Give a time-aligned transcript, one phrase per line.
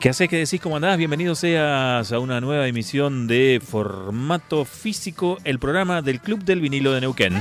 [0.00, 0.28] ¿Qué haces?
[0.28, 0.60] ¿Qué decís?
[0.60, 0.96] ¿Cómo andás?
[0.96, 6.92] Bienvenido seas a una nueva emisión de Formato Físico, el programa del Club del Vinilo
[6.92, 7.34] de Neuquén.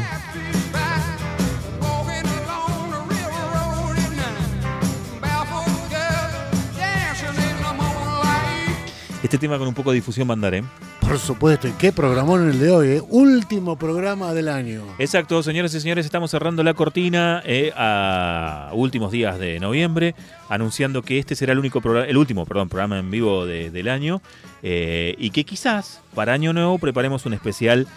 [9.22, 10.64] Este tema con un poco de difusión mandaré.
[11.08, 13.02] Por supuesto, y qué programón en el de hoy, ¿eh?
[13.10, 14.84] último programa del año.
[15.00, 20.16] Exacto, señores y señores, estamos cerrando la cortina eh, a últimos días de noviembre,
[20.50, 23.88] anunciando que este será el único programa, el último, perdón, programa en vivo de- del
[23.88, 24.22] año,
[24.62, 27.88] eh, y que quizás para año nuevo preparemos un especial.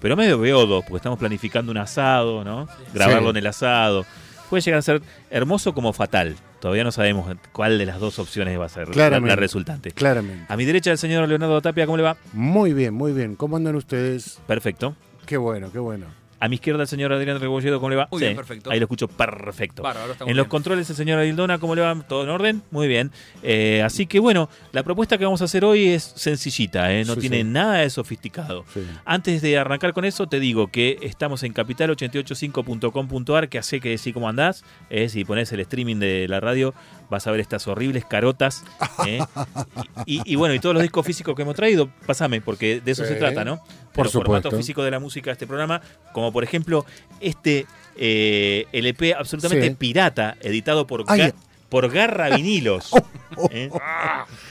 [0.00, 2.66] pero medio beodo, porque estamos planificando un asado, ¿no?
[2.94, 3.30] Grabarlo Sí.
[3.30, 4.06] en el asado.
[4.48, 6.36] Puede llegar a ser hermoso como fatal.
[6.64, 9.90] Todavía no sabemos cuál de las dos opciones va a ser la, resultante.
[9.90, 10.46] Claramente.
[10.48, 12.16] A mi derecha el señor Leonardo Tapia, ¿cómo le va?
[12.32, 13.36] Muy bien, muy bien.
[13.36, 14.40] ¿Cómo andan ustedes?
[14.46, 14.96] Perfecto.
[15.26, 16.06] Qué bueno, qué bueno.
[16.44, 18.06] A mi izquierda el señor Adrián Rebolledo, ¿cómo le va?
[18.10, 18.70] Muy bien, perfecto.
[18.70, 19.82] Ahí lo escucho perfecto.
[19.82, 20.44] Bárbaro, En los bien.
[20.44, 21.94] controles el señor Adildona, ¿cómo le va?
[22.06, 22.62] ¿Todo en orden?
[22.70, 23.10] Muy bien.
[23.42, 27.06] Eh, así que bueno, la propuesta que vamos a hacer hoy es sencillita, ¿eh?
[27.06, 27.44] no Sí, tiene sí.
[27.44, 28.66] nada de sofisticado.
[28.74, 28.84] Sí.
[29.06, 34.12] Antes de arrancar con eso, te digo que estamos en capital885.com.ar, que hace que decir
[34.12, 34.64] cómo andás.
[34.90, 36.74] eh, si pones el streaming de la radio,
[37.10, 38.64] vas a ver estas horribles carotas.
[39.06, 39.18] eh.
[40.06, 42.92] y, y- y bueno, y todos los discos físicos que hemos traído, pásame, porque de
[42.92, 43.18] eso se Sí.
[43.18, 43.60] trata, ¿no?
[43.94, 44.56] Por Pero formato supuesto.
[44.56, 45.80] físico de la música de este programa,
[46.12, 46.84] como por ejemplo
[47.20, 49.74] este eh, LP absolutamente Sí.
[49.78, 51.20] pirata, editado por, Ay.
[51.20, 51.34] Ga-
[51.68, 52.90] por Garra Vinilos.
[53.36, 53.68] Oh, ¿eh?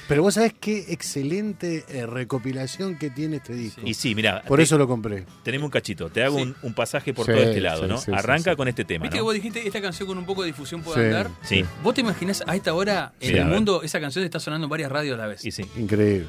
[0.09, 3.79] Pero vos sabés qué excelente eh, recopilación que tiene este disco.
[3.85, 5.25] Y sí, mira, Por eso lo compré.
[5.41, 6.09] tenemos un cachito.
[6.09, 6.41] Te hago Sí.
[6.43, 8.17] un, un pasaje por Sí, todo este lado, sí, ¿no?
[8.17, 8.57] Arranca sí.
[8.57, 10.99] con este tema, Viste que vos dijiste esta canción con un poco de difusión puede
[10.99, 11.05] Sí.
[11.15, 11.31] andar.
[11.43, 14.69] Sí, ¿Vos te imaginás a esta hora en el mundo esa canción está sonando en
[14.69, 15.45] varias radios a la vez?
[15.45, 15.63] y sí.
[15.77, 16.27] Increíble.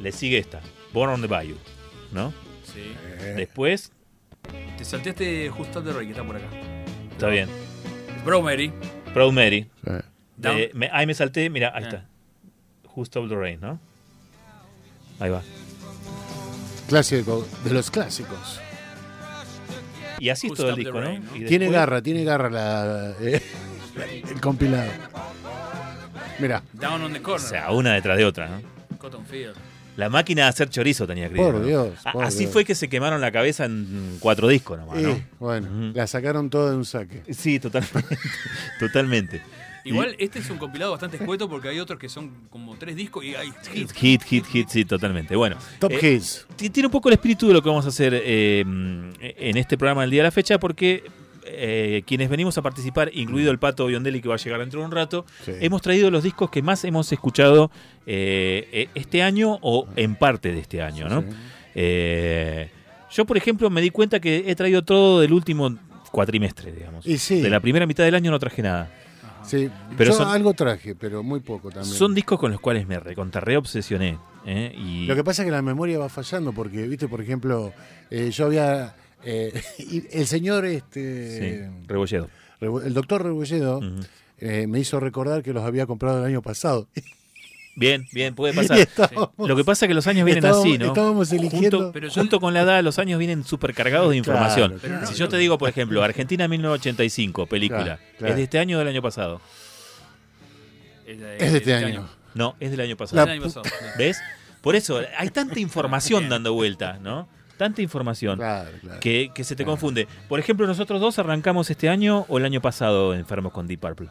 [0.00, 0.60] Le sigue esta,
[0.92, 1.56] Born on the Bayou,
[2.10, 2.32] ¿no?
[2.74, 2.94] Sí.
[3.20, 3.92] Eh, Después,
[4.76, 6.46] Te salteaste justo de Rey que está por acá.
[7.12, 7.48] está bien.
[8.24, 8.72] Bro Mary.
[9.12, 9.68] Proud Mary.
[9.84, 9.90] sí.
[10.36, 10.56] Down.
[10.56, 11.88] De- me- ahí me salté, mira, ahí Ah.
[11.88, 12.06] está.
[12.94, 13.78] Who Stole the Rain, ¿no?
[15.20, 15.42] Ahí va.
[16.88, 18.60] Clásico, de los clásicos.
[20.18, 21.08] Y así es todo el disco, ¿no?
[21.32, 23.42] Tiene después- garra, tiene garra la, eh,
[24.30, 24.90] el compilado.
[26.38, 27.48] Mira, Down on the O Corner.
[27.48, 28.62] sea, una detrás de otra, ¿no?
[28.98, 29.54] Cotton Field.
[29.96, 32.52] La máquina de hacer chorizo tenía que Por Dios, por Así Dios.
[32.52, 35.10] fue que se quemaron la cabeza en cuatro discos nomás, ¿no?
[35.10, 37.22] y, bueno, la sacaron toda de un saque.
[37.32, 38.16] Sí, totalmente.
[38.80, 39.42] totalmente.
[39.84, 43.24] Igual este es un compilado bastante escueto porque hay otros que son como tres discos
[43.24, 43.92] y hay hits.
[43.92, 45.34] Hit, hit, hit, sí, totalmente.
[45.34, 46.46] Bueno, Top eh, Hits.
[46.54, 49.76] ti- tiene un poco el espíritu de lo que vamos a hacer eh, en este
[49.76, 51.02] programa del día de la fecha, porque
[51.44, 54.86] eh, quienes venimos a participar, incluido el Pato Biondelli que va a llegar dentro de
[54.86, 55.52] un rato, Sí.
[55.60, 57.70] hemos traído los discos que más hemos escuchado
[58.06, 61.22] eh, eh, este año o en parte de este año, ¿no?
[61.22, 61.28] Sí.
[63.10, 65.76] Yo, por ejemplo, me di cuenta que he traído todo del último
[66.10, 67.06] cuatrimestre, digamos.
[67.06, 67.40] Y sí.
[67.40, 68.90] De la primera mitad del año no traje nada.
[69.44, 71.92] Sí, Pero yo son- algo traje, pero muy poco también.
[71.94, 74.18] Son discos con los cuales me recontra obsesioné.
[74.46, 77.72] Y Lo que pasa es que la memoria va fallando porque, viste, por ejemplo,
[78.10, 78.94] eh, yo había...
[79.24, 82.28] eh, y el señor, este, sí, Rebolledo.
[82.60, 83.80] El doctor Rebolledo,
[84.38, 86.86] eh, me hizo recordar que los había comprado el año pasado.
[87.74, 88.78] Bien, bien, puede pasar.
[88.78, 90.86] estábamos, Lo que pasa es que los años vienen estábamos- así, ¿no?
[90.88, 91.78] estábamos eligiendo...
[91.78, 94.78] Junto, Pero yo- junto con la edad, los años vienen súper cargados de información.
[94.78, 95.06] claro.
[95.06, 98.32] si yo te digo, por ejemplo, Argentina 1985, película, Claro, claro.
[98.34, 99.40] ¿es de este año o del año pasado?
[101.06, 102.08] Es de, Es de este año.
[102.34, 103.22] No, es del año Es pasado.
[103.26, 103.64] del año pasado.
[103.98, 104.18] ¿Ves?
[104.60, 107.28] Por eso, hay tanta información dando vuelta, ¿no?
[107.62, 108.38] Tanta información.
[108.38, 108.98] Claro, claro.
[109.00, 109.74] Que, que se te Claro.
[109.78, 110.08] confunde.
[110.28, 114.08] Por ejemplo, nosotros dos arrancamos este año o el año pasado enfermos con Deep Purple.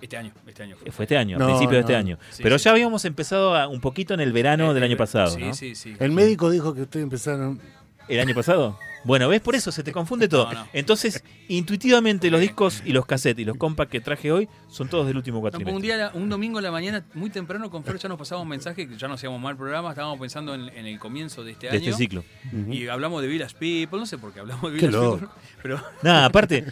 [0.00, 0.76] Este año, este año.
[0.84, 2.18] Eh, Fue este año, a No, principio de este año.
[2.30, 2.64] Sí, Pero sí.
[2.66, 5.54] ya habíamos empezado a- un poquito en el verano del año pasado, Sí, ¿no?
[5.54, 5.96] sí, sí.
[5.98, 7.58] El médico dijo que ustedes empezaron...
[8.06, 8.78] ¿El año pasado?
[9.04, 9.40] Bueno, ¿ves?
[9.40, 10.44] Por eso se te confunde todo.
[10.54, 10.68] No, no.
[10.72, 15.06] Entonces, intuitivamente los discos y los cassettes y los compact que traje hoy son todos
[15.06, 15.96] del último No, como un cuatrimestre.
[15.96, 18.88] día, un domingo a la mañana, muy temprano, con Fer ya nos pasaba un mensaje
[18.88, 21.76] que ya no hacíamos mal programa, estábamos pensando en, en el comienzo de este de
[21.76, 21.90] año.
[21.90, 22.24] este ciclo.
[22.70, 24.96] Y hablamos de Village People, no sé por qué hablamos de Village.
[24.98, 25.28] People,
[25.62, 26.64] pero Nada, aparte,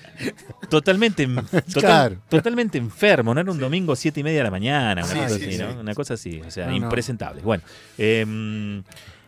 [0.69, 1.27] totalmente,
[1.73, 3.35] total- totalmente enfermo.
[3.35, 5.53] No era un domingo siete y media de la mañana, una Sí, cosa sí, así,
[5.53, 5.59] sí.
[5.62, 5.81] ¿no?
[5.81, 6.77] Una cosa así, o sea, No, no.
[6.77, 7.43] impresentable.
[7.43, 7.62] Bueno,
[7.99, 8.83] em,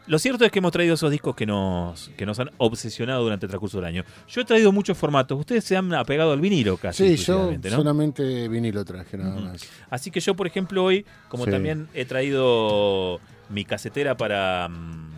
[0.07, 3.47] lo cierto es que hemos traído esos discos que nos, que nos han obsesionado durante
[3.47, 4.05] el transcurso del año.
[4.29, 5.39] Yo he traído muchos formatos.
[5.39, 6.99] Ustedes se han apegado al vinilo casi.
[7.05, 7.77] Sí, yo exclusivamente, ¿no?
[7.77, 9.63] solamente vinilo traje nada más.
[9.91, 11.51] Así que yo, por ejemplo, hoy, como Sí.
[11.51, 14.69] también he traído mi casetera para...
[14.69, 15.11] mm,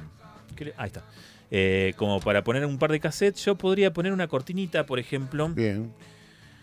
[0.57, 1.03] ¿qué le- Ahí está.
[1.51, 5.49] eh, como para poner un par de cassettes, yo podría poner una cortinita, por ejemplo,
[5.49, 5.93] Bien.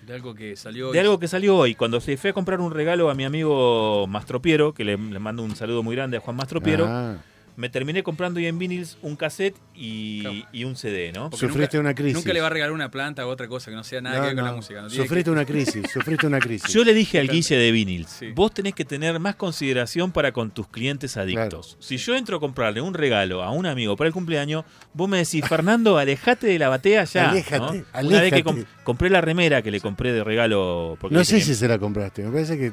[0.05, 0.91] De algo que salió.
[0.91, 1.75] de algo que salió hoy.
[1.75, 5.43] Cuando se fue a comprar un regalo a mi amigo Mastropiero, que le, le mando
[5.43, 7.15] un saludo muy grande a Juan Mastropiero, Ah,
[7.55, 10.35] me terminé comprando hoy en vinils un cassette y, Claro.
[10.51, 11.29] y un CD, ¿no?
[11.29, 12.15] Porque Sufriste una crisis.
[12.15, 14.21] Nunca le va a regalar una planta o otra cosa que no sea nada No,
[14.23, 14.81] que ver con la música.
[14.81, 16.73] No Sufriste que- una crisis, sufriste una crisis.
[16.73, 18.31] Yo le dije al Guille de Vinils, Sí.
[18.33, 21.77] vos tenés que tener más consideración para con tus clientes adictos.
[21.79, 25.17] Si yo entro a comprarle un regalo a un amigo para el cumpleaños, vos me
[25.17, 27.29] decís, Fernando, alejate de la batea ya.
[27.29, 27.59] Aléjate,
[27.94, 28.07] ¿no?
[28.07, 30.97] Una vez que com- compré la remera que le compré de regalo.
[30.99, 32.71] Porque no sé si se la compraste, me parece que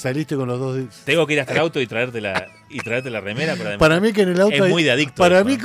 [0.00, 0.76] saliste con los dos.
[0.76, 3.78] de- Tengo que ir hasta el auto y traerte la, y traerte la remera para,
[3.78, 5.56] Para mí que en el auto Es hay- muy de adicto Para mí,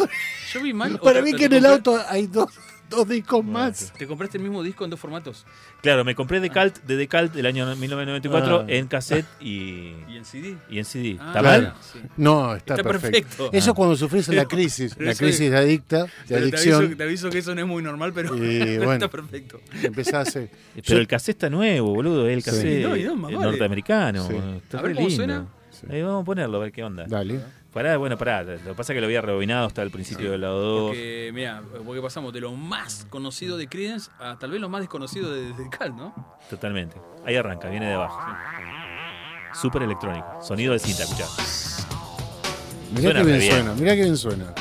[0.54, 1.00] Yo vi mal.
[1.00, 2.50] para mí que en el auto hay dos,
[2.90, 3.92] dos discos más.
[3.98, 5.46] ¿Te compraste el mismo disco en dos formatos?
[5.82, 8.66] Claro, me compré Decalt de Decalt del año 1994 Ah.
[8.68, 10.58] en cassette y, ¿Y en CD?
[10.70, 11.18] y en CD.
[11.20, 11.64] Ah, ¿Está claro.
[11.64, 11.74] mal?
[11.82, 12.00] Sí.
[12.18, 13.20] No, está, Está perfecto.
[13.28, 13.50] perfecto.
[13.54, 13.76] Eso Ah.
[13.76, 17.04] cuando sufrís la crisis, Pero la crisis de adicta, de Pero te, adicción, aviso, te
[17.04, 18.94] aviso que eso no es muy normal, pero, Y pero bueno.
[18.94, 19.60] está perfecto.
[19.84, 20.40] empezás a...
[20.76, 22.28] Pero Yo- el cassette está nuevo, boludo.
[22.28, 22.50] Es el Sí.
[22.52, 24.28] cassette No, y no, norteamericano.
[24.28, 24.36] Sí.
[24.58, 25.16] Está A ver re cómo lindo.
[25.24, 25.48] suena.
[25.72, 25.88] Sí.
[25.90, 27.06] Eh, vamos a ponerlo, a ver qué onda.
[27.08, 27.40] Dale.
[27.76, 28.42] Pará, bueno, pará.
[28.42, 30.88] Lo que pasa es que lo había rebobinado hasta el principio del lado 2.
[30.92, 34.80] Porque, mira, porque pasamos de lo más conocido de Creedence a tal vez lo más
[34.80, 36.38] desconocido de, de Cal, ¿no?
[36.50, 36.96] Totalmente.
[37.26, 38.18] Ahí arranca, viene de abajo.
[39.54, 40.26] Súper electrónico.
[40.42, 41.26] Sonido de cinta, escuchá.
[42.92, 43.52] Mirá Suena que bien, bien.
[43.52, 44.54] suena, mirá que bien suena.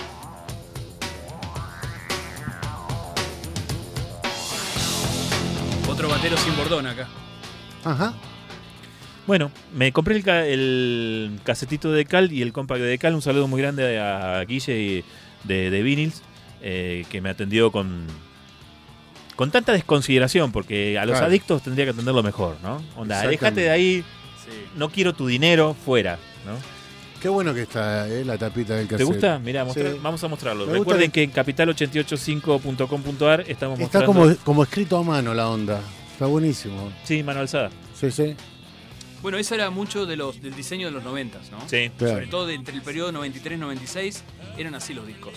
[5.89, 7.07] Otro batero sin bordón acá.
[7.85, 8.13] Ajá.
[9.26, 13.15] Bueno, me compré el, ca- el casetito de Cal y el compact de Cal.
[13.15, 15.03] Un saludo muy grande a Guille
[15.44, 16.23] de, de Vinyls,
[16.62, 18.06] eh, que me atendió con,
[19.37, 21.26] con tanta desconsideración, porque a los Claro.
[21.26, 22.82] adictos tendría que atenderlo mejor, ¿no?
[22.97, 24.05] Onda, alejate de ahí,
[24.44, 24.50] Sí.
[24.76, 26.53] no quiero tu dinero, fuera, ¿no?
[27.23, 28.99] Qué bueno que está eh, la tapita del cassette.
[28.99, 29.38] ¿Te gusta?
[29.38, 29.81] Mirá, Sí.
[30.03, 30.67] vamos a mostrarlo.
[30.67, 34.06] Me Recuerden que- que en capital885.com.ar estamos Está mostrando...
[34.06, 35.81] como, como escrito a mano la onda.
[36.12, 36.93] Está buenísimo.
[37.05, 37.70] Sí, mano alzada.
[37.99, 38.37] Sí, sí.
[39.25, 41.67] Bueno, eso era mucho de los, del diseño de los 90, ¿no?
[41.67, 41.91] Sí.
[41.97, 42.12] Claro.
[42.17, 44.21] Sobre todo de entre el periodo 93-96
[44.59, 45.32] eran así los discos.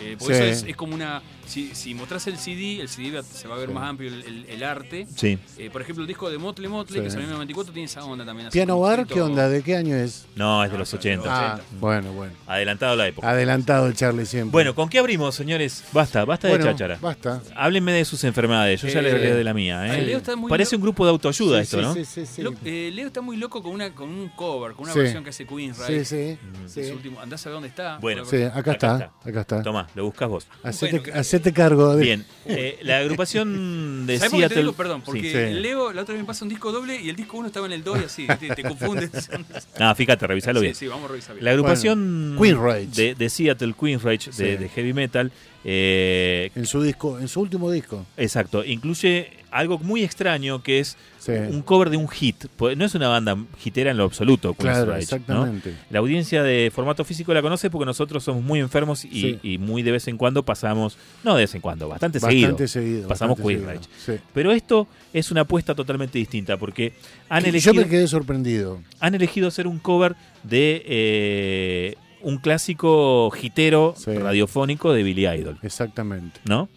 [0.00, 0.32] Eh, por Sí.
[0.32, 1.20] eso es, es como una.
[1.50, 3.74] Si, si mostrás el CD, el CD se va a ver Sí.
[3.74, 5.06] más amplio el, el- el arte.
[5.16, 5.36] Sí.
[5.58, 7.04] Eh, por ejemplo, el disco de Motley Motley, Sí.
[7.04, 8.46] que salió en el 94, tiene esa onda también.
[8.46, 9.48] así Piano Bar, ¿qué onda?
[9.48, 10.26] ¿De qué año es?
[10.36, 11.24] No, es de No, los pero 80.
[11.28, 11.64] Ah, 80.
[11.80, 12.32] bueno, bueno.
[12.46, 13.28] Adelantado la época.
[13.28, 14.52] Adelantado el Charlie siempre.
[14.52, 15.82] Bueno, ¿con qué abrimos, señores?
[15.92, 16.98] Basta, basta Bueno, de cháchara.
[17.00, 17.42] Basta.
[17.56, 18.80] Háblenme de sus enfermedades.
[18.82, 19.92] Yo ya Eh, le hablé de la mía.
[19.98, 20.02] ¿eh?
[20.02, 21.94] Leo está muy Parece un grupo de autoayuda Sí, esto, sí, ¿no?
[21.94, 22.42] Sí, sí, sí.
[22.42, 25.00] Lo- eh, Leo está muy loco con, una, con un cover, con una Sí.
[25.00, 26.04] versión que hace Queen, Sí, right?
[26.04, 26.38] sí,
[26.68, 26.90] sí.
[26.92, 27.98] último- andás a ver dónde está.
[27.98, 28.24] Bueno.
[28.24, 29.28] Sí, acá, Acá está, está.
[29.28, 29.62] acá está.
[29.62, 30.46] Tomá, lo buscas vos.
[30.62, 32.02] Hacete, Bueno, hacete cargo de...
[32.04, 34.62] Bien, eh, la agrupación de ¿Sabes por qué te Seattle.
[34.62, 34.72] digo?
[34.74, 35.54] Perdón, porque Sí.
[35.54, 35.60] Sí.
[35.60, 37.72] Leo la otra vez me pasa un disco doble y el disco uno estaba en
[37.72, 39.10] el 2 y así, te, te confundes.
[39.78, 40.74] Ah, fíjate, revisalo sí, bien.
[40.74, 41.44] sí, vamos a revisar bien.
[41.44, 42.86] La agrupación Queen Rage.
[42.94, 44.44] De, de Seattle, Queen Rage, de, Sí.
[44.56, 45.32] de heavy metal,
[45.64, 48.06] eh, En su disco, en su último disco.
[48.16, 51.32] exacto, incluye algo muy extraño que es Sí.
[51.32, 52.46] un cover de un hit.
[52.56, 55.02] Pues No es una banda hitera en lo absoluto, Queen Claro, Rage, ¿no?
[55.02, 55.74] exactamente.
[55.90, 59.38] La audiencia de formato físico la conoce porque nosotros somos muy enfermos y, Sí.
[59.42, 62.68] y muy de vez en cuando pasamos, no de vez en cuando, bastante, Bastante seguido.
[62.68, 63.08] seguido.
[63.08, 63.66] Pasamos Queen.
[63.66, 63.80] Rage.
[64.04, 64.12] Sí.
[64.32, 66.94] Pero esto es una apuesta totalmente distinta porque
[67.28, 68.80] han Yo elegido, me quedé sorprendido.
[68.98, 76.40] han elegido hacer un cover de eh, un clásico hitero radiofónico de Billy Idol, Exactamente.
[76.44, 76.68] ¿no?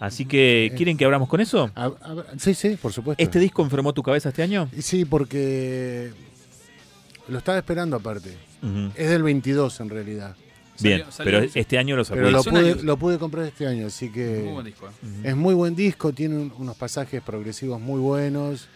[0.00, 1.70] Así que, ¿quieren que abramos con eso?
[1.74, 3.22] A- a- sí, sí, por supuesto.
[3.22, 4.68] ¿Este disco enfermó tu cabeza este año?
[4.80, 6.10] Sí, porque
[7.28, 8.36] lo estaba esperando aparte.
[8.96, 10.36] Es del 22 en realidad.
[10.80, 12.16] Bien, Salió- salió pero este año lo sacó.
[12.16, 14.88] Pero lo pude, lo pude comprar este año, así que Muy buen disco.
[14.88, 14.90] ¿eh?
[15.22, 18.66] Es muy buen disco, tiene un- unos pasajes progresivos muy buenos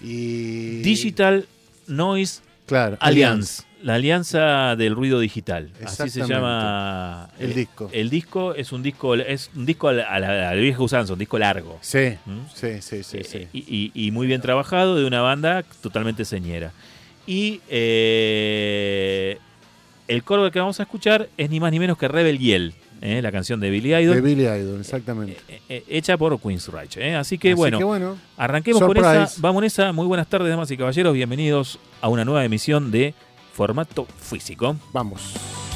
[0.00, 1.46] y Digital
[1.88, 5.70] Noise claro, Alliance, la alianza del ruido digital.
[5.84, 7.88] Así se llama El eh, disco.
[7.92, 10.82] El disco es un disco, es un disco a la, a la- a la vieja
[10.82, 11.78] usanza, un disco largo.
[11.80, 12.38] Sí, ¿Mm?
[12.54, 13.38] sí, sí, sí, sí.
[13.38, 16.72] Eh, y, y- y muy bien trabajado de una banda totalmente señera.
[17.26, 19.38] Y eh,
[20.08, 23.22] el coro que vamos a escuchar es ni más ni menos que Rebel Yell, eh,
[23.22, 25.36] la canción de Billy Idol, De Billy Idol, exactamente.
[25.48, 26.96] eh, eh, hecha por Queen's Reich.
[26.98, 27.14] eh.
[27.14, 29.22] Así que Así bueno, que bueno, arranquemos con surprise.
[29.22, 29.34] esa.
[29.40, 29.92] Vamos en esa.
[29.92, 31.14] Muy buenas tardes, damas y caballeros.
[31.14, 33.14] Bienvenidos a una nueva emisión de
[33.52, 34.76] Formato Físico.
[34.92, 35.69] vamos.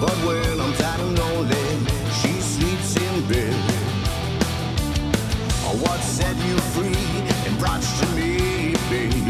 [0.00, 1.66] But when I'm tired and lonely,
[2.20, 3.54] she sleeps in bed.
[5.82, 6.96] What set you free
[7.46, 9.25] and brought you to me, babe?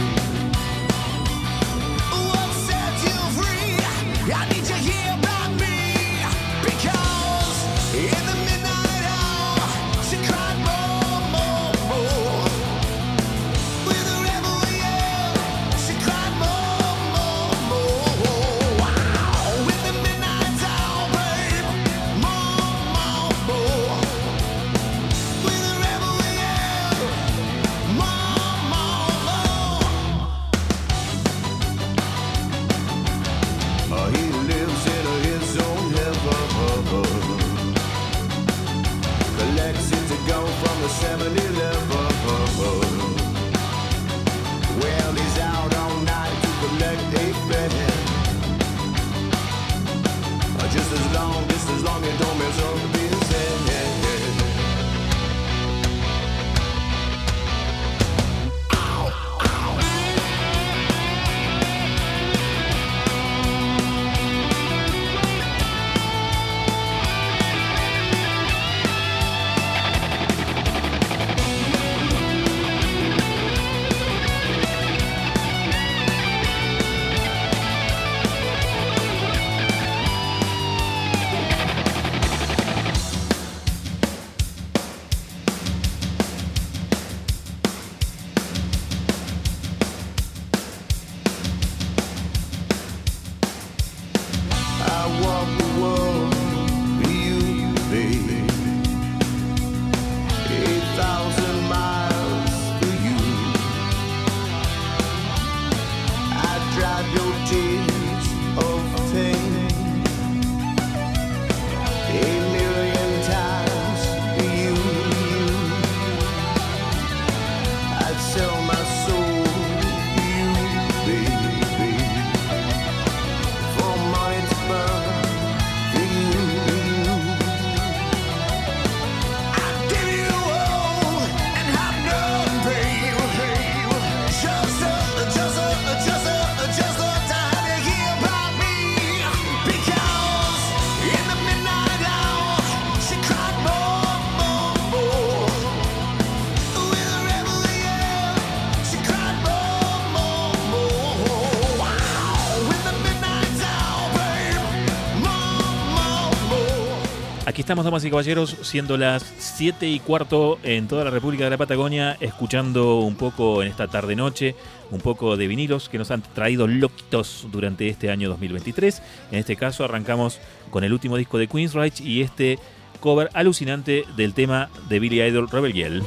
[157.67, 161.57] Estamos, damas y caballeros, siendo las 7 y cuarto en toda la República de la
[161.57, 164.55] Patagonia, escuchando un poco en esta tarde-noche,
[164.93, 169.03] un poco de vinilos que nos han traído loquitos durante este año 2023.
[169.33, 170.39] En este caso arrancamos
[170.71, 172.61] con el último disco de Queensryche y este
[173.01, 176.05] cover alucinante del tema de Billy Idol, Rebel Yell.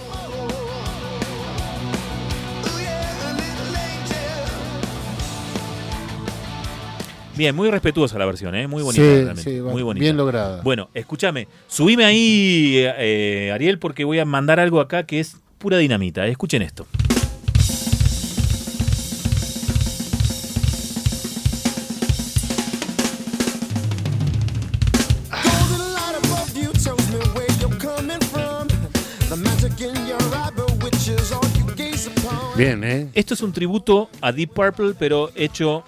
[7.40, 8.68] Bien, muy respetuosa la versión, ¿eh?
[8.68, 9.02] muy bonita.
[9.02, 10.04] Sí, realmente, sí, muy bonita.
[10.04, 10.62] bien lograda.
[10.62, 15.78] Bueno, escúchame, subime ahí, eh, Ariel, porque voy a mandar algo acá que es pura
[15.78, 16.28] dinamita.
[16.28, 16.86] Escuchen esto.
[32.58, 33.10] Bien, ¿eh?
[33.14, 35.86] Esto es un tributo a Deep Purple, pero hecho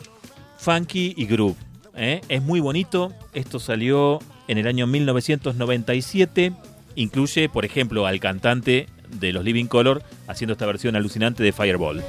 [0.61, 1.57] funky y groove.
[1.95, 2.21] ¿eh?
[2.29, 3.11] Es muy bonito.
[3.33, 6.53] Esto salió en el año 1997.
[6.95, 8.87] Incluye, por ejemplo, al cantante
[9.19, 12.03] de los Living Color haciendo esta versión alucinante de Fireball.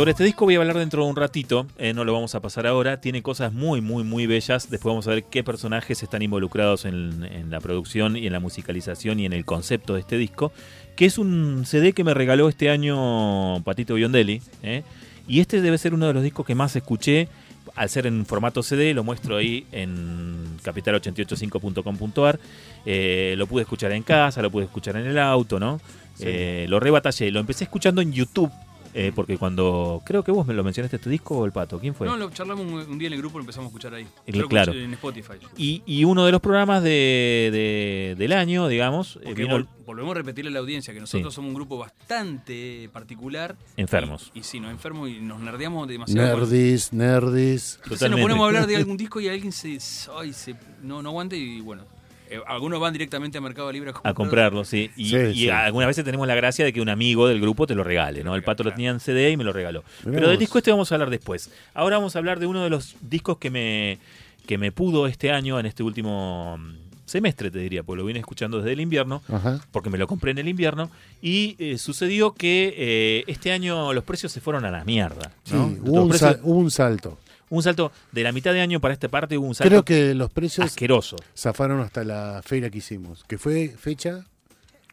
[0.00, 2.40] Sobre este disco voy a hablar dentro de un ratito, eh, no lo vamos a
[2.40, 3.02] pasar ahora.
[3.02, 4.70] Tiene cosas muy, muy, muy bellas.
[4.70, 8.40] Después vamos a ver qué personajes están involucrados en, en la producción y en la
[8.40, 10.52] musicalización y en el concepto de este disco.
[10.96, 14.40] Que es un CD que me regaló este año Patito Biondelli.
[14.62, 14.84] ¿eh?
[15.28, 17.28] Y este debe ser uno de los discos que más escuché.
[17.76, 22.40] Al ser en formato CD, lo muestro ahí en capital885.com.ar.
[22.86, 25.78] Eh, lo pude escuchar en casa, lo pude escuchar en el auto, ¿no?
[26.18, 27.30] Lo rebatallé.
[27.30, 28.50] Lo empecé escuchando en YouTube.
[28.94, 30.02] Eh, porque cuando.
[30.04, 31.78] Creo que vos me lo mencionaste este disco o el pato.
[31.78, 32.06] ¿Quién fue?
[32.06, 34.06] No, lo charlamos un, un día en el grupo y lo empezamos a escuchar ahí.
[34.26, 34.72] El- Creo que claro.
[34.72, 35.34] En Spotify.
[35.56, 39.68] Y, y uno de los programas de, de- del año, digamos, eh, Porque vino vol-
[39.86, 41.36] volvemos a repetirle a la audiencia que nosotros Sí.
[41.36, 43.56] somos un grupo bastante particular.
[43.76, 44.30] Enfermos.
[44.34, 46.38] Y, y sí, nos enfermos y nos nerdeamos demasiado.
[46.38, 47.78] Nerdis, nerdis.
[47.84, 49.78] Entonces nos ponemos a hablar de algún disco y alguien se,
[50.16, 51.84] ay, se no, no aguanta y bueno.
[52.30, 54.14] Eh, algunos van directamente a Mercado Libre a, a comprar.
[54.14, 54.90] comprarlo, sí.
[54.96, 55.48] Y, Sí, y sí.
[55.50, 58.34] algunas veces tenemos la gracia de que un amigo del grupo te lo regale, ¿no?
[58.34, 59.84] El pato lo tenía en CD y me lo regaló.
[60.04, 61.50] Mirá Pero del disco este vamos a hablar después.
[61.74, 63.98] Ahora vamos a hablar de uno de los discos que me,
[64.46, 66.74] que me pudo este año, en este último mm,
[67.06, 69.22] semestre, te diría, porque lo vine escuchando desde el invierno.
[69.32, 69.60] Ajá.
[69.72, 74.04] porque me lo compré en el invierno, y eh, sucedió que eh, este año los
[74.04, 75.32] precios se fueron a la mierda.
[75.44, 75.64] Sí, ¿no?
[75.66, 77.18] hubo, Los un precios- sal- hubo un salto.
[77.50, 80.14] Un salto de la mitad de año para esta parte, hubo un salto Creo que
[80.14, 81.16] los precios asqueroso.
[81.36, 84.24] zafaron hasta la feria que hicimos, que fue fecha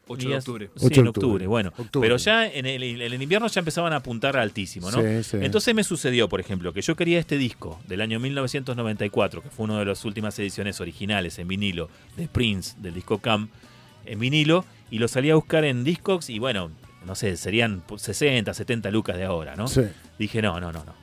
[0.09, 0.69] 8 de octubre.
[0.75, 1.09] Sí, 8 de en octubre.
[1.27, 1.73] octubre, bueno.
[1.77, 2.05] Octubre.
[2.07, 5.01] Pero ya en el, en el invierno ya empezaban a apuntar altísimo, ¿no?
[5.01, 5.37] Sí, sí.
[5.41, 9.65] Entonces me sucedió, por ejemplo, que yo quería este disco del año 1994, que fue
[9.65, 13.49] una de las últimas ediciones originales en vinilo de Prince, del disco Cam,
[14.05, 16.71] en vinilo, y lo salí a buscar en Discogs y bueno,
[17.05, 19.67] no sé, serían 60, 70 lucas de ahora, ¿no?
[19.67, 19.81] Sí.
[20.17, 20.95] Dije, no, no, no, no.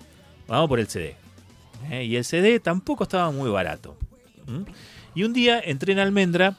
[0.48, 1.16] Vamos por el CD.
[1.90, 2.04] ¿Eh?
[2.04, 3.96] Y el CD tampoco estaba muy barato.
[4.46, 4.62] ¿Mm?
[5.14, 6.56] Y un día entré en Almendra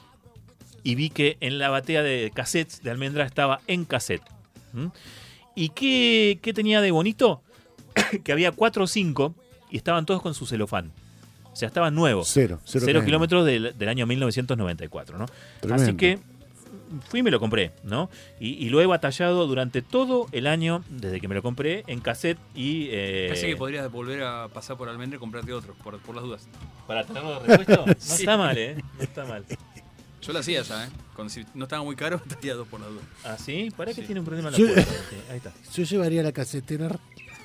[0.83, 4.23] y vi que en la batea de cassettes de Almendra estaba en cassette.
[4.73, 4.87] ¿Mm?
[5.55, 7.41] ¿Y qué, qué tenía de bonito?
[8.23, 9.35] que había cuatro o cinco
[9.69, 10.91] y estaban todos con su celofán.
[11.51, 12.29] O sea, estaban nuevos.
[12.31, 12.59] Cero.
[12.65, 15.25] Cero, kilómetros del, del año 1994, ¿no?
[15.61, 15.83] Tremendo.
[15.83, 16.19] Así que
[17.01, 18.09] fui y me lo compré, ¿no?
[18.39, 21.99] Y, y lo he batallado durante todo el año, desde que me lo compré, en
[22.01, 22.87] cassette y...
[22.91, 26.23] eh, Pensé que podrías volver a pasar por Almendra y comprarte otro, por, por las
[26.23, 26.47] dudas.
[26.87, 27.85] ¿Para tenerlo de repuesto?
[27.87, 28.13] No Sí.
[28.23, 28.75] está mal, ¿eh?
[28.97, 29.45] No está mal.
[30.21, 30.89] Yo lo hacía ya, ¿eh?
[31.15, 33.05] Cuando si no estaba muy caro, traía dos por las dudas.
[33.23, 33.71] ¿Ah, sí?
[33.75, 34.07] ¿Para que Sí.
[34.07, 34.81] tiene un problema la puerta?
[34.81, 35.53] Sí, Ahí está.
[35.73, 36.97] Yo llevaría la casetera.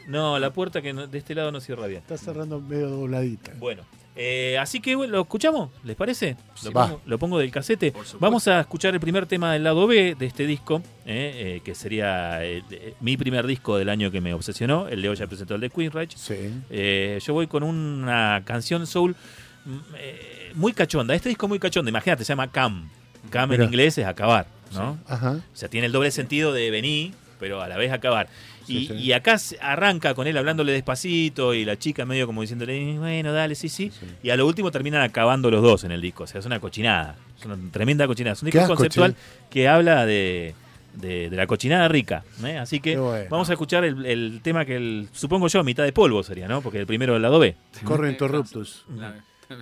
[0.08, 2.00] No, la puerta que no- de este lado no cierra bien.
[2.00, 3.52] Está cerrando medio dobladita.
[3.58, 3.82] Bueno,
[4.22, 6.36] eh, así que bueno, lo escuchamos, ¿les parece?
[6.64, 6.86] Lo, Va.
[6.88, 7.94] pongo, lo pongo del casete.
[8.18, 11.74] Vamos a escuchar el primer tema del lado B de este disco, eh, eh, que
[11.74, 14.88] sería eh, eh, mi primer disco del año que me obsesionó.
[14.88, 16.16] El Leo ya presentó el de Queenrich.
[16.16, 16.34] Sí.
[16.68, 19.16] Eh, yo voy con una canción soul
[19.64, 21.14] mm, eh, muy cachonda.
[21.14, 22.90] Este disco es muy cachonda, imagínate, se llama Cam.
[23.30, 24.98] Cam en inglés es acabar, ¿no?
[25.08, 25.32] Ajá.
[25.32, 28.28] O sea, tiene el doble sentido de venir, pero a la vez acabar.
[28.68, 28.94] Y, Sí, sí.
[28.94, 33.54] y acá arranca con él hablándole despacito y la chica medio como diciéndole, bueno, dale,
[33.56, 33.90] sí, sí.
[33.98, 34.06] Sí.
[34.22, 36.24] Y a lo último terminan acabando los dos en el disco.
[36.24, 37.16] O sea, es una cochinada.
[37.38, 38.34] Es una tremenda cochinada.
[38.34, 39.16] Es un disco conceptual
[39.48, 40.54] que habla de,
[40.94, 42.22] de- de la cochinada rica.
[42.44, 42.58] ¿eh?
[42.58, 43.26] Así que bueno.
[43.30, 46.60] vamos a escuchar el, el tema que el, supongo yo, mitad de polvo sería, ¿no?
[46.60, 47.56] Porque el primero del lado B.
[47.84, 48.84] Corre interruptus.
[48.94, 49.14] La-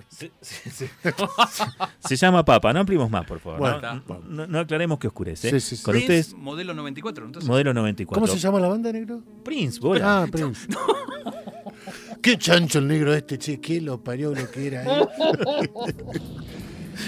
[0.09, 0.89] Se, se- se-
[1.99, 3.59] se llama Papa, no ampliemos más, por favor.
[3.59, 4.23] Bueno, no, bueno.
[4.27, 5.49] no- no aclaremos que oscurece.
[5.49, 5.83] Sí, sí, sí.
[5.83, 7.49] Con Prince, ustedes, modelo 94, entonces.
[7.49, 8.21] modelo 94.
[8.21, 9.21] ¿Cómo se llama la banda, negro?
[9.43, 10.23] Prince, bola.
[10.23, 10.67] Ah, Prince.
[12.21, 13.59] Qué chancho el negro este, che.
[13.59, 14.83] Qué lo parió lo que era.
[14.83, 15.07] eh.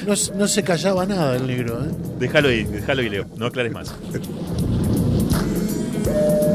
[0.07, 1.89] No, se- no se callaba nada el negro, ¿eh?
[2.17, 3.25] Déjalo ahí, déjalo ahí, Leo.
[3.37, 3.93] No aclares más.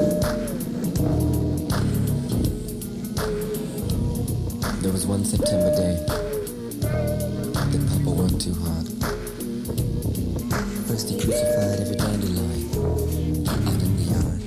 [4.87, 8.87] There was one September day that Papa worked too hard.
[10.87, 12.71] First he crucified every dandelion
[13.67, 14.41] out in the yard.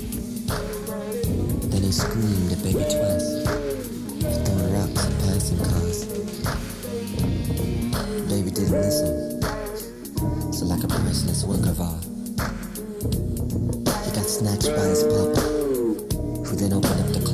[1.69, 3.43] Then he screamed at baby twice
[4.23, 6.07] for throwing rocks at passing cars.
[8.29, 9.41] Baby didn't listen,
[10.53, 12.05] so like a priceless work of art,
[14.05, 15.41] he got snatched by his papa,
[16.47, 17.28] who then opened up the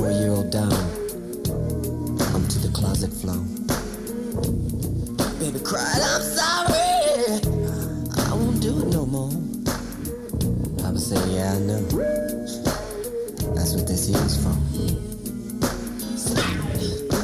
[0.00, 0.72] pushed the four-year-old down
[2.34, 3.36] onto the closet floor.
[5.38, 7.40] Baby cried, I'm sorry.
[8.26, 9.30] I won't do it no more.
[10.82, 11.82] Papa said, yeah, I know.
[13.54, 14.56] That's what this here's for.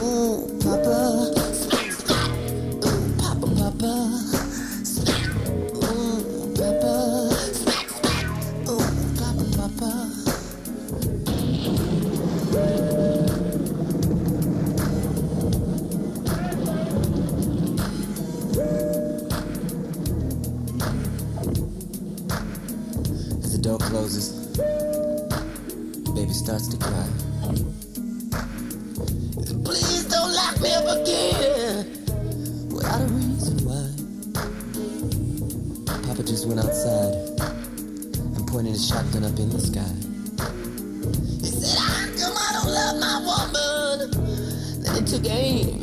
[0.04, 1.45] Ooh, Papa.
[26.46, 27.08] Starts to cry.
[29.64, 31.90] Please don't lock me up again
[32.70, 33.90] without a reason why.
[36.06, 37.14] Papa just went outside
[38.36, 39.90] and pointed his shotgun up in the sky.
[41.42, 44.12] He said, How come I don't love my woman?
[44.84, 45.82] Then he took aim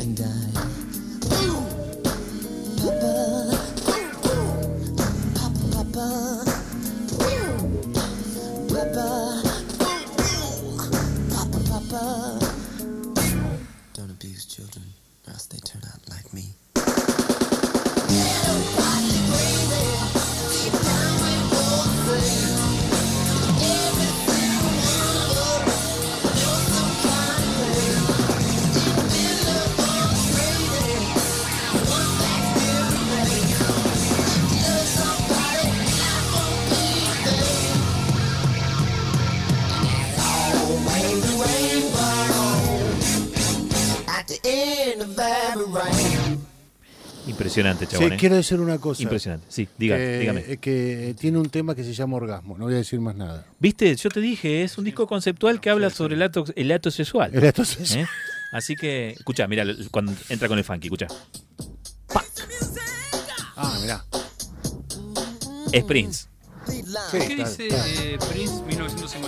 [47.53, 48.13] Impresionante, Sí, chabón.
[48.13, 48.17] ¿eh?
[48.19, 49.03] quiero decir una cosa.
[49.03, 49.45] Impresionante.
[49.49, 50.43] Sí, diga, que, dígame.
[50.47, 53.45] eh, que tiene un tema que se llama Orgasmo, no voy a decir más nada.
[53.59, 56.89] Viste, yo te dije, es un disco conceptual que habla sobre el acto, el acto
[56.91, 57.31] sexual.
[57.33, 58.01] El acto sexual.
[58.01, 58.07] ¿Eh?
[58.51, 61.07] Así que, escucha, mira, cuando entra con el funky, escucha.
[63.55, 64.03] Ah, mirá.
[65.71, 66.27] Es Prince.
[66.67, 68.61] Sí, ¿Qué dice eh, Prince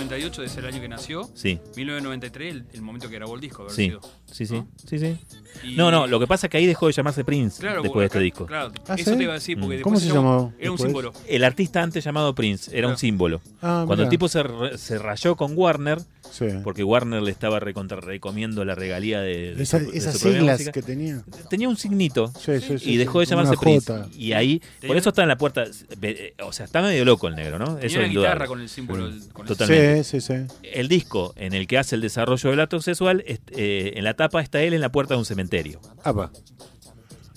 [0.08, 1.28] 1958, es el año que nació?
[1.34, 4.00] Sí, 1993, el, el momento que grabó el disco, haber sí, sido.
[4.30, 4.68] sí, sí, ¿no?
[4.86, 5.16] sí, sí.
[5.64, 8.02] Y- No, no, lo que pasa es que ahí dejó de llamarse Prince Claro, después
[8.02, 8.46] de este disco.
[8.46, 9.16] Claro, ¿Ah, eso sí?
[9.16, 9.78] te iba a decir, porque Mm.
[9.78, 11.12] después ¿Cómo se llamó Era un símbolo.
[11.26, 13.40] El artista antes llamado Prince era un símbolo.
[13.62, 14.42] Ah, Cuando el tipo se,
[14.76, 15.98] se rayó con Warner,
[16.32, 16.46] Sí.
[16.64, 20.30] porque Warner le estaba recontra recomiendo la regalía de, de Esa- su- de esas su
[20.32, 21.22] siglas que tenía.
[21.48, 23.92] tenía un signito Sí, sí, sí, y dejó de llamarse una Prince.
[23.92, 24.08] jota.
[24.14, 25.64] Y ahí, por eso está en la puerta.
[26.02, 27.74] eh, O sea, está medio loco el negro, ¿no?
[27.76, 29.10] Tenía Eso una guitarra con el símbolo.
[29.32, 30.04] con Totalmente.
[30.04, 30.54] Sí, sí, sí.
[30.62, 34.42] El disco en el que hace el desarrollo del acto sexual, eh, en la tapa
[34.42, 35.80] está él en la puerta de un cementerio.
[36.04, 36.30] Apa.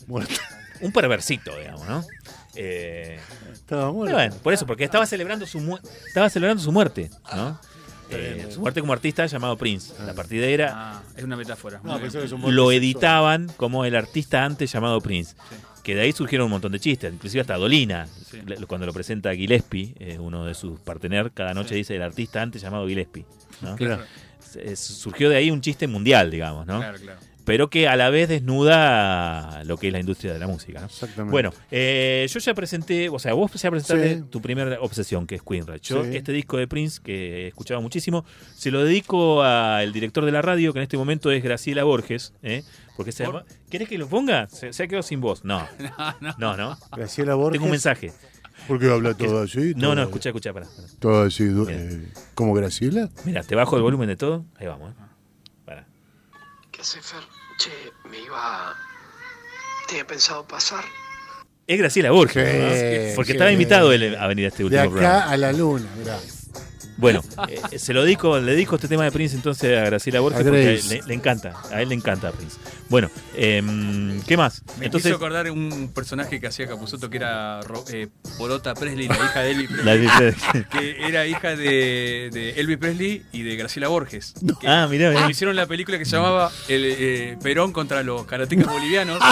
[0.08, 0.34] Muerto.
[0.82, 2.04] Un perversito, digamos, ¿no?
[2.56, 3.19] Eh,
[3.54, 4.15] Estaba muerto.
[4.15, 7.60] bueno, por eso, porque estaba celebrando su mu- estaba celebrando su muerte, ¿no?
[8.12, 9.93] Eh, su muerte como artista llamado Prince.
[10.06, 11.80] La partidera Ah, es una metáfora.
[11.84, 12.74] No, es un lo sexual.
[12.74, 15.36] editaban como el artista antes llamado Prince.
[15.50, 15.56] Sí.
[15.84, 18.39] Que de ahí surgieron un montón de chistes, inclusive hasta Dolina, Sí.
[18.67, 21.76] cuando lo presenta Gillespie, eh, uno de sus partener, cada noche Sí.
[21.76, 23.26] dice el artista antes llamado Gillespie.
[23.62, 23.76] ¿no?
[23.76, 24.04] Claro,
[24.76, 26.80] surgió de ahí un chiste mundial, digamos, ¿no?
[26.80, 27.19] claro, claro.
[27.50, 30.86] Pero que a la vez desnuda lo que es la industria de la música, ¿no?
[30.86, 31.32] Exactamente.
[31.32, 34.24] Bueno, eh, yo ya presenté, o sea, vos ya presentaste Sí.
[34.30, 35.82] tu primera obsesión, que es Queen Rat.
[35.82, 36.16] Yo, Sí.
[36.16, 38.24] este disco de Prince, que escuchaba muchísimo,
[38.56, 42.34] se lo dedico al director de la radio, que en este momento es Graciela Borges,
[42.44, 42.64] ¿eh?
[42.96, 43.46] Porque se llama.
[43.70, 44.48] ¿Querés que lo ponga?
[44.50, 45.44] Se, se ha quedado sin voz.
[45.44, 45.66] No,
[46.38, 46.78] no, no.
[46.96, 47.54] Graciela Borges.
[47.54, 48.12] Tengo un mensaje.
[48.68, 49.74] ¿Por qué habla todo así?
[49.76, 50.68] No, Todo- no, escucha, escucha, pará.
[50.68, 50.88] pará.
[51.00, 53.10] Todo así, eh, ¿como Graciela?
[53.26, 54.46] Mira, te bajo el volumen de todo.
[54.60, 54.96] Ahí vamos, ¿eh?
[55.66, 55.88] Pará.
[56.72, 57.22] ¿Qué hace Fer?
[57.60, 57.69] Che,
[58.10, 58.74] me iba.
[59.88, 60.84] Tenía pensado pasar.
[61.67, 62.58] Es Graciela Borges, Sí,
[63.10, 63.15] ¿no?
[63.15, 63.32] Porque sí.
[63.34, 65.30] estaba invitado él a venir a este De último acá programa.
[65.30, 66.17] a la luna, mirá.
[67.00, 70.42] Bueno, eh, se lo dedico, le dedico este tema de Prince entonces a Graciela Borges
[70.42, 72.58] A porque le, le encanta, a él le encanta Prince.
[72.90, 74.64] Bueno, em, ¿qué más?
[74.78, 78.08] Me Entonces, hizo acordar un personaje que hacía Capuzoto que era Ro- eh,
[78.38, 79.70] Porota Presley, la hija de Elvis
[80.18, 80.66] Presley.
[80.72, 84.34] que era hija de, de Elvis Presley y de Graciela Borges.
[84.60, 85.30] Que ah, mirá, mirá.
[85.30, 89.20] hicieron la película que se llamaba el, eh, Perón contra los karatecas bolivianos.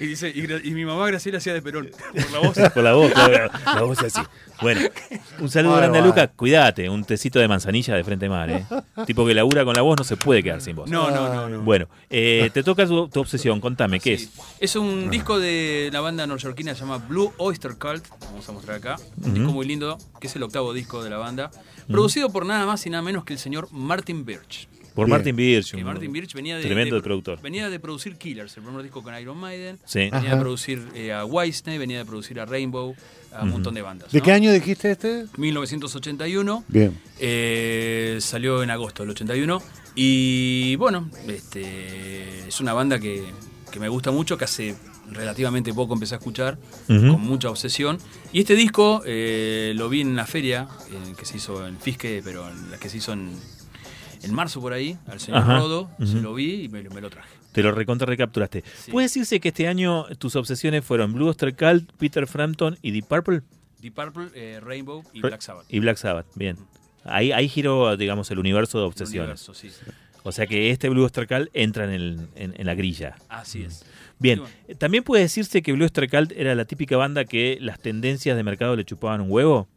[0.00, 2.56] Y dice, y, Gra- y mi mamá Graciela hacía de Perón, por la voz.
[2.72, 4.20] Por la voz, claro, la voz así.
[4.62, 4.80] Bueno,
[5.40, 6.02] un saludo grande a.
[6.02, 6.28] Luca.
[6.28, 8.64] Cuídate, un tecito de manzanilla de frente mar, ¿eh?
[9.06, 10.88] Tipo que labura con la voz no se puede quedar sin voz.
[10.88, 11.60] No, no, no, no.
[11.62, 14.24] Bueno, eh, te toca tu, tu obsesión, contame, ¿qué Sí.
[14.24, 14.30] es?
[14.60, 18.06] Es un disco de la banda neoyorquina llamada Blue Oyster Cult.
[18.20, 18.96] Vamos a mostrar acá.
[19.24, 21.50] Un disco muy lindo, que es el octavo disco de la banda.
[21.88, 24.68] Producido por nada más y nada menos que el señor Martin Birch.
[24.94, 25.16] Por Bien.
[25.16, 25.72] Martin Birch.
[25.72, 27.40] Que Martin Birch venía de, Tremendo de- productor.
[27.40, 29.78] Venía de producir Killers, el primer disco con Iron Maiden.
[29.84, 30.00] Sí.
[30.00, 30.34] Venía Ajá.
[30.36, 32.94] de producir eh, a Whitesnake, venía de producir a Rainbow,
[33.34, 34.12] a un montón de bandas.
[34.12, 34.24] ¿De ¿no?
[34.24, 35.26] qué año dijiste este?
[35.38, 36.64] 1981.
[36.68, 36.98] Bien.
[37.18, 39.62] Eh, salió en agosto del 81.
[39.94, 43.24] Y bueno, este, es una banda que,
[43.70, 44.74] que me gusta mucho, que hace
[45.10, 47.98] relativamente poco empecé a escuchar, con mucha obsesión.
[48.32, 52.22] Y este disco eh, lo vi en una feria eh, que se hizo en Fisque,
[52.24, 53.30] pero en la que se hizo en,
[54.22, 55.58] en marzo por ahí, al señor Ajá.
[55.58, 57.28] Rodo, se lo vi y me, me lo traje.
[57.52, 58.64] Te lo recontra recapturaste.
[58.76, 58.90] Sí.
[58.90, 63.06] ¿Puede decirse que este año tus obsesiones fueron Blue Oyster Cult, Peter Frampton y Deep
[63.06, 63.42] Purple?
[63.80, 65.66] Deep Purple, eh, Rainbow y Re- Black Sabbath.
[65.68, 66.56] Y Black Sabbath, bien.
[67.04, 69.46] Ahí, ahí giró, digamos, el universo de obsesiones.
[69.48, 69.70] Universo, sí.
[70.22, 73.16] O sea que este Blue Oyster Cult entra en, el- en- en la grilla.
[73.28, 73.84] Así es.
[74.20, 74.54] Bien, bueno.
[74.78, 78.44] también puede decirse que Blue Oyster Cult era la típica banda que las tendencias de
[78.44, 79.68] mercado le chupaban un huevo.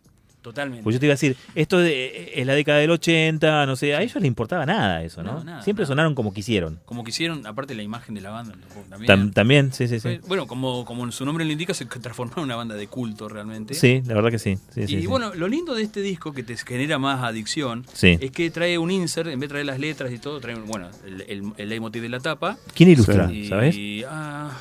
[0.45, 0.83] Totalmente.
[0.83, 3.95] Pues yo te iba a decir, esto de- es la década del 80, no sé,
[3.95, 5.39] a ellos les importaba nada eso, ¿no?
[5.39, 5.87] No, nada, Siempre nada.
[5.87, 6.79] sonaron como quisieron.
[6.85, 8.53] Como quisieron, aparte la imagen de la banda.
[8.87, 9.09] También.
[9.11, 10.19] Tam- también, sí, sí, sí.
[10.27, 13.73] Bueno, como, como su nombre lo indica, se transformó en una banda de culto realmente.
[13.73, 14.59] Sí, la verdad que sí.
[14.71, 15.07] sí, y sí, sí.
[15.07, 18.15] bueno, lo lindo de este disco que te genera más adicción Sí.
[18.21, 20.89] es que trae un insert, en vez de traer las letras y todo, trae bueno,
[21.07, 22.57] el, el, el leitmotiv de la tapa.
[22.75, 23.75] ¿Quién ilustra, Y, sabes?
[24.07, 24.51] ah,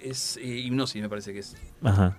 [0.00, 1.56] es eh, Hipnosis, me parece que es.
[1.82, 2.16] Ajá.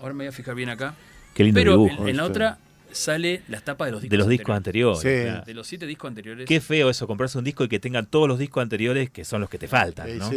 [0.00, 0.96] Ahora me voy a fijar bien acá.
[1.38, 2.02] Qué lindo Pero dibujo.
[2.02, 2.58] en, en la otra
[2.90, 5.00] sale las tapas de los discos De los discos anteriores.
[5.00, 5.08] Sí.
[5.24, 5.44] claro.
[5.46, 6.46] De los siete discos anteriores.
[6.46, 9.40] Qué feo eso, comprarse un disco y que tengan todos los discos anteriores que son
[9.40, 10.28] los que te faltan, ¿no?
[10.30, 10.36] sí,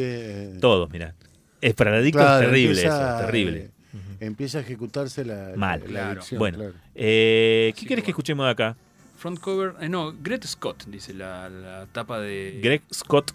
[0.62, 1.14] Todos, mira.
[1.60, 3.58] Es para disco claro, es terrible empieza, eso, terrible.
[3.60, 3.70] eh,
[4.22, 5.80] Empieza a ejecutarse la, la- Mal.
[5.82, 6.12] la Claro.
[6.12, 6.74] adicción, bueno, claro.
[6.96, 8.76] eh, ¿qué Así quieres que que escuchemos de acá?
[9.18, 12.60] Front cover, eh, no, Gret Scott, dice la, la tapa de.
[12.64, 13.34] Greg Scott.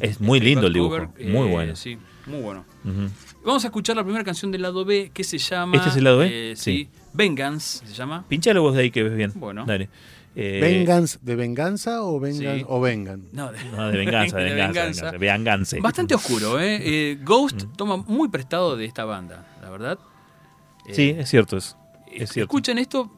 [0.00, 0.90] Es muy lindo el dibujo.
[1.08, 1.76] cover, muy eh, bueno.
[1.76, 2.64] Sí, muy bueno.
[3.44, 5.76] Vamos a escuchar la primera canción del lado B que se llama.
[5.76, 6.52] ¿Este es el lado B?
[6.52, 6.88] eh, sí.
[7.12, 8.24] Vengeance se llama.
[8.28, 9.32] Pinchalo vos de ahí que ves bien.
[9.34, 9.64] Bueno.
[9.66, 9.88] Dale.
[10.36, 12.64] Eh, ¿Venganza de venganza o vengan Sí.
[12.68, 13.22] o vengan?
[13.32, 15.10] No, de, No, de venganza, de de venganza.
[15.12, 15.76] venganza.
[15.80, 16.80] Bastante oscuro, ¿eh?
[16.82, 19.98] Eh, Ghost toma muy prestado de esta banda, la verdad.
[20.86, 21.76] Eh, Sí, es cierto eso.
[22.10, 22.50] Es cierto.
[22.50, 23.10] Escuchen esto,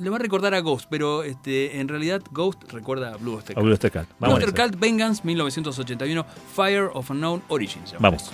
[0.00, 3.56] le va a recordar a Ghost, pero este, en realidad Ghost recuerda a Blue Oyster
[3.56, 4.08] A Blue Oyster Cult.
[4.18, 4.52] Blue esa.
[4.52, 7.94] Cult Vengeance 1981, Fire of Unknown Origins.
[8.00, 8.32] Vamos.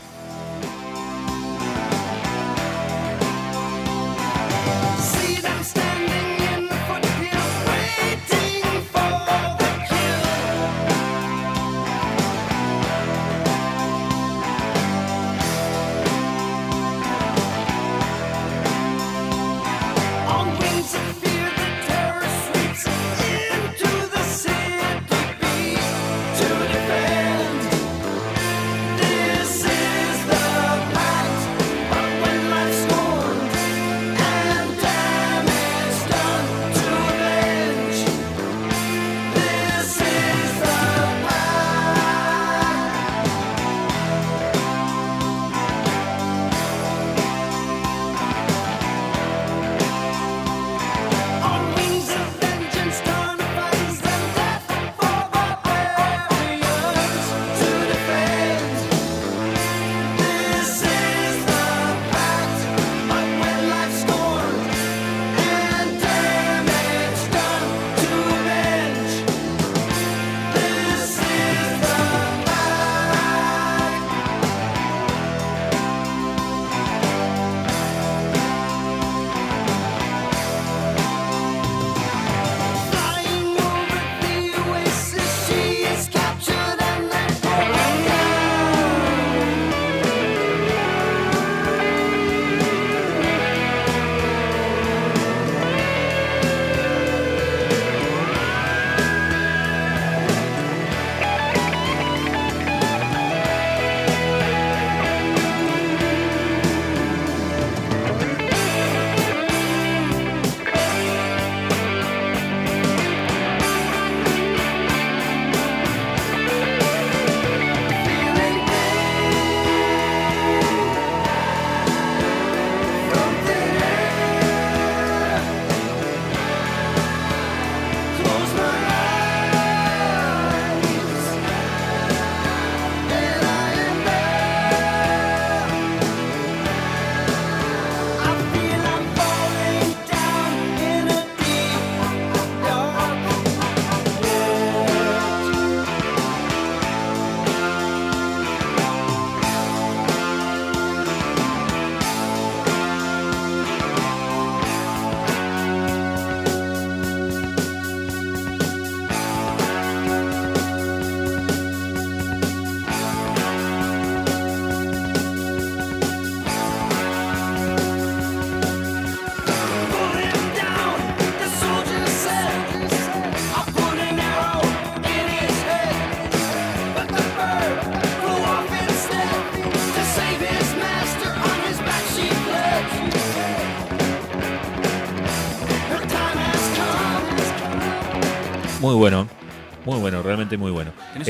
[5.63, 6.30] Standing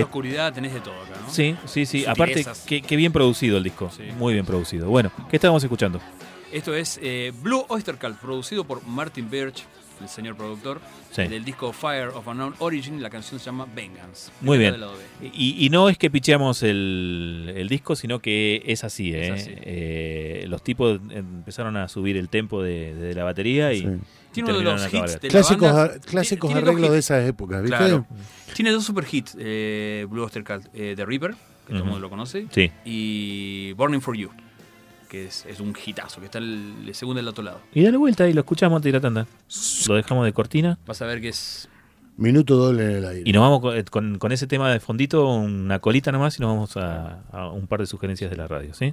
[0.02, 1.30] oscuridad, tenés de todo acá, ¿no?
[1.32, 2.04] Sí, sí, sí.
[2.06, 3.90] Aparte, qué, qué bien producido el disco.
[3.96, 4.04] Sí.
[4.18, 4.88] Muy bien producido.
[4.88, 6.00] Bueno, ¿qué estábamos escuchando?
[6.52, 9.64] Esto es eh, Blue Oyster Cult, producido por Martin Birch,
[10.00, 10.80] el señor productor,
[11.12, 11.22] Sí.
[11.24, 13.02] del disco Fire of Unknown Origin.
[13.02, 14.30] La canción se llama Vengeance.
[14.40, 14.76] Muy bien.
[15.34, 19.12] Y, y no es que picheamos el, el disco, sino que es así.
[19.12, 19.32] Es ¿eh?
[19.32, 19.50] así.
[19.56, 23.86] Eh, los tipos empezaron a subir el tempo de, de la batería y, Sí.
[24.32, 25.98] Tiene uno de los hits de la Clásicos, banda.
[26.00, 27.04] clásicos Tiene- tiene dos arreglos de hits.
[27.06, 27.76] esas épocas, ¿viste?
[27.76, 28.06] Claro.
[28.54, 32.00] Tiene dos super hits, eh, Blue Oyster Cult, eh, The Reaper, que todo el mundo
[32.00, 32.70] lo conoce, Sí.
[32.84, 34.30] y Burning for You,
[35.08, 37.60] que es, es un hitazo, que está el, el segundo del otro lado.
[37.74, 39.26] Y dale vuelta y lo escuchamos, tira tanda.
[39.88, 40.78] Lo dejamos de cortina.
[40.86, 41.68] Vas a ver que es
[42.16, 43.22] Minuto doble en el aire.
[43.24, 46.50] Y nos vamos con, con- con ese tema de fondito, una colita nomás, y nos
[46.54, 48.74] vamos a, a un par de sugerencias de la radio.
[48.74, 48.92] ¿sí?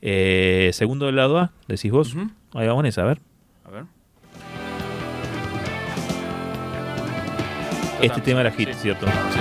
[0.00, 2.16] Eh, segundo del lado A, decís vos.
[2.54, 3.02] Ahí vamos esa.
[3.02, 3.20] A ver.
[8.02, 8.78] Este tema era hit, Sí.
[8.82, 9.06] ¿cierto?
[9.06, 9.40] Sí.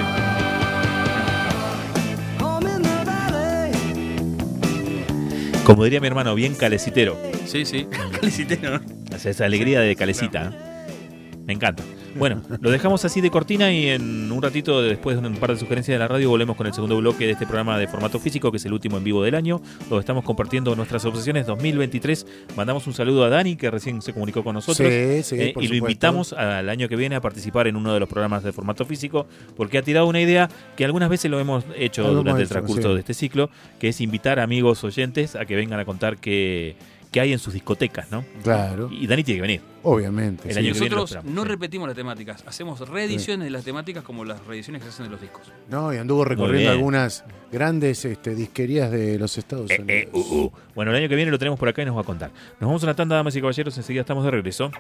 [5.66, 7.18] Como diría mi hermano, bien calecitero.
[7.46, 7.88] Sí, sí.
[8.20, 9.16] Calecitero, ¿no?
[9.16, 10.46] O sea, esa alegría de calecita.
[10.46, 11.36] ¿eh?
[11.46, 11.84] Me encanta.
[12.16, 15.58] Bueno, lo dejamos así de cortina y en un ratito, después de un par de
[15.58, 18.52] sugerencias de la radio, volvemos con el segundo bloque de este programa de formato físico,
[18.52, 22.26] que es el último en vivo del año, donde estamos compartiendo nuestras obsesiones 2023.
[22.56, 24.88] Mandamos un saludo a Dani, que recién se comunicó con nosotros.
[24.88, 25.76] Sí, sí, Eh, y lo supuesto.
[25.76, 29.28] invitamos al año que viene a participar en uno de los programas de formato físico,
[29.56, 32.94] porque ha tirado una idea que algunas veces lo hemos hecho durante el transcurso sí.
[32.94, 36.76] de este ciclo, que es invitar a amigos oyentes a que vengan a contar qué,
[37.12, 38.24] qué hay en sus discotecas, ¿no?
[38.44, 39.62] Claro, Y Dani tiene que venir.
[39.84, 40.48] obviamente.
[40.48, 40.60] El sí.
[40.60, 44.24] año que viene lo Nosotros no repetimos las temáticas, hacemos reediciones de las temáticas como
[44.26, 45.52] las reediciones que se hacen de los discos.
[45.70, 50.02] No, y anduvo recorriendo algunas grandes este, disquerías de los Estados Eh, Unidos.
[50.04, 50.52] eh, uh, uh.
[50.74, 52.32] Bueno, el año que viene lo tenemos por acá y nos va a contar.
[52.60, 54.72] Nos vamos a una tanda, damas y caballeros, enseguida estamos de regreso.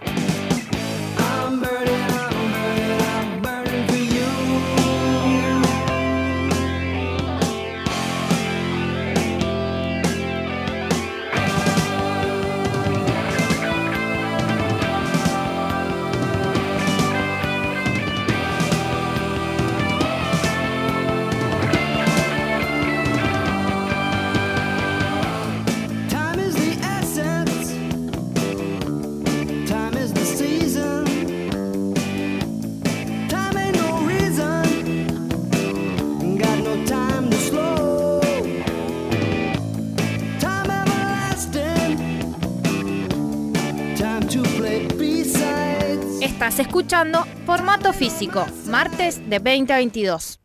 [46.41, 50.39] Estás escuchando Formato Físico, martes de 20 a 22.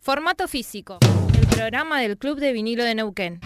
[0.00, 0.98] Formato Físico,
[1.38, 3.38] el programa del Club de Vinilo de Neuquén.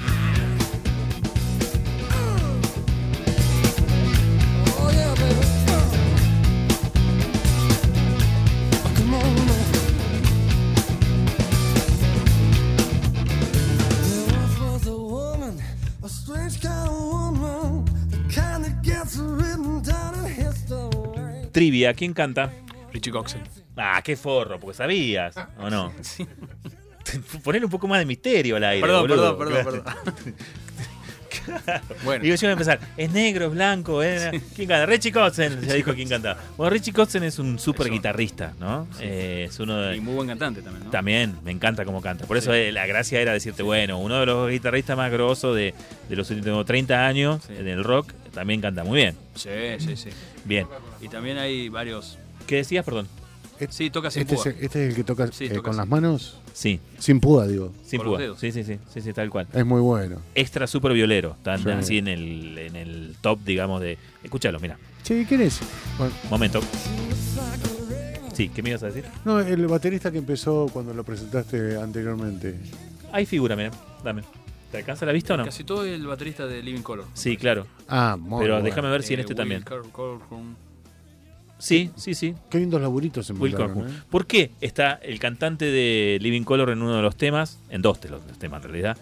[21.57, 22.53] Trivia, ¿quién canta?
[22.93, 23.41] Richie Coxon.
[23.79, 25.91] Ah, qué forro, porque sabías, ¿o no?
[27.43, 28.83] Poner un poco más de misterio al aire.
[28.83, 29.39] Perdón, boludo.
[29.39, 30.35] perdón, perdón, perdón.
[32.05, 34.43] Bueno, Y yo iba a empezar, es negro, es blanco, ¿eh?
[34.57, 34.85] ¿quién canta?
[34.87, 36.37] Richie Kotzen, ya dijo quién canta.
[36.57, 38.89] Bueno, Richie Kotzen es un súper guitarrista, ¿no?
[39.01, 39.97] Eh, es uno de...
[39.97, 40.91] y muy buen cantante también, ¿no?
[40.91, 42.27] También, me encanta cómo canta.
[42.27, 42.59] Por eso Sí.
[42.59, 45.73] eh, la gracia era decirte, bueno, uno de los guitarristas más grosos de,
[46.09, 47.55] de los últimos 30 años Sí.
[47.57, 49.17] en el rock también canta muy bien.
[49.37, 50.11] Sí, sí, sí.
[50.45, 50.67] Bien.
[51.07, 52.19] Y también hay varios.
[52.49, 53.07] ¿Qué decías, perdón?
[53.71, 54.51] Sí, toca sin Este es, púa.
[54.53, 57.47] el- este es el que toca, Sí, eh, toca con las manos, Sí, sin púa,
[57.47, 57.73] digo.
[57.85, 58.19] sin púa.
[58.37, 59.47] Sí, sí, sí, sí, sí, tal cual.
[59.53, 60.21] Es muy bueno.
[60.35, 61.71] Extra super violero, están Sí.
[61.71, 63.97] así en el, en el top, digamos, de...
[64.25, 65.61] Escúchalo, mira, Che, ¿quién es?
[65.97, 66.61] Bueno, momento.
[68.35, 69.05] Sí, ¿qué me ibas a decir?
[69.25, 72.57] no, el baterista que empezó cuando lo presentaste anteriormente.
[73.13, 73.71] Ahí figura, mira,
[74.05, 74.23] dame.
[74.73, 75.45] ¿Te alcanza la vista o no?
[75.45, 77.07] Casi todo el baterista de Living Color.
[77.15, 77.67] Sí, claro.
[77.89, 78.65] Ah, muy Pero bueno.
[78.67, 79.63] déjame ver si en Eh, este Will también.
[81.59, 82.35] Sí, sí, sí.
[82.51, 83.91] Qué lindos laburitos se Will Corcoran.
[83.91, 83.95] ¿eh?
[84.11, 87.59] ¿Por qué está el cantante de Living Color en uno de los temas?
[87.71, 88.97] En dos de los temas, en realidad.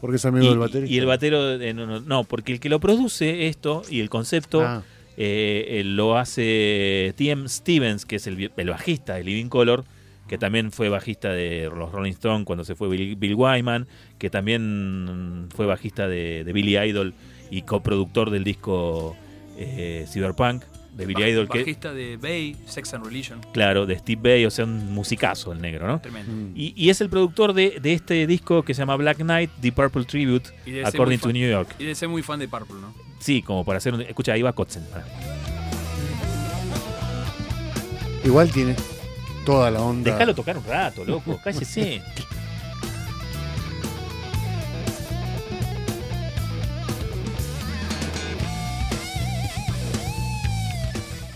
[0.00, 0.94] Porque es amigo Y, del baterista.
[0.94, 4.62] y el batero, en uno- no, porque el que lo produce esto y el concepto
[4.62, 4.82] Ah,
[5.18, 7.48] eh, lo hace T.M.
[7.48, 9.84] Stevens, que es el, bajista de Living Color,
[10.28, 13.86] que también fue bajista de los Rolling Stones cuando se fue Bill, Bill Wyman,
[14.18, 17.14] que también fue bajista de, de Billy Idol
[17.50, 19.16] y coproductor del disco
[19.56, 20.62] eh, Cyberpunk
[20.96, 23.40] de Billy Idol, que Bajista de Bay, Sex and Religion.
[23.52, 26.00] claro, de Steve Bay, o sea, un musicazo el negro, ¿no?
[26.00, 26.32] Tremendo.
[26.32, 26.52] mm.
[26.56, 29.72] Y, y es el productor de, de este disco que se llama Black Knight, The
[29.72, 30.48] Purple Tribute,
[30.84, 31.74] According muy to fan- New York.
[31.78, 32.94] Y de ser muy fan de Purple, ¿no?
[33.18, 34.00] Sí, como para hacer un...
[34.02, 34.84] Escucha, ahí va Kotzen.
[38.24, 38.74] Igual tiene
[39.44, 40.12] toda la onda.
[40.12, 42.02] Déjalo tocar un rato, loco, cállese.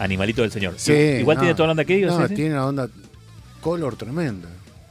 [0.01, 0.75] Animalito del Señor.
[0.77, 1.41] Sí, Igual no.
[1.43, 2.89] tiene toda la onda que digo, No, sí, tiene una onda
[3.61, 4.49] color tremenda.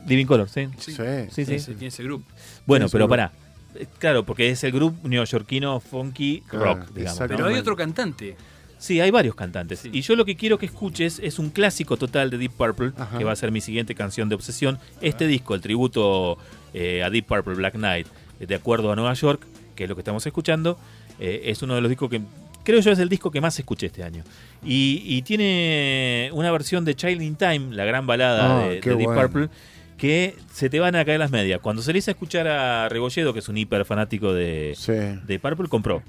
[0.07, 0.67] Living Color, sí.
[0.77, 0.93] Sí.
[1.31, 1.59] Sí, sí.
[1.73, 2.25] Tiene ese grupo.
[2.65, 3.31] Bueno, pero pará.
[3.75, 7.19] Eh, Claro, porque es el grupo neoyorquino funky Claro, rock, digamos.
[7.27, 8.35] Pero hay otro cantante.
[8.77, 9.79] Sí, hay varios cantantes.
[9.79, 9.89] Sí.
[9.91, 13.17] Y yo lo que quiero que escuches es un clásico total de Deep Purple, Ajá.
[13.17, 14.79] que va a ser mi siguiente canción de obsesión.
[15.01, 16.37] Este disco, el tributo
[16.73, 18.07] eh, a Deep Purple Black Knight,
[18.39, 19.45] de acuerdo a Nueva York,
[19.75, 20.79] que es lo que estamos escuchando,
[21.19, 22.21] eh, es uno de los discos que
[22.69, 24.23] creo yo es el disco que más escuché este año.
[24.63, 28.95] Y, y tiene una versión de Child in Time, la gran balada Ah, de, de
[28.95, 29.21] Deep bueno.
[29.21, 29.49] Purple,
[29.97, 31.59] que se te van a caer las medias.
[31.61, 34.93] Cuando salís a escuchar a Rebolledo, que es un hiper fanático de, Sí.
[34.93, 36.03] de Purple, compró.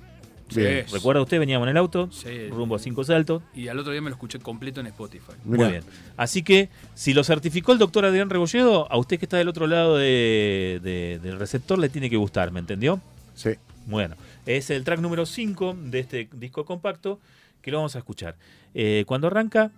[0.49, 0.61] Sí.
[0.93, 1.39] ¿Recuerda usted?
[1.39, 2.49] Veníamos en el auto, Sí.
[2.49, 3.41] rumbo a Cinco Saltos.
[3.55, 5.33] Y al otro día me lo escuché completo en Spotify.
[5.45, 5.63] Mirá.
[5.65, 5.85] Muy bien.
[6.17, 9.69] Así que, si lo certificó el doctor Adrián Rebolledo, a usted que está del otro
[9.69, 13.01] lado de- de- del receptor le tiene que gustar, ¿me entendió?
[13.35, 13.51] Sí.
[13.87, 14.17] Bueno,
[14.57, 17.20] es el track número 5 de este disco compacto
[17.62, 18.36] que lo vamos a escuchar.
[18.74, 19.70] Eh, cuando arranca,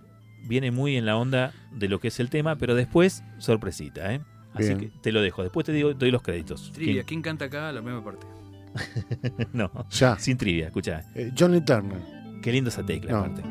[0.45, 4.21] viene muy en la onda de lo que es el tema, pero después, sorpresita, ¿eh?
[4.55, 4.81] Así Bien.
[4.81, 5.43] que te lo dejo.
[5.43, 6.73] Después te digo, doy los créditos.
[6.73, 7.07] Trivia, ¿Quién?
[7.07, 8.27] ¿quién canta acá la primera parte?
[9.53, 10.19] No, Ya.
[10.19, 11.03] sin trivia, escucha.
[11.15, 11.99] Eh, Johnny Turner.
[12.43, 13.19] Qué lindo esa tecla, No.
[13.19, 13.43] aparte.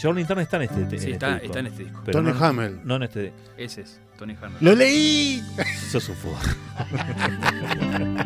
[0.00, 1.46] Jordan Turner está en este, en Sí, este está, disco.
[1.46, 2.02] está en este disco.
[2.04, 2.80] Pero Tony no, Hamel.
[2.84, 3.32] No en este.
[3.56, 4.56] Ese es, Tony Hanna.
[4.60, 5.42] ¡Lo leí!
[5.90, 6.16] Sos un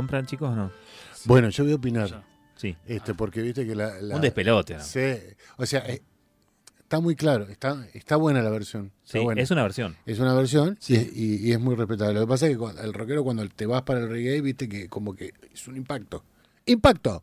[0.00, 0.70] ¿Compran, chicos, o no?
[1.26, 2.24] Bueno, yo voy a opinar.
[2.56, 2.74] Sí.
[2.86, 4.00] Este, porque viste que la.
[4.00, 4.82] la- Un despelote, ¿no?
[4.82, 5.00] Sí.
[5.58, 6.00] O sea, eh,
[6.80, 7.44] está muy claro.
[7.50, 8.92] Está, está buena la versión.
[9.04, 9.42] está Sí, buena.
[9.42, 9.96] es una versión.
[10.06, 12.14] Es una versión y, y- y es muy respetable.
[12.14, 14.68] Lo que pasa es que cuando- el rockero, cuando te vas para el reggae, viste
[14.68, 16.24] que como que es un impacto.
[16.66, 17.22] ¡Impacto!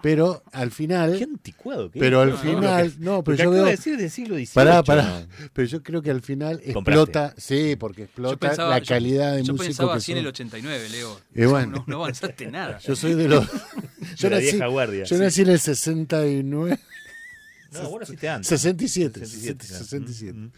[0.00, 1.18] Pero al final.
[1.18, 2.28] Qué anticuado que Pero es.
[2.28, 2.94] al No, final.
[2.98, 3.64] No, lo pero yo acabo veo.
[3.64, 5.26] de decir del siglo XVIII, Pará, pará.
[5.52, 7.00] Pero yo creo que al final Compraste.
[7.02, 7.34] explota.
[7.36, 10.18] Sí, porque Yo explota pensaba, la yo- calidad de yo músico pensaba que así en
[10.18, 10.24] son.
[10.24, 11.20] el 89, Leo.
[11.34, 11.76] Y bueno.
[11.78, 12.78] No, no avanzaste nada.
[12.78, 13.44] Yo soy de los.
[13.50, 13.50] yo
[14.28, 15.04] De la nací, vieja guardia.
[15.04, 15.22] Yo Sí.
[15.22, 16.78] nací en el 69.
[17.72, 18.48] No, vos naciste antes.
[18.48, 19.20] 67.
[19.20, 19.84] 67, claro.
[19.84, 20.32] 67.
[20.38, 20.50] Mm,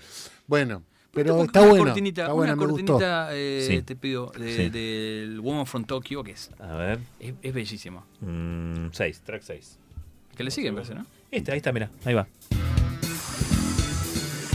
[0.47, 0.83] Bueno,
[1.13, 1.85] pero Una está bueno.
[1.87, 2.93] cortinita, Está una buena, me gustó.
[2.95, 3.83] cortinita eh, Sí.
[3.83, 4.71] te pido, de- Sí.
[4.71, 6.99] del Woman from Tokyo, que es, A ver.
[7.19, 8.05] es, es bellísimo.
[8.93, 9.79] 6, track 6.
[10.37, 11.07] Que le sigue, me parece, ¿no?
[11.31, 12.27] Este, ahí está, mira, ahí va.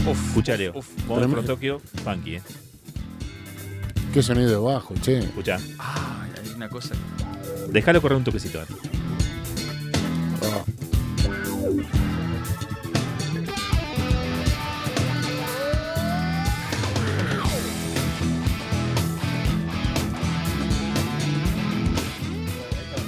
[0.08, 0.72] Uf, escucha, Leo.
[0.74, 0.88] Uf.
[1.06, 1.36] Tremendo.
[1.36, 2.42] por Tokio, funky, eh.
[4.14, 5.18] Qué sonido de bajo, che.
[5.18, 5.58] Escucha.
[5.78, 6.94] Ah, hay una cosa.
[7.70, 8.60] Déjalo correr un toquecito.
[8.60, 8.64] a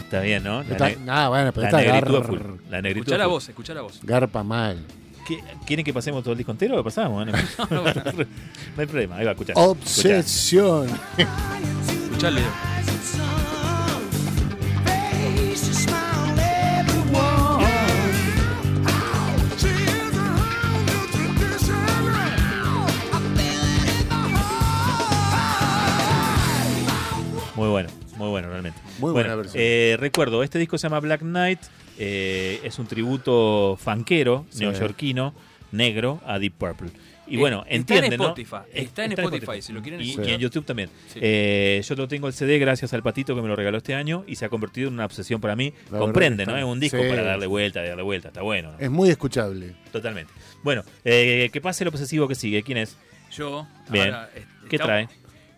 [0.08, 0.62] Está bien, ¿no?
[0.62, 2.38] La, Está- ne- bueno, pero la está negritud a gar- full.
[2.70, 3.32] La negritud Escuchá a la full.
[3.32, 4.00] voz, escuchá la voz.
[4.02, 4.78] garpa mal.
[5.26, 7.26] ¿Qué- ¿Quieren que pasemos todo el disco entero o lo pasamos?
[7.26, 7.32] No,
[7.70, 7.84] no,
[8.78, 9.16] hay problema.
[9.16, 9.52] Ahí va, escucha.
[9.54, 10.88] Obsesión.
[11.18, 12.46] Escuchá, Leo.
[27.56, 27.88] Muy bueno,
[28.18, 28.78] muy bueno realmente.
[28.98, 29.62] Muy bueno, buena versión.
[29.64, 31.60] eh, recuerdo, este disco se llama Black Knight,
[31.98, 34.60] eh, es un tributo fanquero, Sí.
[34.60, 35.34] neoyorquino,
[35.72, 36.90] negro, a Deep Purple.
[37.30, 38.24] Y Eh, bueno, está en entienden, ¿no?
[38.28, 40.30] Spotify, está en Spotify, si lo quieren y, escuchar.
[40.30, 40.88] y en YouTube también.
[41.08, 41.18] Sí.
[41.20, 44.24] Eh, yo lo tengo el CD gracias al patito que me lo regaló este año
[44.26, 45.74] y se ha convertido en una obsesión para mí.
[45.92, 46.56] La Comprende, ¿no?
[46.56, 47.06] Es un disco sí.
[47.08, 48.72] para darle vuelta, darle vuelta, está bueno.
[48.72, 48.78] ¿no?
[48.78, 49.74] Es muy escuchable.
[49.92, 50.32] Totalmente.
[50.62, 52.62] Bueno, eh, que pase el obsesivo que sigue.
[52.62, 52.96] ¿Quién es?
[53.30, 53.66] Yo.
[53.90, 54.06] Bien.
[54.06, 55.08] ahora, eh, ¿Qué trae?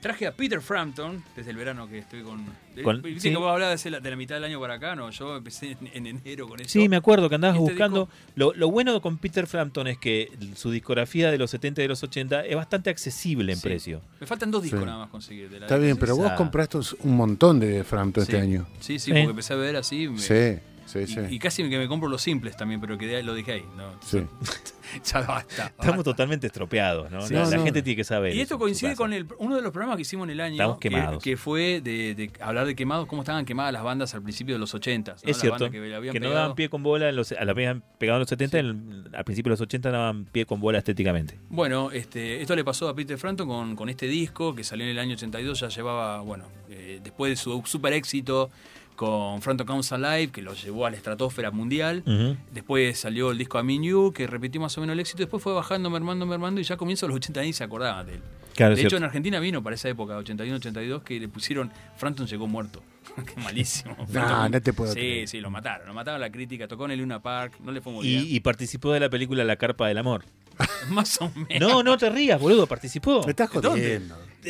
[0.00, 2.42] Traje a Peter Frampton desde el verano que estoy con.
[2.74, 3.30] de- Con- Viste sí.
[3.30, 5.10] que vos hablabas de la, de la mitad del año para acá, ¿no?
[5.10, 6.70] Yo empecé en, en enero con eso.
[6.70, 8.06] Sí, me acuerdo que andabas Este buscando.
[8.06, 11.84] disco- Lo, lo bueno con Peter Frampton es que su discografía de los 70 y
[11.84, 13.62] de los 80 es bastante accesible en Sí.
[13.68, 14.00] precio.
[14.20, 14.86] Me faltan dos discos Sí.
[14.86, 15.50] nada más conseguir.
[15.50, 18.32] De la Está bien, pero vos Esa- compraste un montón de Frampton Sí.
[18.32, 18.66] este año.
[18.80, 19.10] Sí, sí, Sí.
[19.10, 20.08] porque empecé a ver así.
[20.08, 20.58] me- Sí,
[20.92, 21.20] sí, y, sí.
[21.30, 23.64] y casi que me compro los simples también, pero quedé, lo dejé ahí.
[23.76, 24.22] No, Sí.
[25.04, 25.66] ya basta.
[25.66, 26.02] Estamos basta.
[26.04, 27.20] totalmente estropeados, ¿no?
[27.22, 27.34] Sí.
[27.34, 27.64] la No, la no.
[27.64, 28.34] gente tiene que saber.
[28.34, 30.54] Y esto coincide con el, uno de los programas que hicimos en el año.
[30.54, 31.22] Estamos que- quemados.
[31.22, 34.58] Que, fue de, de hablar de quemados, cómo estaban quemadas las bandas al principio de
[34.58, 35.16] los 80.
[35.22, 38.20] Es cierto, que, no daban pie con bola, en los, a la habían pegado en
[38.20, 41.38] los 70, en- al principio de los 80 no daban pie con bola estéticamente.
[41.48, 44.90] Bueno, este, esto le pasó a Peter Frampton con, con este disco que salió en
[44.92, 48.50] el año 82, ya llevaba, bueno, eh, después de su super éxito
[49.00, 52.02] con Frampton Comes Alive, que lo llevó a la estratosfera mundial.
[52.52, 55.20] Después salió el disco I Mean You, que repitió más o menos el éxito.
[55.20, 58.20] Después fue bajando, mermando, mermando, y ya comienzo los 80 y se acordaban de él.
[58.54, 58.96] Claro, de hecho, cierto.
[58.98, 62.82] en Argentina vino para esa época, 81-82, que le pusieron Frampton llegó muerto.
[63.34, 63.96] Qué malísimo.
[64.06, 65.28] Frampton- no te puedo Sí, creer.
[65.28, 65.86] sí, lo mataron.
[65.88, 66.68] Lo mataron la crítica.
[66.68, 68.24] Tocó en el Luna Park, no le fue muy bien.
[68.26, 70.26] Y, y participó de la película La Carpa del Amor.
[70.90, 71.70] Más o menos.
[71.70, 73.22] No, no te rías, boludo, participó.
[73.24, 74.02] Me estás ¿De dónde?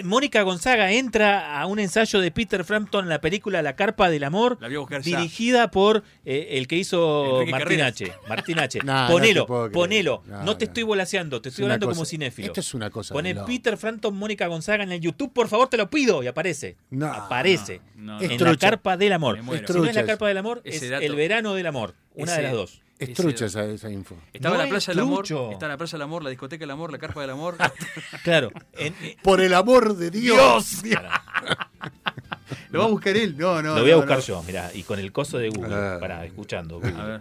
[0.05, 4.25] Mónica Gonzaga entra a un ensayo de Peter Frampton en la película La Carpa del
[4.25, 5.19] Amor, La voy a buscar ya.
[5.19, 8.01] dirigida por eh, el que hizo Enrique Martín Carreras.
[8.01, 8.13] H.
[8.29, 8.79] Martín H.
[8.85, 10.23] No, no ponelo, ponelo.
[10.27, 10.71] No, No, te no.
[10.71, 12.47] estoy volaseando, te estoy Es hablando cosa- como cinéfilo.
[12.49, 13.15] Esto es una cosa.
[13.15, 13.35] Pone.
[13.35, 16.77] Peter Frampton, Mónica Gonzaga en el YouTube, por favor, te lo pido, y aparece.
[16.91, 17.07] No.
[17.13, 17.81] aparece.
[17.97, 19.39] No, no, Es en la carpa del amor.
[19.39, 21.95] Si no es la carpa del amor, es el verano del amor.
[22.15, 22.81] Una Ese- de las dos.
[23.01, 24.15] Es Ese- trucha esa, esa info.
[24.33, 26.71] Estaba No la es playa del amor, está la playa del amor, la discoteca del
[26.71, 27.57] amor, la carpa del amor.
[28.23, 28.51] Claro.
[28.75, 30.83] en- Por el amor de Dios.
[32.71, 33.37] ¿Lo va a buscar él?
[33.37, 33.75] No, no.
[33.75, 34.25] lo voy a buscar no.
[34.25, 35.97] yo, mirá, y con el coso de Google, Ah.
[36.01, 36.77] para escuchando.
[36.99, 37.21] A ver,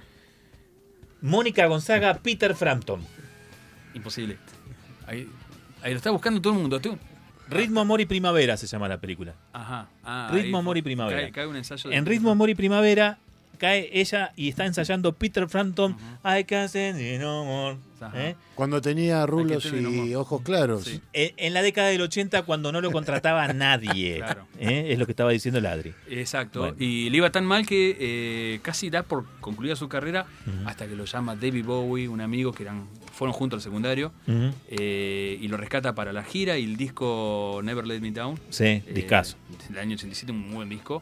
[1.21, 3.01] Mónica Gonzaga, Peter Frampton.
[3.93, 4.37] imposible.
[5.07, 5.27] Ahí,
[5.81, 6.79] ahí lo está buscando todo el mundo.
[6.79, 6.97] Tú-
[7.49, 9.33] Ritmo, Amor y Primavera se llama la película.
[9.53, 9.87] Ajá.
[10.03, 11.21] Ah, Ritmo, ahí amor y primavera.
[11.21, 13.17] Cae, cae un ensayo de- En Ritmo, Amor y Primavera
[13.59, 15.95] cae ella y está ensayando Peter Frampton.
[16.23, 17.77] I can't stand it no more.
[18.15, 18.35] ¿Eh?
[18.55, 20.83] Cuando tenía rulos y ojos claros.
[20.85, 21.01] Sí.
[21.13, 24.17] En, en la década del 80, cuando no lo contrataba nadie.
[24.17, 24.47] Claro.
[24.59, 24.87] ¿Eh?
[24.91, 25.93] Es lo que estaba diciendo el Adri.
[26.09, 26.59] Exacto.
[26.61, 26.75] Bueno.
[26.79, 30.25] Y le iba tan mal que eh, casi da por concluida su carrera
[30.65, 34.13] hasta que lo llama David Bowie, un amigo que eran fueron juntos al secundario,
[34.69, 38.39] eh, y lo rescata para la gira y el disco Never Let Me Down.
[38.49, 39.35] Sí, eh, discazo.
[39.67, 41.01] Del año 87, un muy buen disco.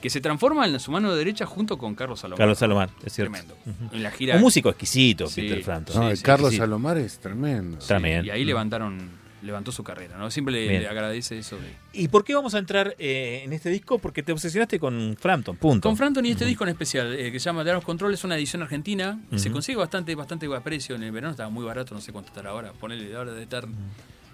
[0.00, 2.38] Que se transforma en su mano derecha junto con Carlos Salomón.
[2.38, 3.32] Carlos Salomán, es cierto.
[3.32, 3.56] Tremendo.
[3.92, 4.36] En la gira.
[4.36, 5.42] Un músico exquisito, Sí.
[5.42, 5.96] Peter Frampton.
[6.04, 6.56] No, sí, Carlos sí.
[6.58, 7.80] Salomar es tremendo.
[7.80, 8.24] Sí, También.
[8.24, 8.46] Y ahí Mm.
[8.46, 9.10] levantaron,
[9.42, 10.30] levantó su carrera, ¿no?
[10.30, 11.74] Siempre le, agradece eso de.
[11.92, 13.98] ¿Y por qué vamos a entrar eh, en este disco?
[13.98, 15.88] Porque te obsesionaste con Frampton, punto.
[15.88, 18.36] Con Frampton y este disco en especial, eh, que se llama of Control, es una
[18.36, 19.20] edición argentina.
[19.36, 20.94] Se consigue bastante, bastante a precio.
[20.96, 22.72] En el verano estaba muy barato, no sé cuánto estará ahora.
[22.72, 23.66] Ponele, ahora debe estar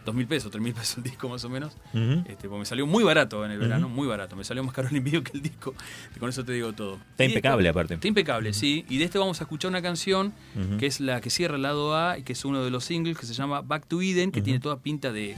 [0.04, 1.72] dos mil pesos, tres mil pesos el disco más o menos.
[1.92, 2.24] Ujú.
[2.26, 4.36] Este, porque me salió muy barato en el verano, muy barato.
[4.36, 5.74] Me salió más caro el envío que el disco.
[6.14, 6.98] Y con eso te digo todo.
[7.12, 7.94] Está Y impecable, aparte.
[7.94, 8.84] Está impecable, sí.
[8.88, 10.32] Y de este vamos a escuchar una canción
[10.78, 13.18] que es la que cierra el lado A y que es uno de los singles
[13.18, 15.36] que se llama Back to Eden, que tiene toda pinta de.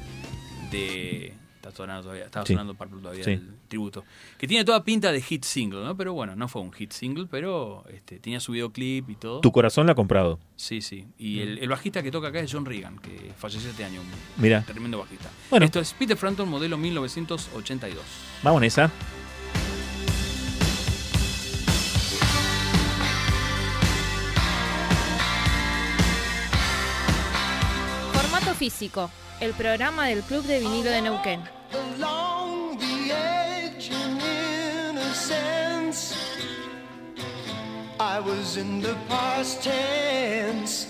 [0.71, 2.53] de está sonando todavía, estaba Sí.
[2.53, 3.31] sonando Purple todavía Sí.
[3.33, 4.05] el tributo.
[4.39, 5.97] Que tiene toda pinta de hit single, ¿no?
[5.97, 9.41] Pero bueno, no fue un hit single, pero este, tenía su videoclip y todo.
[9.41, 10.39] Tu corazón la ha comprado.
[10.55, 11.09] Sí, sí.
[11.19, 14.01] Y el, el bajista que toca acá es John Regan, que falleció este año.
[14.01, 14.07] Un
[14.43, 14.63] Mira.
[14.63, 15.29] Tremendo bajista.
[15.51, 15.67] Bueno.
[15.67, 18.01] Esto es Peter Frampton, modelo 1982.
[18.45, 18.91] Vamos en esa.
[28.13, 29.11] Formato físico,
[29.41, 31.41] el programa del Club de Vinilo de Neuquén.
[38.05, 40.84] I was in the past tense.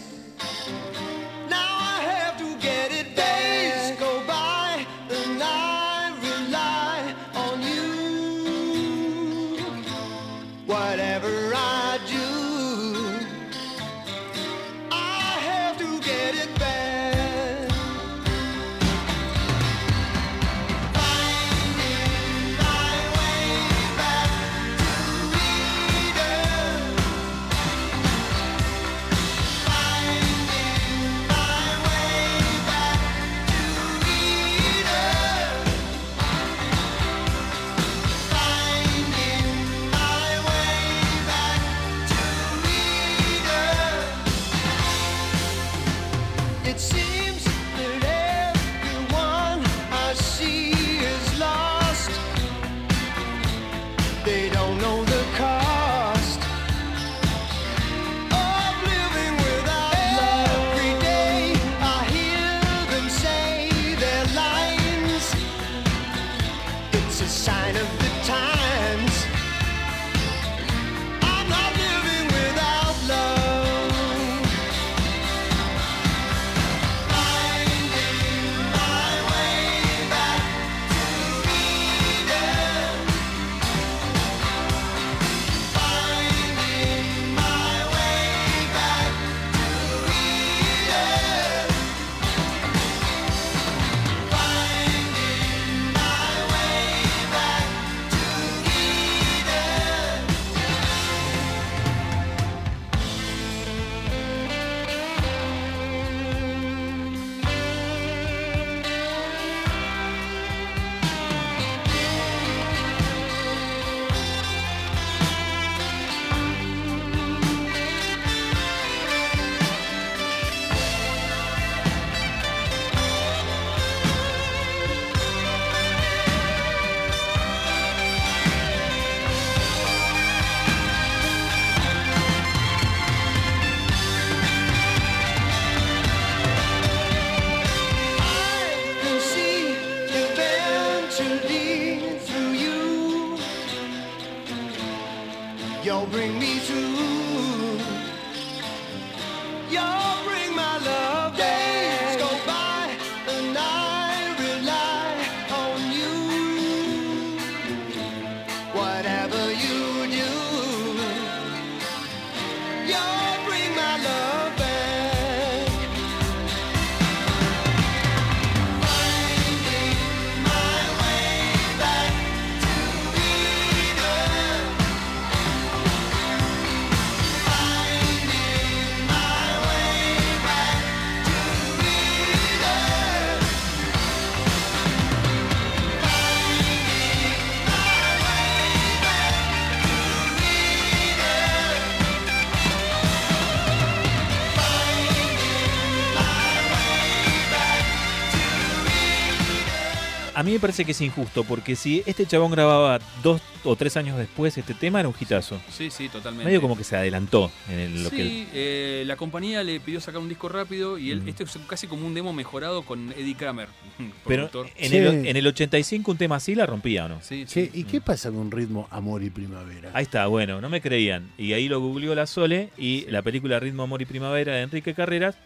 [200.45, 204.16] Mí me parece que es injusto, porque si este chabón grababa dos o tres años
[204.18, 205.61] después este tema, era un hitazo.
[205.70, 206.45] Sí, sí, totalmente.
[206.45, 209.80] Medio como que se adelantó en el- lo sí, que él- eh, la compañía le
[209.80, 211.28] pidió sacar un disco rápido y él, Mm.
[211.28, 213.68] este es casi como un demo mejorado con Eddie Kramer,
[214.26, 214.66] Pero productor.
[214.76, 214.97] en, Sí.
[214.99, 217.20] el, en el 85 un tema así la rompía, ¿o no?
[217.22, 217.47] Sí.
[217.72, 219.90] ¿y qué pasa con ritmo Amor y Primavera?
[219.95, 221.30] Ahí está, bueno, no me creían.
[221.38, 224.95] Y ahí lo googleó la Sole y la película Ritmo, Amor y Primavera de Enrique
[224.95, 225.36] Carreras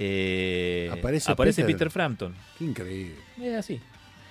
[0.00, 1.66] eh, Aparece Peter.
[1.66, 1.90] Peter.
[1.90, 2.34] Frampton.
[2.58, 3.14] Qué increíble.
[3.42, 3.80] Es así.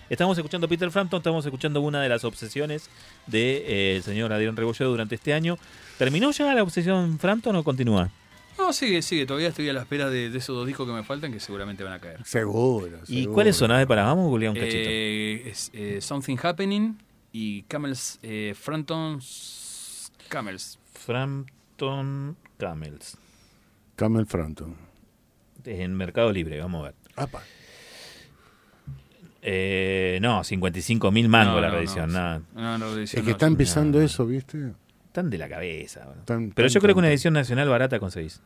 [0.10, 2.90] Estamos escuchando Peter Frampton, estamos escuchando una de las obsesiones
[3.26, 5.58] del señor Adrián Rebolledo durante este año.
[5.98, 8.10] ¿Terminó ya la obsesión Frampton o continúa?
[8.58, 9.26] No, sigue, sigue.
[9.26, 11.84] Todavía estoy a la espera de, de esos dos discos que me faltan que seguramente
[11.84, 12.26] van a caer.
[12.26, 12.88] Seguro.
[13.08, 13.34] ¿Y seguro.
[13.34, 13.72] cuáles son?
[13.72, 14.78] A ver, para, vamos a googlear un cachito.
[14.80, 16.98] Eh, es, eh, Something Happening
[17.34, 20.80] y Camels, eh, Frampton's Camels.
[20.94, 23.18] Frampton Camels.
[23.98, 24.76] Camel Frampton.
[25.66, 26.96] En Mercado Libre, vamos a ver.
[27.18, 27.44] Apa.
[29.50, 32.12] Eh, no, 55 mil mangos No, la reedición.
[32.12, 32.40] no.
[32.54, 33.30] No, no, Es que no.
[33.32, 34.04] está empezando no.
[34.06, 34.74] eso, ¿viste?
[35.06, 36.02] Están de la cabeza.
[36.26, 38.42] Tan- Pero tan yo creo que una edición nacional barata conseguís.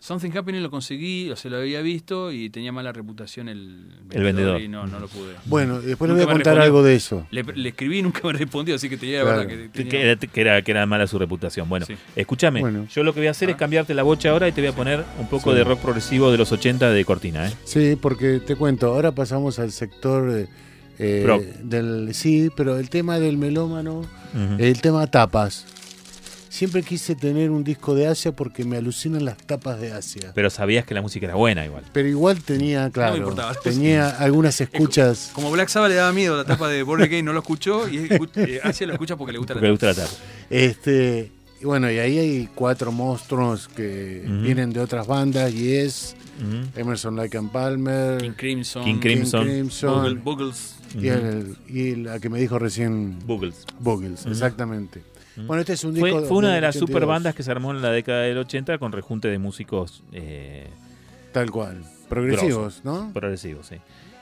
[0.00, 4.16] Something Happening lo conseguí, o se lo había visto y tenía mala reputación el vendedor,
[4.16, 4.60] El vendedor.
[4.60, 5.34] y no, no lo pude.
[5.46, 7.26] Bueno, después le voy a contar algo de eso.
[7.32, 9.38] Le, le escribí y nunca me respondió, así que tenía Claro.
[9.38, 11.68] verdad que Que, tenía- que era, que, era, que era mala su reputación.
[11.68, 11.96] Bueno, Sí.
[12.14, 12.60] escúchame.
[12.60, 12.86] Bueno.
[12.94, 13.58] Yo lo que voy a hacer es Ah.
[13.58, 15.58] cambiarte la bocha ahora y te voy a poner un poco Sí.
[15.58, 17.48] de rock progresivo de los 80 de Cortina.
[17.48, 17.52] ¿eh?
[17.64, 20.46] Sí, porque te cuento, ahora pasamos al sector
[21.00, 21.26] eh,
[21.64, 22.14] del...
[22.14, 24.02] Sí, pero el tema del melómano,
[24.58, 25.66] el tema tapas.
[26.48, 30.32] Siempre quise tener un disco de Asia porque me alucinan las tapas de Asia.
[30.34, 31.84] Pero sabías que la música era buena igual.
[31.92, 33.54] Pero igual tenía, claro, importaba.
[33.54, 35.30] tenía algunas escuchas.
[35.34, 38.08] Como Black Sabbath le daba miedo la tapa de Born Again, no lo escuchó y
[38.36, 40.02] eh, Asia lo escucha porque le gusta Porque le la gusta tapa.
[40.02, 40.22] la tapa.
[40.50, 46.16] Este, y bueno, y ahí hay cuatro monstruos que vienen de otras bandas y es.
[46.76, 49.44] Emerson Lake and Palmer, King Crimson, King Crimson.
[49.44, 50.74] Crimson, Bugle- Bugles.
[50.94, 53.64] y, el- y la que me dijo recién Buggles.
[53.80, 54.30] Bugles, Ujú.
[54.30, 55.02] exactamente.
[55.46, 57.50] Bueno, este es un Fue, disco fue una de las 82, super bandas que se
[57.50, 60.68] armó en la década del 80 con rejunte de músicos eh,
[61.32, 61.82] Tal cual.
[62.08, 63.10] Progresivos, ¿no?
[63.12, 63.66] progresivos.
[63.66, 63.76] Sí.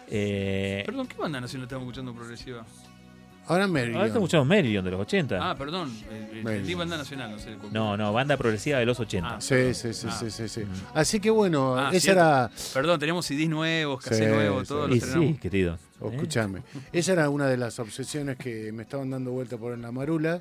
[0.09, 2.65] Eh, Perdón, ¿qué banda nacional estamos escuchando progresiva?
[3.49, 3.95] Ahora Mary.
[3.95, 5.39] ahora estamos escuchando Marillion de los 80.
[5.51, 7.57] Ah, perdón, eh, eh, entendí banda nacional, no sé.
[7.71, 9.37] no, no, banda progresiva de los 80.
[9.37, 9.41] Ah.
[9.41, 10.17] Sí, sí, sí, Ah.
[10.19, 10.63] sí, sí, sí.
[10.95, 12.21] Así que bueno, Ah, esa cierto.
[12.23, 14.69] era, Perdón, teníamos CDs nuevos, Sí, cassettes nuevos, sí.
[14.69, 15.39] todo Y lo sí, estrenamos.
[15.39, 15.79] querido.
[16.01, 16.15] o ¿Eh?
[16.17, 16.63] escuchame,
[16.93, 20.41] esa era una de las obsesiones que me estaban dando vuelta por en la marula.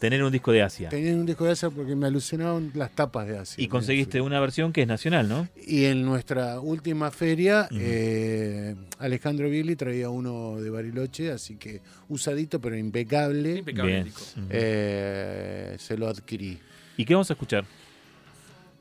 [0.00, 0.88] Tener un disco de Asia.
[0.88, 3.62] Tenía un disco de Asia porque me alucinaban las tapas de Asia.
[3.62, 5.46] Y conseguiste una versión que es nacional, ¿no?
[5.66, 12.60] Y en nuestra última feria, eh, Alejandro Billy traía uno de Bariloche, así que usadito
[12.60, 13.58] pero impecable.
[13.58, 14.06] Impecable
[14.48, 16.58] eh, se lo adquirí.
[16.96, 17.64] ¿Y qué vamos a escuchar?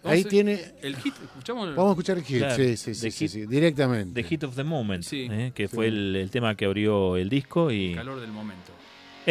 [0.01, 0.57] Vamos Ahí tiene.
[0.81, 1.75] El hit, escuchamos.
[1.75, 4.21] Vamos a escuchar el hit, Claro, sí, sí, sí, The sí, directamente.
[4.21, 5.27] The Hit of the Moment, Sí.
[5.29, 5.51] ¿eh?
[5.53, 5.75] que Sí.
[5.75, 8.71] fue el, el tema que abrió el disco y El calor del momento.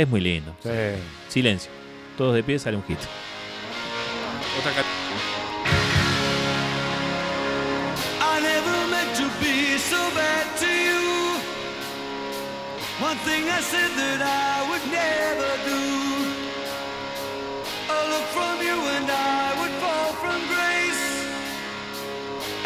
[0.03, 0.55] Es muy lindo.
[0.63, 0.71] Sí.
[1.29, 1.71] Silencio.
[2.17, 2.99] Todos de pie sale un hit.
[4.59, 4.85] Otra ca-
[8.21, 11.41] I never meant to be so bad to you.
[13.01, 15.83] One thing I said that I would never do.
[17.91, 21.05] A look from you and I would fall from grace.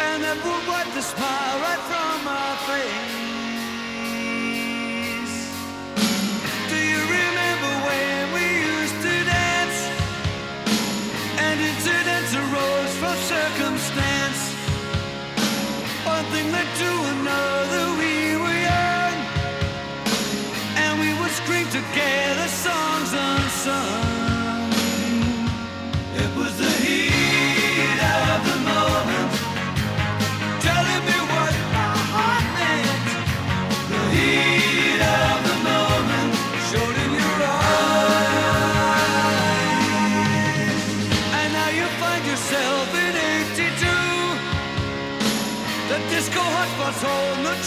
[0.07, 3.22] And that would wipe the smile right from my face.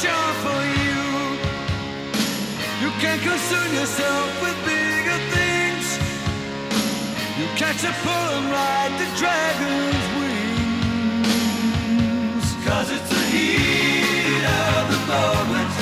[0.03, 1.01] Charm for you.
[2.83, 5.87] You can concern yourself with bigger things.
[7.39, 11.27] You catch a pull and ride the dragon's wings.
[12.67, 15.73] Cause it's the heat of the moment.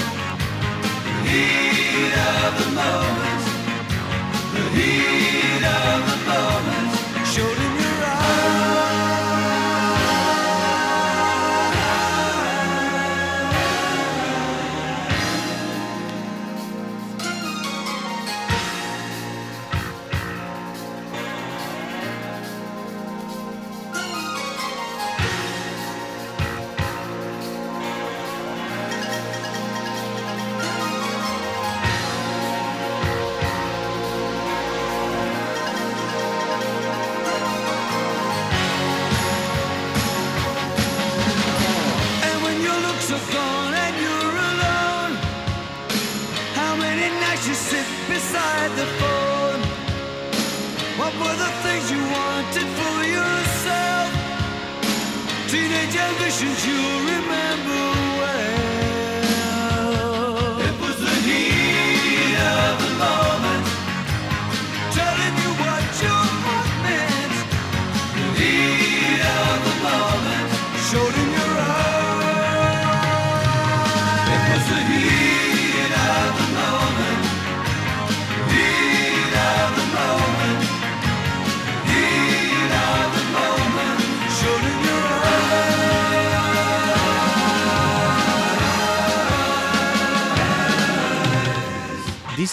[1.06, 3.42] The heat of the moment.
[4.54, 5.23] The heat
[56.26, 56.73] ah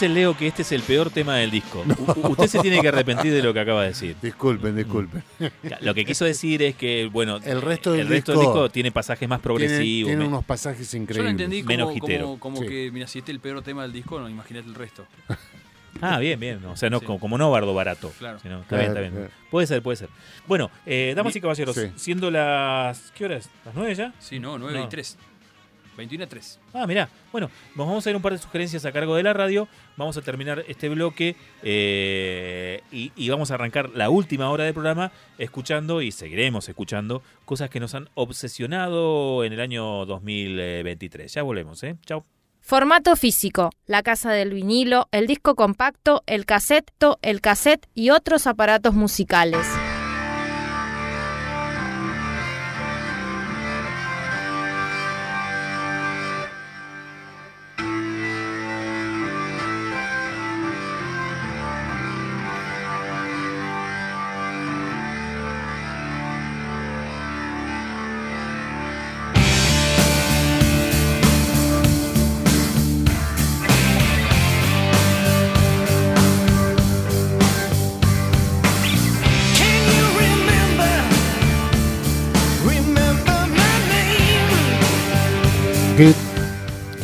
[0.02, 1.84] Dice Leo que este es el peor tema del disco.
[2.24, 4.16] Usted se tiene que arrepentir de lo que acaba de decir.
[4.20, 5.24] Disculpen, disculpen.
[5.82, 8.70] Lo que quiso decir es que, bueno, El resto del el resto disco del disco
[8.72, 10.10] tiene pasajes más progresivos.
[10.10, 11.32] tiene unos pasajes Yo lo increíbles.
[11.34, 12.68] entendí Menos como, como, como Sí.
[12.68, 15.06] que, mira, si este es el peor tema del disco, no imagínate el resto.
[16.00, 16.64] Ah, bien, bien.
[16.66, 17.06] O sea, no, Sí.
[17.06, 18.12] como, como no bardo barato.
[18.18, 18.40] Claro.
[18.40, 19.12] sino- está bien, está bien.
[19.12, 19.30] claro.
[19.52, 20.10] Puede ser, puede ser.
[20.48, 21.92] Bueno, eh, damas y caballeros, Sí.
[21.98, 23.12] siendo las.
[23.12, 23.50] ¿Qué hora es?
[23.66, 24.14] ¿Las 9 ya?
[24.18, 24.86] Sí, no, 9 No.
[24.86, 25.18] y 3.
[26.02, 26.60] 21 a 3.
[26.74, 27.10] Ah, mirá.
[27.32, 29.68] Bueno, nos vamos a ir un par de sugerencias a cargo de la radio.
[29.98, 34.74] Vamos a terminar este bloque eh, y, y vamos a arrancar la última hora del
[34.74, 41.34] programa escuchando y seguiremos escuchando cosas que nos han obsesionado en el año 2023.
[41.34, 41.96] Ya volvemos, ¿eh?
[42.06, 42.26] Chao.
[42.62, 48.48] Formato físico, la casa del vinilo, el disco compacto, el caseto, el cassette y otros
[48.48, 49.68] aparatos musicales.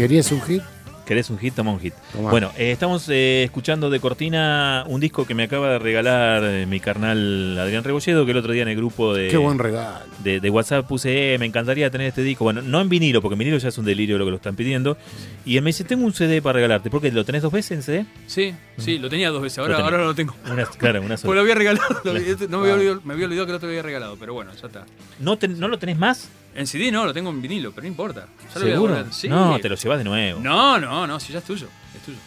[0.07, 0.61] ¿Querías un hit?
[1.05, 1.53] ¿Querés un hit?
[1.53, 1.93] Toma un hit.
[2.13, 2.31] Tomá.
[2.31, 6.65] Bueno, eh, estamos eh, escuchando de cortina un disco que me acaba de regalar eh,
[6.65, 10.05] mi carnal Adrián Rebolledo, que el otro día en el grupo de, Qué buen regalo.
[10.23, 12.45] de, de WhatsApp puse, eh, me encantaría tener este disco.
[12.45, 14.55] Bueno, no en vinilo, porque en vinilo ya es un delirio lo que lo están
[14.55, 14.97] pidiendo.
[15.45, 16.89] Y él me dice, tengo un CD para regalarte.
[16.89, 17.11] ¿Por qué?
[17.11, 18.05] ¿Lo tenés dos veces en CD?
[18.27, 20.35] Sí, sí, lo tenía dos veces, ahora, Lo ahora no lo tengo.
[20.49, 21.41] Una, claro, una Pues lo sola.
[21.41, 23.81] había regalado, lo había- no me había, olvidado, me había olvidado que lo te había
[23.81, 24.85] regalado, pero bueno, ya está.
[25.19, 26.29] ¿No, te- ¿No lo tenés más?
[26.57, 28.27] En CD no, lo tengo en vinilo, pero no importa.
[28.53, 29.05] Ya lo voy a ¿Seguro?
[29.11, 29.29] Sí.
[29.29, 30.39] No, te lo llevas de nuevo.
[30.41, 32.17] No, no, no, si ya es tuyo, es tuyo.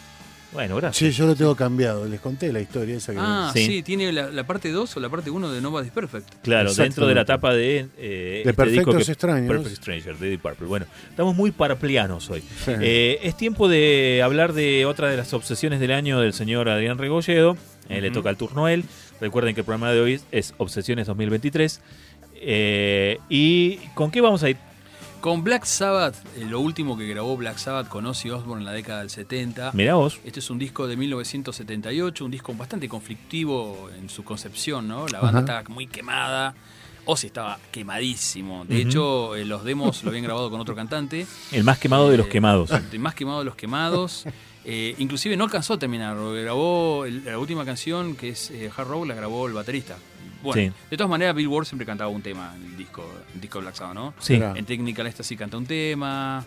[0.53, 1.13] Bueno, gracias.
[1.13, 2.05] Sí, yo lo tengo cambiado.
[2.07, 3.19] Les conté la historia esa que.
[3.21, 3.65] Ah, Sí.
[3.65, 6.27] sí, tiene la, la parte 2 o la parte 1 de Nova Perfect.
[6.43, 7.87] Claro, dentro de la tapa de.
[7.97, 9.47] eh, De este Perfectos que- Extraños.
[9.47, 10.67] Perfect Stranger, de Deep Purple.
[10.67, 12.41] Bueno, estamos muy parplianos hoy.
[12.65, 12.71] Sí.
[12.81, 16.97] Eh, es tiempo de hablar de otra de las obsesiones del año del señor Adrián
[16.97, 17.55] Rebolledo.
[17.87, 18.83] Eh, Le toca el turno a él.
[19.21, 21.79] Recuerden que el programa de hoy es Obsesiones 2023.
[22.43, 24.57] Eh, ¿Y con qué vamos a ir?
[25.21, 28.71] Con Black Sabbath, eh, lo último que grabó Black Sabbath con Ozzy Osbourne en la
[28.71, 29.69] década del 70.
[29.73, 30.19] Mirá vos.
[30.25, 35.07] Este es un disco de 1978, un disco bastante conflictivo en su concepción, ¿no?
[35.09, 35.59] La banda Ajá.
[35.59, 36.55] estaba muy quemada.
[37.05, 38.65] Ozzy estaba quemadísimo.
[38.65, 41.27] De hecho, eh, los demos lo habían grabado con otro cantante.
[41.51, 42.71] El más quemado de los quemados.
[42.91, 44.25] El más quemado de los quemados.
[44.65, 46.15] Eh, inclusive no alcanzó a terminar.
[46.15, 49.97] Grabó el- la última canción, que es eh, Hard Rock, la grabó el baterista.
[50.41, 50.87] Bueno, Sí.
[50.89, 53.63] de todas maneras, Bill Ward siempre cantaba un tema en el disco, el disco de
[53.65, 54.13] Black Sabbath, ¿no?
[54.19, 54.35] Sí.
[54.35, 56.45] En Technical Ecstasy canta un tema.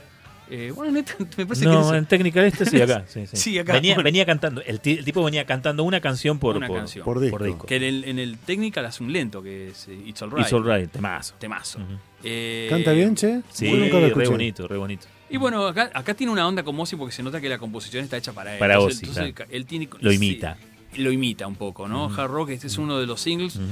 [0.51, 3.05] Eh, bueno, en esta- me parece No, que en técnica este sí, acá.
[3.09, 3.37] Sí, sí.
[3.37, 3.73] Sí, acá.
[3.73, 4.05] Venía, Bueno.
[4.05, 4.61] venía cantando.
[4.61, 7.03] El, ti- el tipo venía cantando una canción por, Una por, canción.
[7.05, 7.67] Por disco.
[7.67, 10.45] que en el, en el Technical hace un lento, que es eh, It's Alright.
[10.45, 11.35] It's Alright, temazo.
[11.39, 11.79] Temazo.
[11.79, 11.95] Ujú.
[12.25, 13.41] Eh, ¿Canta bien, che?
[13.51, 14.29] Sí, nunca lo re escuché.
[14.29, 15.07] bonito, re bonito.
[15.31, 18.05] Y bueno, acá, acá tiene una onda con Ozzy porque se nota que la composición
[18.05, 18.59] está hecha para él.
[18.59, 19.51] Para Entonces- Ozzy, entonces claro.
[19.51, 20.59] él tiene, Lo sí, imita.
[20.97, 22.07] Lo imita un poco, ¿no?
[22.07, 23.57] Hard Rock, este es uno de los singles.
[23.57, 23.65] Ujú.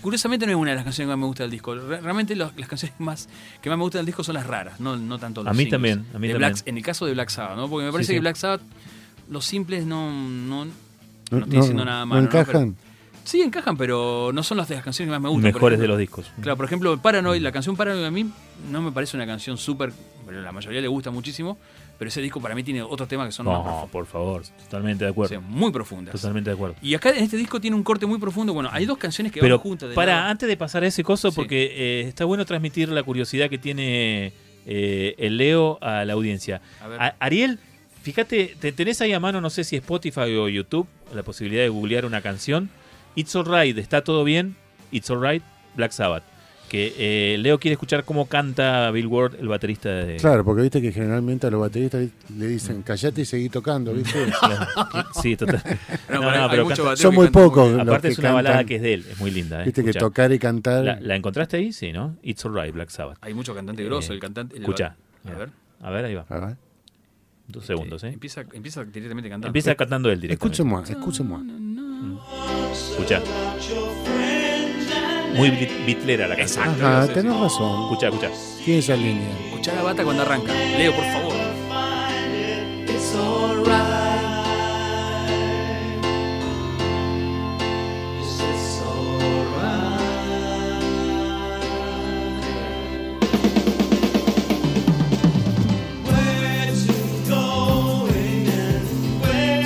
[0.00, 1.74] Curiosamente no es una de las canciones que más me gusta del disco.
[1.76, 3.28] Re- Realmente los- las canciones más
[3.60, 5.58] que más me gustan del disco son las raras, no, no tanto los A mí
[5.64, 5.70] singles.
[5.70, 6.38] también, a mí De también.
[6.38, 7.68] Black- en el caso de Black Sabbath, ¿no?
[7.68, 8.14] Porque me parece sí.
[8.14, 8.62] que Black Sabbath,
[9.30, 10.70] los simples no, no, no
[11.30, 12.22] No, estoy diciendo nada malo.
[12.22, 12.26] ¿no?
[12.26, 12.74] encajan.
[12.74, 12.92] Pero-
[13.24, 15.52] sí, encajan, pero no son las de las canciones que más me gustan.
[15.52, 16.26] Mejores de los discos.
[16.40, 18.28] Claro, por ejemplo, Paranoid, la canción Paranoid a mí
[18.72, 19.92] no me parece una canción súper,
[20.26, 21.58] pero a la mayoría le gusta muchísimo,
[22.02, 24.42] pero ese disco para mí tiene otros temas que son más No, profundos, por favor,
[24.64, 25.28] totalmente de o acuerdo.
[25.28, 26.12] sea, muy profundas.
[26.12, 26.74] Totalmente de acuerdo.
[26.82, 28.52] Y acá en este disco tiene un corte muy profundo.
[28.52, 29.88] Bueno, hay dos canciones que Pero van juntas.
[29.90, 30.30] de para, lado.
[30.30, 31.36] antes de pasar a ese coso, Sí.
[31.36, 34.32] porque eh, está bueno transmitir la curiosidad que tiene
[34.66, 36.60] eh, el Leo a la audiencia.
[36.80, 37.00] A ver.
[37.00, 37.60] A- Ariel,
[38.02, 41.68] fíjate, te tenés ahí a mano, no sé si Spotify o YouTube, la posibilidad de
[41.68, 42.68] googlear una canción.
[43.14, 44.56] It's Alright, está todo bien.
[44.90, 45.44] It's Alright,
[45.76, 46.24] Black Sabbath.
[46.72, 46.94] Que
[47.34, 50.16] eh, Leo quiere escuchar cómo canta Bill Ward, el baterista de.
[50.16, 54.24] Claro, porque viste que generalmente a los bateristas le dicen callate y seguí tocando, ¿viste?
[54.40, 54.66] Claro.
[55.20, 55.62] Sí, total.
[56.08, 58.94] No, No, no, pero canta- Son muy pocos Aparte es una balada que es de
[58.94, 59.60] él, es muy linda.
[59.60, 60.82] eh, Viste que tocar y cantar.
[60.82, 61.74] ¿La, la encontraste ahí?
[61.74, 62.16] Sí, ¿no?
[62.22, 63.18] It's Alright, Black Sabbath.
[63.20, 64.12] Hay mucho cantante grosso.
[64.12, 64.56] Eh, el cantante.
[64.56, 64.96] el- escuchá.
[65.26, 65.50] A ver.
[65.82, 66.24] A ver, ahí va.
[66.30, 66.56] A ver.
[67.48, 68.12] Dos segundos, Eh, ¿eh?
[68.14, 69.48] Empieza, empieza directamente cantando.
[69.48, 70.54] Empieza cantando él directamente.
[70.56, 71.42] Escuchemos, escuchemos.
[72.72, 73.20] Escucha.
[75.34, 76.64] Muy bit- bitlera la canción.
[76.64, 76.86] Exacto.
[76.86, 77.12] Ajá, sí.
[77.14, 77.82] tenés razón.
[77.84, 78.30] Escucha, escucha.
[78.64, 79.28] Tiene esa línea.
[79.46, 80.52] Escuchá la bata cuando arranca.
[80.76, 81.32] Leo, por favor.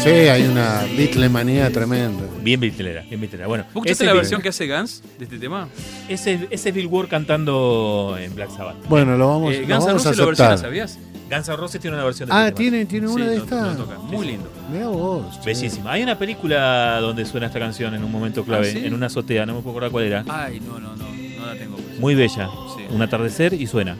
[0.02, 2.24] Sí, hay una bitlemanía tremenda.
[2.46, 3.48] Bien bitlera, bien bitlera.
[3.48, 5.66] Bueno, ¿Vos escuchaste es la Bill- versión que hace Guns de este tema?
[6.08, 8.76] ese, ese es Bill Ward cantando en Black Sabbath.
[8.88, 10.68] Bueno, lo vamos, Eh, lo Guns vamos a Roses lo versiona, aceptar.
[10.68, 10.98] ¿sabías?
[11.28, 12.70] Guns N' Roses tiene una versión de Ah, este tema.
[12.70, 13.78] tiene, tiene una Sí, de lo- estas.
[14.04, 14.48] Muy lindo.
[14.70, 15.44] Mira vos.
[15.44, 15.90] Bellísima.
[15.90, 18.86] Hay una película donde suena esta canción en un momento clave, ¿Ah, sí?
[18.86, 20.24] en una azotea, no me puedo acordar cuál era.
[20.28, 21.04] Ay, no, no, no.
[21.04, 21.76] No la tengo.
[21.78, 21.98] pues.
[21.98, 22.48] Muy bella.
[22.76, 22.84] Sí.
[22.94, 23.96] Un atardecer y suena.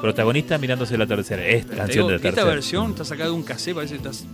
[0.00, 1.40] Protagonista mirándose el atardecer.
[1.40, 2.54] Es Pero te canción digo, esta atardecer.
[2.54, 4.24] versión está sacada de un cassette, parece que estás.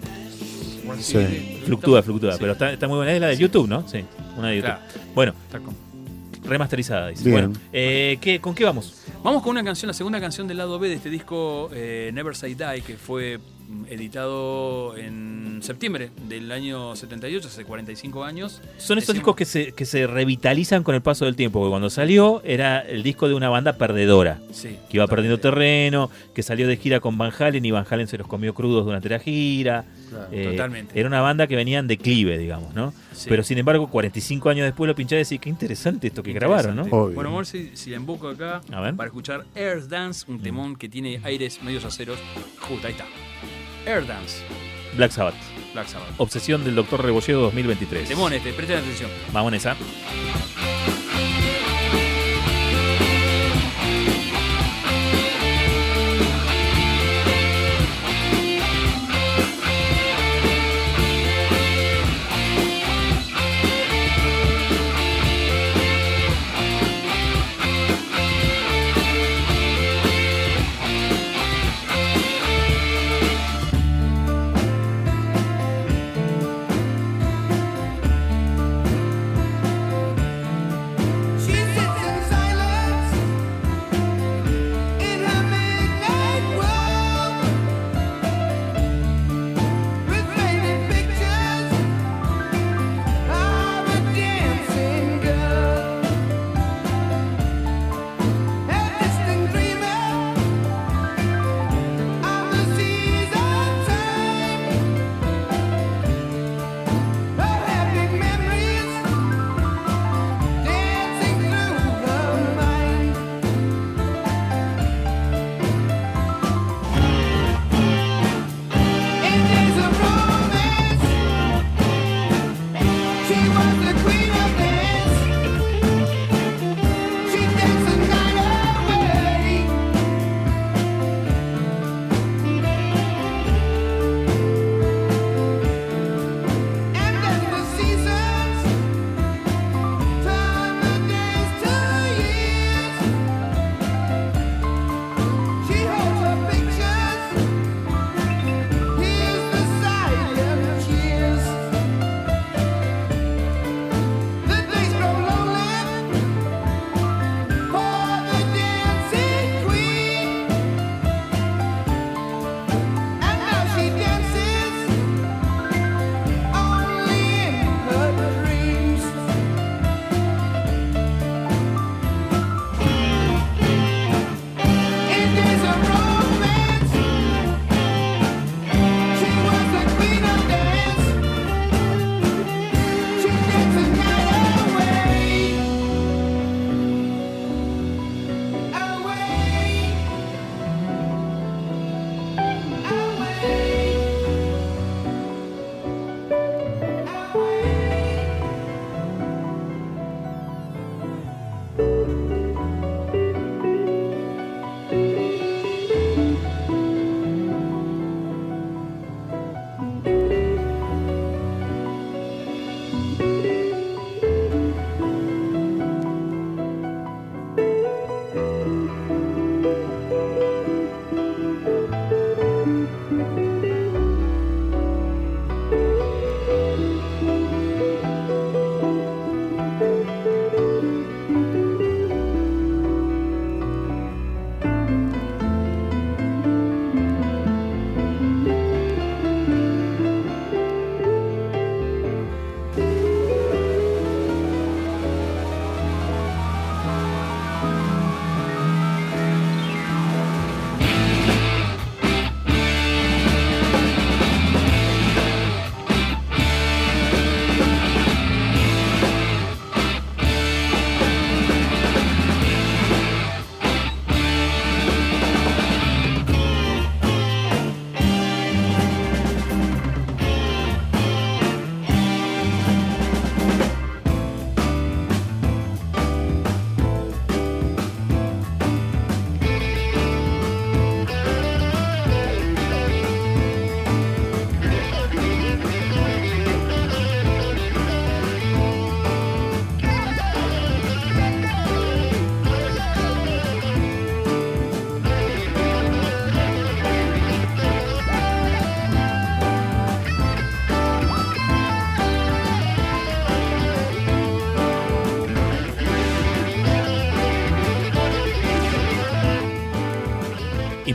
[0.98, 1.60] Sí.
[1.64, 2.32] Fluctúa, fluctúa.
[2.32, 2.38] Sí.
[2.40, 3.12] Pero está, está muy buena.
[3.12, 3.86] Es la de YouTube, ¿no?
[3.88, 4.04] Sí,
[4.36, 4.70] una de YouTube.
[4.70, 4.80] Claro.
[5.14, 5.76] Bueno, Está con-
[6.44, 7.24] remasterizada, dice.
[7.24, 7.34] Bien.
[7.34, 8.94] Bueno, eh, ¿qué, ¿con qué vamos?
[9.22, 12.34] Vamos con una canción, la segunda canción del lado B de este disco, eh, Never
[12.34, 13.38] Say Die, que fue
[13.88, 18.60] editado en septiembre del año 78, hace 45 años.
[18.78, 21.58] Son estos Decimos- discos que se, que se revitalizan con el paso del tiempo.
[21.58, 24.38] Porque cuando salió era el disco de una banda perdedora.
[24.52, 28.06] Sí, Que iba perdiendo terreno, que salió de gira con Van Halen y Van Halen
[28.08, 29.84] se los comió crudos durante la gira.
[30.08, 30.28] Claro.
[30.32, 30.98] Eh, Totalmente.
[30.98, 32.92] Era una banda que venía en declive, digamos, ¿no?
[33.12, 33.26] Sí.
[33.28, 36.76] Pero sin embargo, 45 años después lo pinché y decís, qué interesante esto que grabaron,
[36.76, 36.82] ¿no?
[36.84, 37.14] Obvio.
[37.14, 38.94] Bueno, vamos a ver si, si la emboco acá A ver.
[38.94, 42.18] para escuchar Air Dance, un temón que tiene aires medios aceros.
[42.60, 43.04] Justo, ahí está.
[43.88, 44.42] Air Dance,
[44.96, 45.34] Black Sabbath.
[45.72, 46.08] Black Sabbath.
[46.18, 48.06] Obsesión del Doctor Rebolledo 2023.
[48.06, 49.10] Temón este, presten atención.
[49.32, 49.76] Vamos en esa.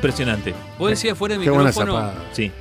[0.07, 0.53] Impresionante.
[0.77, 2.29] Vos decías fuera de Qué buena micrófono zapada.
[2.33, 2.51] Sí,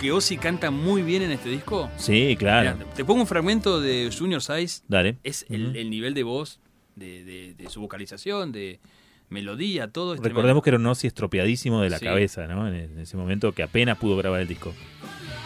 [0.00, 1.88] que Ozzy canta muy bien en este disco.
[1.96, 2.76] sí, claro.
[2.76, 4.82] Mirá, te pongo un fragmento de Junior Size.
[4.88, 5.16] Dale.
[5.22, 6.58] Es el, nivel de voz,
[6.96, 8.80] de, de- de su vocalización, de
[9.28, 10.14] melodía, todo.
[10.14, 12.04] es Recordemos que era un Ozzy estropeadísimo de la Sí.
[12.04, 12.66] cabeza, ¿no?
[12.66, 14.74] En, en ese momento que apenas pudo grabar el disco.
[15.00, 15.38] tremendo.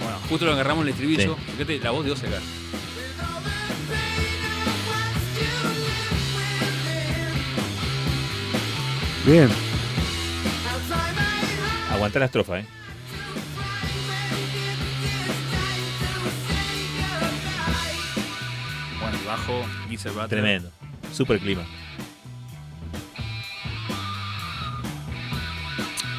[0.00, 1.36] Bueno, justo lo agarramos en el estribillo.
[1.56, 2.40] Fíjate la voz de Ozzy acá.
[9.26, 9.48] Bien.
[11.94, 12.66] Aguanta la estrofa, ¿eh?
[19.00, 20.28] Bueno, el bajo, Geezer Butler.
[20.28, 20.70] Tremendo.
[21.12, 21.62] Super clima.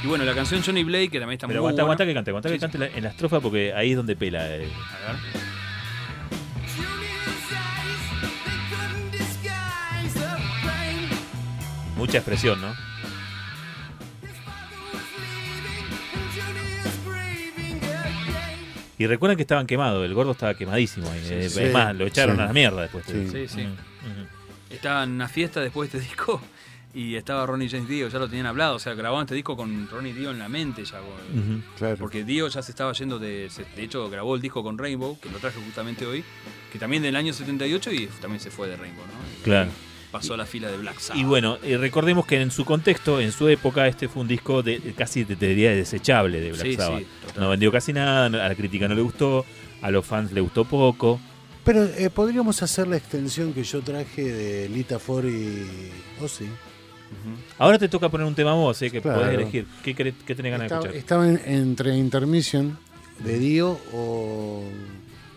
[0.04, 1.94] Y bueno, la canción Johnny Blake, que también está Pero muy aguanta, buena.
[1.94, 4.16] aguanta que cante, aguanta que Sí, cante la- en la estrofa porque ahí es donde
[4.16, 4.48] pela.
[4.56, 4.70] eh.
[5.08, 5.20] A ver.
[11.98, 12.74] Mucha expresión, ¿no?
[18.98, 21.10] Y recuerden que estaban quemados, el gordo estaba quemadísimo.
[21.12, 21.20] ahí.
[21.26, 21.64] Eh, sí.
[21.64, 22.42] es más, lo echaron Sí.
[22.42, 23.06] a la mierda después.
[23.06, 23.48] Sí.
[23.48, 23.68] Sí.
[24.70, 26.42] Estaba en una fiesta después de este disco
[26.94, 28.76] y estaba Ronnie James Dio, ya lo tenían hablado.
[28.76, 31.02] O sea, grababan este disco con Ronnie Dio en la mente ya.
[31.02, 31.62] Ujú.
[31.78, 31.98] Claro.
[31.98, 33.50] Porque Dio ya se estaba yendo de.
[33.50, 36.24] se- De hecho, grabó el disco con Rainbow, que lo traje justamente hoy,
[36.72, 39.14] que también del año 78 y también se fue de Rainbow, ¿no?
[39.40, 39.72] Y Claro.
[40.16, 41.22] Pasó a la fila de Black Sabbath.
[41.22, 44.64] Y bueno, eh, recordemos que en su contexto, en su época, este fue un disco
[44.64, 47.04] de, de casi te diría desechable de Black Sí, sí, Sabbath.
[47.28, 47.44] total.
[47.44, 49.46] no vendió casi nada, a la crítica no le gustó,
[49.82, 51.20] a los fans le gustó poco.
[51.66, 55.66] Pero eh, podríamos hacer la extensión que yo traje de Lita Ford y
[56.24, 56.46] Ozzy.
[57.58, 59.20] Ahora te toca poner un tema vos, eh, que Claro.
[59.20, 59.66] podés elegir.
[59.84, 60.96] ¿Qué, querés- qué tenés ganas de escuchar?
[60.96, 62.78] estaba en- entre Intermission
[63.20, 64.64] de Dio o,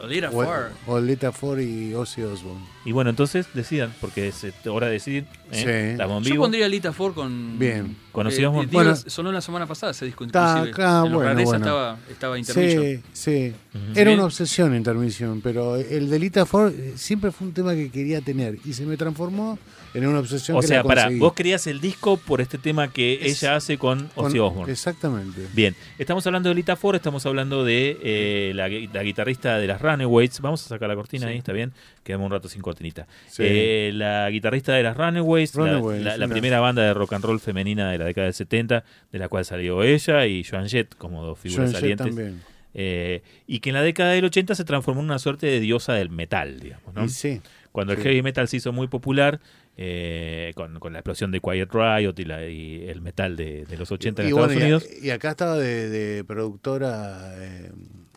[0.06, 0.66] Lita o, Ford.
[0.86, 2.64] o Lita Ford y Ozzy Osbourne.
[2.84, 5.26] Y bueno, entonces decidan, porque es eh, hora de decidir.
[5.50, 5.96] ¿eh?
[5.96, 6.02] Sí.
[6.02, 6.44] Yo vivo.
[6.44, 7.58] pondría Lita Ford con.
[7.58, 7.96] Bien.
[8.12, 8.94] Conocidos Eh, Bueno.
[8.96, 10.84] sonó la semana pasada ese disco, Está, inclusive.
[10.86, 11.64] en bueno, Rareza bueno.
[11.64, 12.82] estaba, estaba Intermission.
[12.82, 13.54] Sí, sí.
[13.94, 17.90] Era una obsesión Intermission, pero el de Lita Ford eh, siempre fue un tema que
[17.90, 19.58] quería tener y se me transformó
[19.94, 23.14] en una obsesión O que sea, para, vos querías el disco por este tema que
[23.22, 24.72] Es- ella hace con Ozzy Osbourne.
[24.72, 25.40] Exactamente.
[25.54, 29.66] Bien, estamos hablando de Lita Ford, estamos hablando de eh, la, gui- la guitarrista de
[29.66, 30.40] las Runaways.
[30.40, 31.32] Vamos a sacar la cortina Sí.
[31.32, 31.72] ahí, está bien.
[32.04, 33.06] Quedamos un rato sin cortinita.
[33.28, 33.42] Sí.
[33.44, 37.12] Eh, la guitarrista de las Runaways, la- Runaways, la, la una- primera banda de rock
[37.14, 40.68] and roll femenina de la década del 70, de la cual salió ella y Joan
[40.68, 42.06] Jett como dos figuras Joan Jett salientes.
[42.06, 42.42] también.
[42.74, 45.94] Eh, y que en la década del 80 se transformó en una suerte de diosa
[45.94, 46.94] del metal, digamos.
[46.94, 47.08] ¿no?
[47.08, 47.40] Sí.
[47.72, 49.40] Cuando el heavy metal se hizo muy popular,
[49.80, 53.76] eh, con, con la explosión de Quiet Riot y, la- y el metal de, de
[53.78, 54.86] los 80 en y, Estados bueno, y- Unidos.
[55.02, 57.70] y acá estaba de, de productora eh,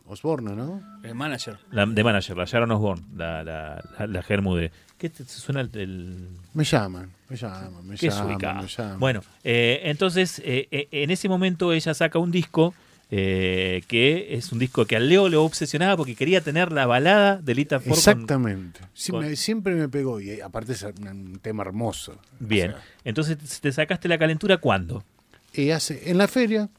[0.08, 0.82] Osborne, ¿no?
[1.04, 1.58] El manager.
[1.72, 4.72] La, de manager, la Sharon Osbourne, la, la, la, la Germu de...
[4.98, 5.70] ¿Qué te suena el...?
[5.76, 9.00] el- Me llaman, me llaman, me qué llaman, me llaman.
[9.00, 12.74] Bueno, eh, entonces, eh, eh, en ese momento ella saca un disco
[13.14, 17.38] eh, que es un disco que a Leo le obsesionaba porque quería tener la balada
[17.38, 17.90] de Lita Ford.
[17.90, 18.80] con- Exactamente.
[18.94, 22.18] Sí, con- me- siempre me pegó y eh, aparte es un, un tema hermoso.
[22.40, 25.04] Bien, O sea, entonces te sacaste la calentura ¿cuándo?
[25.54, 26.70] y hace en la feria.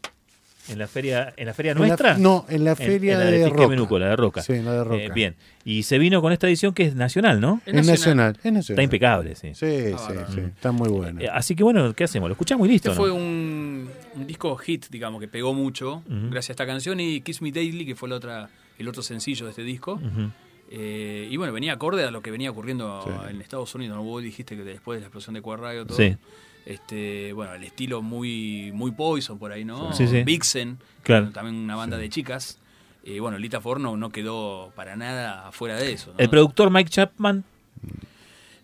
[0.69, 2.19] ¿En la feria, en la feria en la- nuestra?
[2.19, 3.69] no, en la En- feria en la de de, Roca.
[3.69, 4.43] Menuco, la de Roca.
[4.43, 5.03] Sí, la de Roca.
[5.03, 5.35] Eh, bien,
[5.65, 7.61] y se vino con esta edición que es nacional, ¿no?
[7.67, 7.87] Es nacional.
[7.99, 8.61] nacional, es nacional.
[8.71, 9.55] Está impecable, sí.
[9.55, 9.67] Sí,
[9.97, 11.21] Ah, sí, sí, está muy bueno.
[11.21, 12.29] Eh, así que bueno, ¿qué hacemos?
[12.29, 12.91] Lo escuchamos y listo.
[12.91, 13.07] Este ¿no?
[13.09, 17.43] fue un, un disco hit, digamos, que pegó mucho gracias a esta canción y Kiss
[17.43, 18.49] Me Daily, que fue la otra,
[18.79, 20.01] el otro sencillo de este disco.
[20.71, 23.31] Eh, y bueno, venía acorde a lo que venía ocurriendo Sí.
[23.31, 23.97] en Estados Unidos.
[23.97, 24.03] ¿no?
[24.05, 25.97] Vos dijiste que después de la explosión de Quad Radio, todo.
[25.99, 26.17] Sí.
[26.67, 29.93] Este, bueno, el estilo muy, muy Poison por ahí, ¿no?
[29.93, 30.23] Sí, sí.
[30.23, 31.31] Vixen, Claro.
[31.31, 32.59] también una banda de chicas.
[33.05, 36.13] Y bueno, Lita Ford no, quedó para nada afuera de eso.
[36.13, 36.19] ¿no?
[36.19, 37.43] El productor Mike Chapman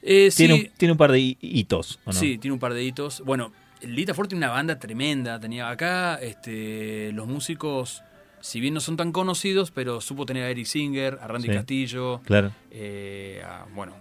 [0.01, 2.19] Eh, sí, tiene, un, tiene un par de hi- hitos, ¿o no?
[2.19, 3.21] Sí, tiene un par de hitos.
[3.25, 3.53] Bueno,
[3.83, 5.41] Lita Ford tiene una banda tremenda.
[5.41, 8.05] Tenía acá este, los músicos,
[8.41, 11.55] si bien no son tan conocidos, pero supo tener a Eric Singer, a Randy Sí.
[11.55, 12.53] Castillo, Claro.
[12.71, 13.95] eh, a, bueno,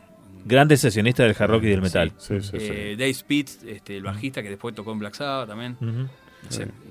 [0.47, 2.11] Grandes sesionistas del hard rock y del metal.
[2.17, 2.57] Sí, sí, sí.
[2.71, 5.77] eh, Dave Spitz, este, el bajista que después tocó en Black Sabbath también.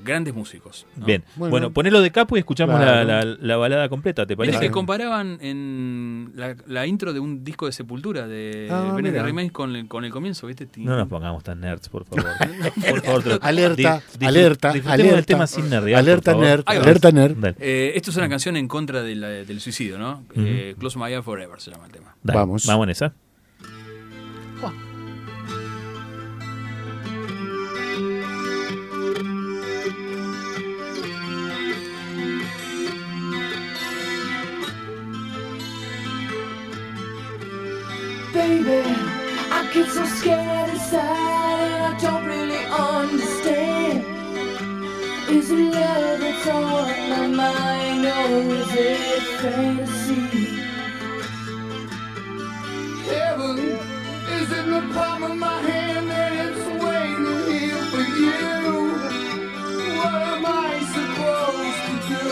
[0.04, 0.86] Grandes músicos.
[0.96, 1.06] ¿no?
[1.06, 1.24] Bien.
[1.36, 1.70] Bueno, Bueno.
[1.72, 3.04] ponelo de capo y escuchamos Claro.
[3.04, 4.58] la, la- la balada completa, ¿te parece?
[4.60, 9.22] que comparaban en la, la intro de un disco de Sepultura de Ah, mira.
[9.22, 10.68] Remains con el, con el comienzo, ¿viste?
[10.76, 12.24] No nos pongamos tan nerds, por favor.
[12.90, 14.96] por favor, Alerta, di- alerta, alerta.
[14.96, 17.54] del tema sin nerdear, Alerta nerd, alerta nerd.
[17.58, 20.24] Eh, esto es una canción en contra de la- del suicidio, ¿no?
[20.34, 22.14] Eh, Close My Eye Forever se llama el tema.
[22.22, 22.38] dale.
[22.40, 22.66] Vamos.
[22.66, 23.14] Vamos en esa.
[24.56, 24.72] Baby,
[39.50, 44.04] I get so scared inside and I don't really understand.
[45.28, 50.65] Is it love that's on my mind or is it fantasy?
[54.52, 58.40] In the palm of my hand and it's waiting here for you.
[59.98, 62.24] What am I supposed to do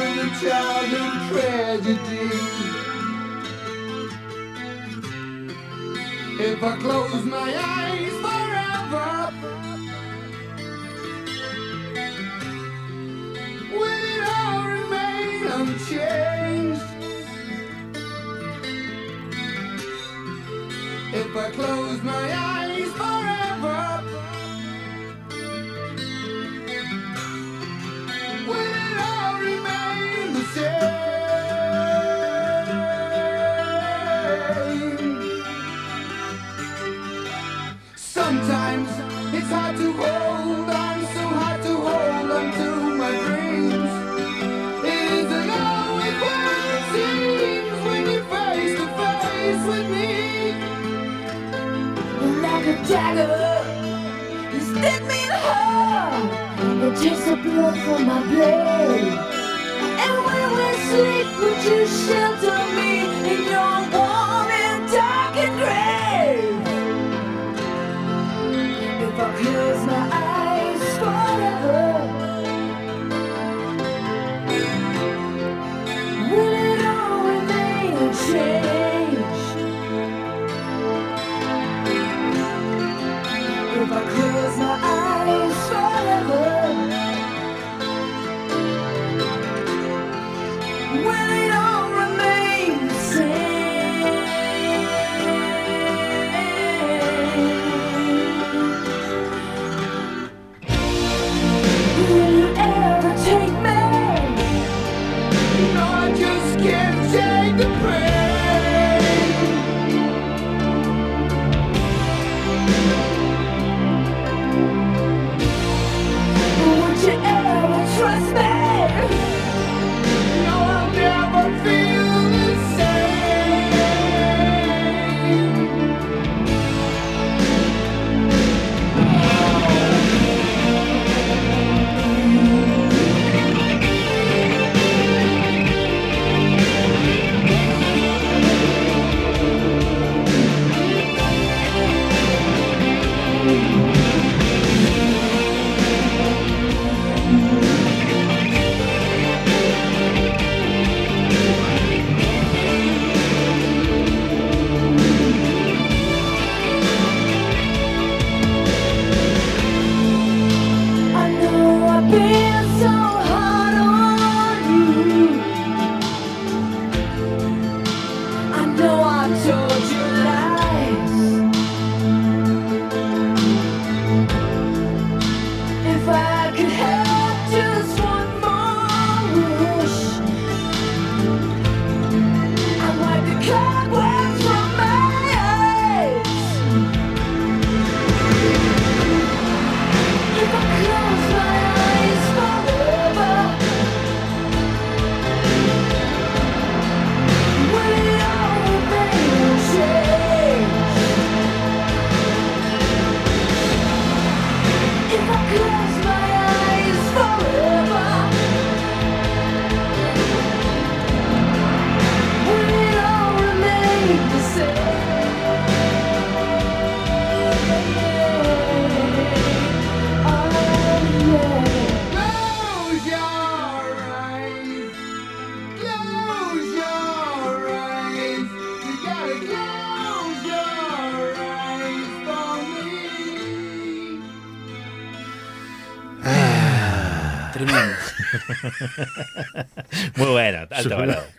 [0.00, 0.30] a
[1.30, 2.26] tragedy?
[6.42, 8.09] If I close my eyes
[21.12, 22.69] If I close my eyes
[52.90, 53.62] dagger.
[54.52, 59.18] You slit me in the heart and takes the blood from my blade.
[60.04, 62.92] And when we sleep, would you shelter me
[63.32, 66.56] in your warm and darkened grave?
[69.06, 71.82] If I close my eyes forever,
[76.30, 78.69] will it all remain?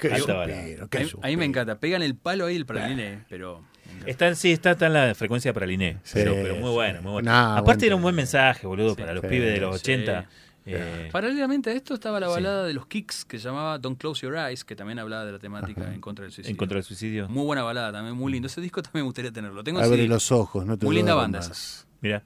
[0.09, 1.37] Qué supero, A qué mí, a mí supero.
[1.37, 1.79] me encanta.
[1.79, 3.63] Pegan el palo ahí el praliné, pero.
[4.05, 6.73] Está, sí, está, está en la frecuencia INE, Sí, pero, pero muy sí.
[6.73, 7.31] buena, muy buena.
[7.31, 9.91] Nah, Aparte era un buen mensaje, boludo, para los Sí, pibes de los sí.
[9.93, 10.29] 80.
[10.65, 12.33] eh, Paralelamente a esto estaba la Sí.
[12.33, 15.33] balada de los Kicks que se llamaba Don't Close Your Eyes, que también hablaba de
[15.33, 16.51] la temática en contra del suicidio.
[16.51, 17.27] en contra del suicidio.
[17.29, 18.47] Muy buena balada también, muy lindo.
[18.47, 19.63] Ese disco también me gustaría tenerlo.
[19.63, 21.85] Tengo Abre los ojos, no te Muy linda banda esa.
[21.99, 22.23] Mira.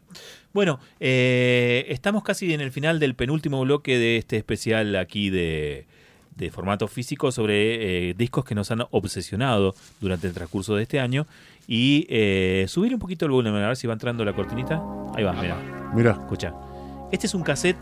[0.53, 5.85] Bueno, eh, estamos casi en el final del penúltimo bloque de este especial aquí de,
[6.35, 10.99] de formato físico sobre eh, discos que nos han obsesionado durante el transcurso de este
[10.99, 11.25] año.
[11.67, 14.81] Y eh, subir un poquito el volumen, a ver si va entrando la cortinita.
[15.15, 15.57] Ahí va, mira.
[15.95, 16.53] Mira, Escucha.
[17.11, 17.77] Este es un cassette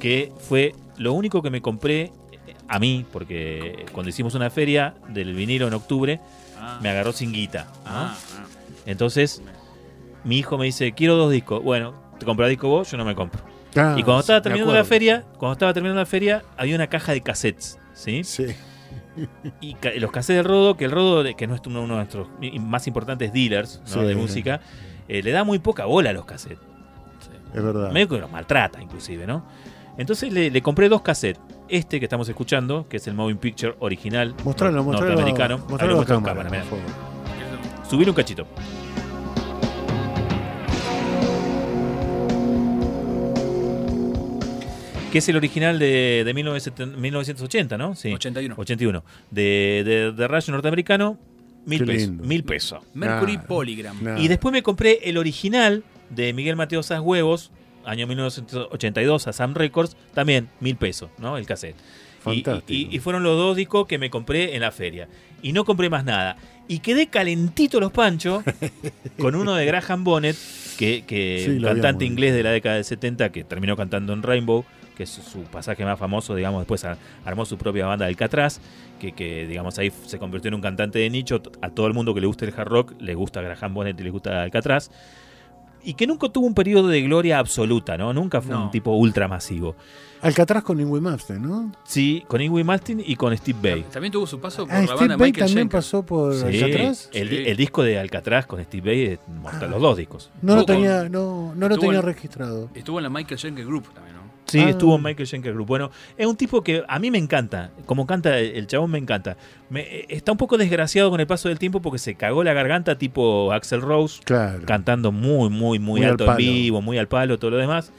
[0.00, 2.12] que fue lo único que me compré eh,
[2.68, 6.20] a mí, porque cuando hicimos una feria del vinilo en octubre,
[6.62, 7.64] Ah, me agarró sin guita.
[7.64, 7.90] ¿no?
[7.90, 8.46] ah, ah.
[8.84, 9.42] Entonces,
[10.24, 11.62] mi hijo me dice, quiero dos discos.
[11.62, 13.40] Bueno, te compras disco vos, yo no me compro.
[13.76, 17.12] Ah, y cuando estaba terminando la feria, cuando estaba terminando la feria, había una caja
[17.12, 18.24] de cassettes, ¿sí?
[18.24, 18.46] Sí.
[19.60, 22.28] Y ca- los cassettes del Rodo, que el Rodo, que no es uno de nuestros
[22.60, 24.00] más importantes dealers ¿no?
[24.02, 24.06] Sí.
[24.06, 24.60] de música,
[25.08, 26.58] eh, le da muy poca bola a los cassettes.
[27.54, 27.90] Es verdad.
[27.92, 29.44] Medio que los maltrata, inclusive, ¿no?
[29.98, 31.40] Entonces le, le compré dos cassettes.
[31.68, 35.10] Este que estamos escuchando, que es el Moving Picture original Mostralo, no- mostralo.
[35.14, 35.58] norteamericano.
[35.68, 37.88] Mostralo a cámara, cámara, por favor.
[37.88, 38.46] Subir un cachito.
[45.10, 47.94] Que es el original de, de 1970 1980, ¿no?
[47.96, 48.12] Sí.
[48.12, 48.54] 81.
[48.56, 49.04] 81.
[49.30, 51.18] De, de, de rayo norteamericano,
[51.66, 52.10] mil pesos.
[52.10, 52.80] Mil pesos.
[52.94, 53.42] Mercury Nah.
[53.42, 54.02] Polygram.
[54.04, 54.18] Nah.
[54.20, 57.50] Y después me compré el original de Miguel Mateo Sas Huevos,
[57.84, 61.36] año 1982, a Sam Records, también mil pesos, ¿no?
[61.36, 61.76] El cassette.
[61.76, 62.72] Y- Fantástico.
[62.72, 65.08] Y, y fueron los dos discos que me compré en la feria.
[65.42, 66.36] Y no compré más nada.
[66.68, 68.44] Y quedé calentito los panchos
[69.18, 70.36] con uno de Graham Bonnet,
[70.78, 71.02] que,
[71.46, 74.64] Sí, cantante inglés de la década del 70 que terminó cantando en Rainbow,
[75.00, 76.84] que es su pasaje más famoso, digamos, después
[77.24, 78.60] armó su propia banda del Catraz,
[78.98, 82.12] que, que, digamos ahí se convirtió en un cantante de nicho, a todo el mundo
[82.12, 84.90] que le gusta el hard rock, le gusta Graham Bonnet y le gusta Alcatraz,
[85.82, 88.12] y que nunca tuvo un periodo de gloria absoluta, ¿no?
[88.12, 88.64] Nunca fue No.
[88.64, 89.74] un tipo ultra masivo.
[90.20, 91.72] Alcatraz con Ingrid Malmsteen, ¿no?
[91.84, 93.86] Sí, con Ingrid Malmsteen y con Steve Bay.
[93.90, 95.78] También tuvo su paso por Ah, la Steve banda de Vai Michael también Schenker.
[95.78, 97.08] pasó por Sí, Alcatraz.
[97.14, 97.36] El, Sí.
[97.46, 100.30] el disco de Alcatraz con Steve Bay es mortal, los dos discos.
[100.42, 102.68] No lo tenía, no, no lo tenía en- registrado.
[102.74, 104.19] Estuvo en la Michael Schenker Group también, ¿no?
[104.50, 104.70] Sí, Ah.
[104.70, 105.66] estuvo Michael Schenker Group.
[105.68, 107.70] Bueno, es un tipo que a mí me encanta.
[107.86, 109.36] Como canta el chabón, me encanta.
[109.68, 112.52] Me- eh, está un poco desgraciado con el paso del tiempo porque se cagó la
[112.52, 114.62] garganta tipo Axel Rose, Claro.
[114.66, 117.92] cantando muy, muy, muy, Muy al alto en vivo, muy al palo, todo lo demás.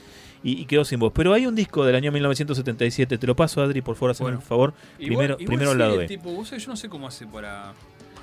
[0.44, 1.12] Y, y quedó sin voz.
[1.14, 3.18] Pero hay un disco del año 1977.
[3.20, 4.38] Te lo paso, Adri, por favor, hazme Bueno.
[4.40, 4.74] un favor.
[4.98, 6.08] Igual- primero igual primero sí, lado B.
[6.08, 7.74] tipo, vos sabés, yo no sé cómo hace para...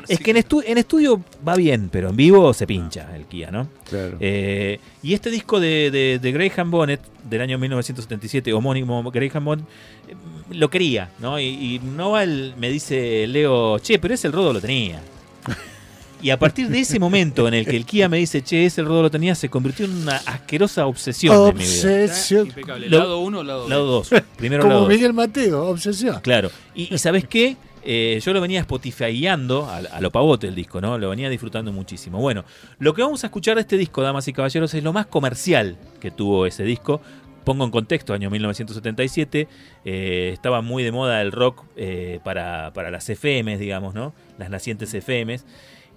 [0.06, 3.24] Es sí- que en, estu- en estudio va bien, pero en vivo se pincha el
[3.26, 3.68] Kia, ¿no?
[3.88, 4.16] Claro.
[4.20, 9.66] Eh, y este disco de, de- de Graham Bonnet, del año 1977, homónimo Graham Bonnet,
[10.08, 10.14] eh,
[10.54, 11.38] lo quería, ¿no?
[11.40, 15.00] Y, y Noval me dice, Leo, che, pero ese el rodo lo tenía.
[16.20, 18.80] Y a partir de ese momento en el que el Kia me dice, che, ese
[18.80, 21.72] el rodo lo tenía, se convirtió en una asquerosa obsesión de mi vida.
[22.02, 22.46] Está Obsesión.
[22.48, 22.88] impecable.
[22.90, 23.70] Lado 1 lado 2.
[23.70, 24.08] Lado 2.
[24.36, 24.92] Primero Como lado dos.
[24.96, 26.18] Miguel Mateo, obsesión.
[26.20, 26.50] Claro.
[26.74, 27.56] Y, y ¿sabes qué?
[27.90, 30.98] Eh, yo lo venía spotifyando a, a lo pavote el disco, ¿no?
[30.98, 32.18] Lo venía disfrutando muchísimo.
[32.18, 32.44] Bueno,
[32.78, 35.78] lo que vamos a escuchar de este disco, damas y caballeros, es lo más comercial
[36.00, 37.00] que tuvo ese disco.
[37.44, 39.48] Pongo en contexto, año 1977,
[39.86, 44.12] eh, estaba muy de moda el rock eh, para, para las FMs, digamos, ¿no?
[44.36, 45.46] Las nacientes FMs.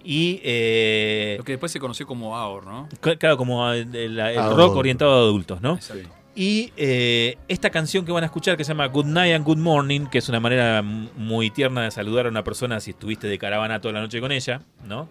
[0.04, 2.88] Y, eh, Lo que después se conoció como AOR, ¿no?
[3.02, 4.56] cl- claro, como el, el- el Adulto.
[4.56, 5.74] rock orientado a adultos, ¿no?
[5.76, 6.10] Exacto.
[6.34, 9.58] Y eh, esta canción que van a escuchar que se llama Good Night and Good
[9.58, 13.38] Morning, que es una manera muy tierna de saludar a una persona si estuviste de
[13.38, 15.10] caravana toda la noche con ella, ¿no?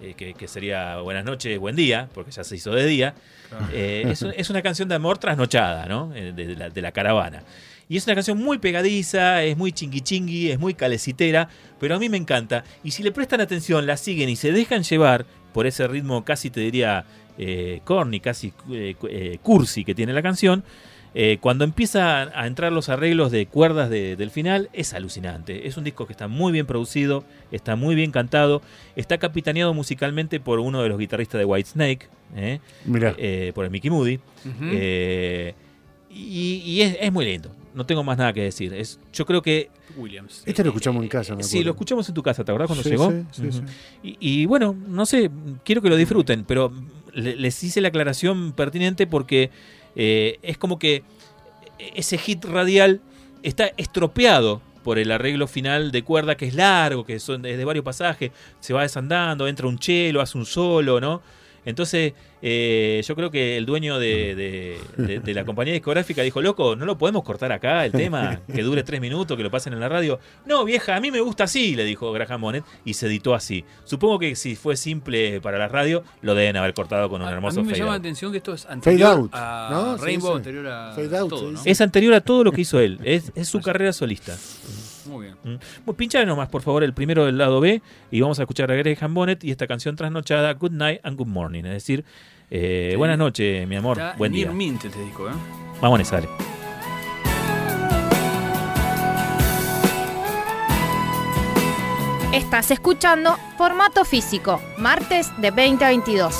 [0.00, 3.14] Eh, que, que sería buenas noches, buen día, porque ya se hizo de día.
[3.72, 6.08] Eh, es, un- es una canción de amor trasnochada, ¿no?
[6.08, 7.44] De, de la, de la caravana.
[7.88, 11.48] Y es una canción muy pegadiza, es muy chingui chingui, es muy calecitera,
[11.78, 12.64] pero a mí me encanta.
[12.82, 15.24] Y si le prestan atención, la siguen y se dejan llevar
[15.54, 17.04] por ese ritmo casi te diría
[17.38, 20.64] eh, corny, casi eh, cu- eh, cursi que tiene la canción,
[21.18, 25.66] eh, cuando empiezan a entrar los arreglos de cuerdas de- del final, es alucinante.
[25.66, 28.60] Es un disco que está muy bien producido, está muy bien cantado,
[28.96, 32.60] está capitaneado musicalmente por uno de los guitarristas de Whitesnake, ¿eh?
[32.84, 33.14] Mirá.
[33.16, 34.18] Eh, por el Mickey Moody.
[34.60, 35.54] Eh,
[36.10, 37.50] y y es, es muy lindo.
[37.74, 38.72] No tengo más nada que decir.
[38.74, 39.70] Es, yo creo que.
[39.96, 40.42] Williams.
[40.46, 42.82] Este lo escuchamos en casa, me Sí, lo escuchamos en tu casa, ¿te acordás cuando
[42.82, 43.10] Sí, llegó?
[43.10, 43.60] sí, sí, sí.
[44.02, 45.30] Y, y bueno, no sé,
[45.64, 46.72] quiero que lo disfruten, pero
[47.16, 49.50] les hice la aclaración pertinente porque
[49.96, 51.02] eh, es como que
[51.94, 53.00] ese hit radial
[53.42, 57.64] está estropeado por el arreglo final de cuerda que es largo, que son de, de
[57.64, 58.30] varios pasajes,
[58.60, 61.22] se va desandando, entra un chelo, hace un solo, ¿no?
[61.66, 66.40] Entonces, eh, yo creo que el dueño de, de- de- de la compañía discográfica dijo,
[66.40, 69.74] loco, no lo podemos cortar acá el tema, que dure tres minutos, que lo pasen
[69.74, 70.18] en la radio.
[70.46, 73.64] No, vieja, a mí me gusta así, le dijo Graham Bonnet, y se editó así.
[73.84, 77.30] Supongo que si fue simple para la radio, lo deben haber cortado con un A,
[77.30, 78.00] a hermoso mí me fade llama la out.
[78.00, 79.98] atención que esto es anterior out, a ¿no?
[79.98, 80.36] Sí, Rainbow, sí.
[80.38, 81.60] anterior a Fade out, todo, ¿no?
[81.64, 84.36] Es anterior a todo lo que hizo él, es, es su carrera solista.
[85.08, 85.36] Muy bien.
[85.44, 85.58] Mm.
[85.84, 87.80] Bueno, pinchale nomás, por favor, el primero del lado B
[88.10, 91.26] y vamos a escuchar a Graham Bonnet y esta canción trasnochada, Good Night and Good
[91.28, 91.64] Morning.
[91.64, 92.04] Es decir,
[92.50, 92.96] eh, Sí.
[92.96, 94.50] buenas noches, mi amor, Está buen día.
[94.50, 95.32] Mint este disco, ¿eh?
[95.80, 96.28] Vamos, sale.
[102.32, 106.34] Estás escuchando Formato Físico, martes de 20 a 22.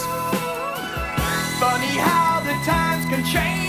[1.59, 3.66] Funny how the times can change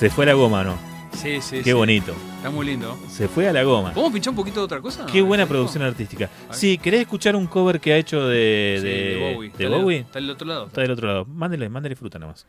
[0.00, 0.78] Se fue a la goma, ¿no?
[1.12, 1.72] Sí, sí, Qué sí.
[1.74, 2.14] bonito.
[2.36, 2.98] Está muy lindo.
[3.10, 3.92] Se fue a la goma.
[3.92, 5.04] ¿Podemos pinchar un poquito de otra cosa?
[5.04, 6.30] Qué buena producción artística.
[6.52, 9.40] Sí, ¿querés escuchar un cover que ha hecho de, Sí, de, de Bowie.
[9.40, 9.98] de Está del- Bowie?
[9.98, 10.66] Está del otro lado.
[10.68, 11.24] Está del otro lado.
[11.26, 12.46] Mándele, mándele fruta nomás.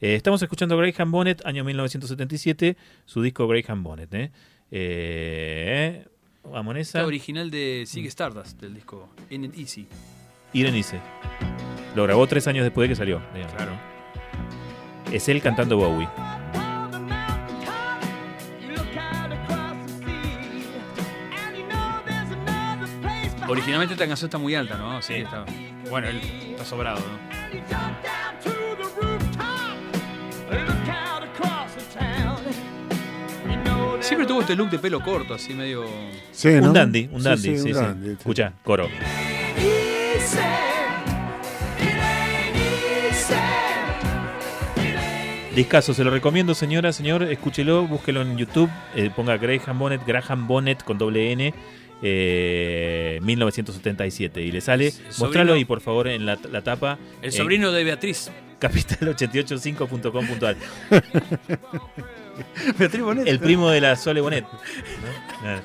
[0.00, 4.14] Eh, estamos escuchando Graham Bonnet, año 1977, su disco Graham Bonnet.
[4.14, 4.30] ¿eh?
[4.70, 6.06] Eh,
[6.44, 6.98] vamos en esa.
[7.00, 9.88] Está original de Sig Stardust, del disco In It Easy.
[10.52, 11.00] Irenice.
[11.96, 13.20] Lo grabó tres años después de que salió.
[13.34, 13.72] digamos, Claro.
[15.10, 16.08] Es él cantando Bowie.
[23.52, 24.96] Originalmente esta canción está muy alta, ¿no?
[24.96, 25.44] Así que está.
[25.90, 26.20] Bueno, él
[26.52, 28.42] está sobrado, ¿no?
[34.00, 35.84] Siempre tuvo este look de pelo corto, así medio.
[36.32, 36.72] Sí, Un ¿no?
[36.72, 37.42] dandy, un Sí, dandy.
[37.42, 37.80] sí, Sí, un sí.
[37.80, 38.12] dandy, sí.
[38.18, 38.88] Escucha, coro.
[45.54, 47.22] Discaso, se lo recomiendo, señora, señor.
[47.24, 48.70] Escúchelo, búsquelo en YouTube.
[48.94, 51.52] eh, ponga Graham Bonnet, Graham Bonnet con doble N.
[52.02, 56.98] eh, 1977 y le sale, El mostralo sobrino- y por favor en la, la tapa
[57.22, 58.30] El sobrino de Beatriz.
[58.60, 60.56] capital885.com.ar
[62.78, 63.26] Beatriz Bonet.
[63.28, 64.58] el primo de la Sole Bonet ¿no?
[65.40, 65.60] Claro,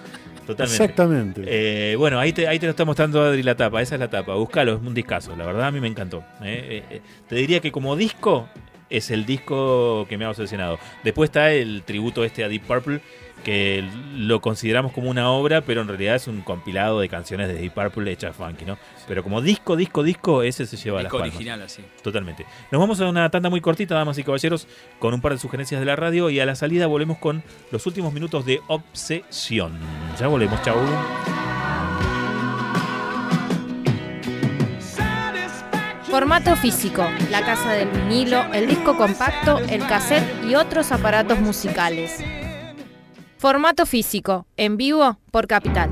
[0.46, 1.42] totalmente Exactamente.
[1.46, 4.10] Eh, bueno, ahí te, ahí te lo está mostrando Adri la tapa, esa es la
[4.10, 6.20] tapa, búscalo, es un discazo, la verdad a mí me encantó.
[6.44, 6.84] eh.
[6.90, 8.50] Eh, eh, te diría que como disco
[8.90, 10.80] es el disco que me ha obsesionado.
[11.04, 13.02] Después está el tributo este a Deep Purple,
[13.44, 17.54] que lo consideramos como una obra, pero en realidad es un compilado de canciones de
[17.56, 18.78] Deep Purple hechas funky, ¿no?
[19.08, 21.36] Pero como disco, disco, disco, ese se lleva disco las palmas.
[21.36, 21.84] original, así.
[22.02, 22.46] Totalmente.
[22.72, 24.68] Nos vamos a una tanda muy cortita, damas y caballeros,
[25.00, 27.86] con un par de sugerencias de la radio y a la salida volvemos con los
[27.86, 29.72] últimos minutos de Obsesión.
[30.20, 30.78] Ya volvemos, chau.
[36.10, 42.24] Formato físico, la casa del vinilo, el disco compacto, el cassette y otros aparatos musicales.
[43.38, 45.92] Formato físico, en vivo por Capital.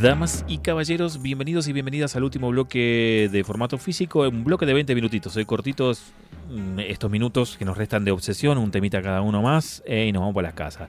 [0.00, 4.74] Damas y caballeros, bienvenidos y bienvenidas al último bloque de formato físico, un bloque de
[4.74, 6.12] 20 minutitos, hoy cortitos
[6.48, 10.12] mm, estos minutos que nos restan de obsesión, un temita cada uno más eh, y
[10.12, 10.88] nos vamos para las casas.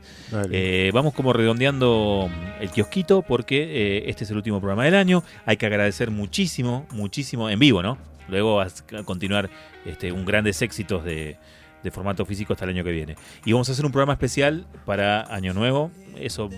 [0.51, 5.23] Eh, vamos como redondeando el kiosquito porque eh, este es el último programa del año.
[5.47, 8.12] Hay que agradecer muchísimo, muchísimo en vivo, ¿no?
[8.27, 9.49] Luego va a continuar
[9.85, 11.37] este, un grandes éxitos de,
[11.83, 13.15] de formato físico hasta el año que viene.
[13.45, 15.91] Y vamos a hacer un programa especial para Año Nuevo.
[16.17, 16.49] Eso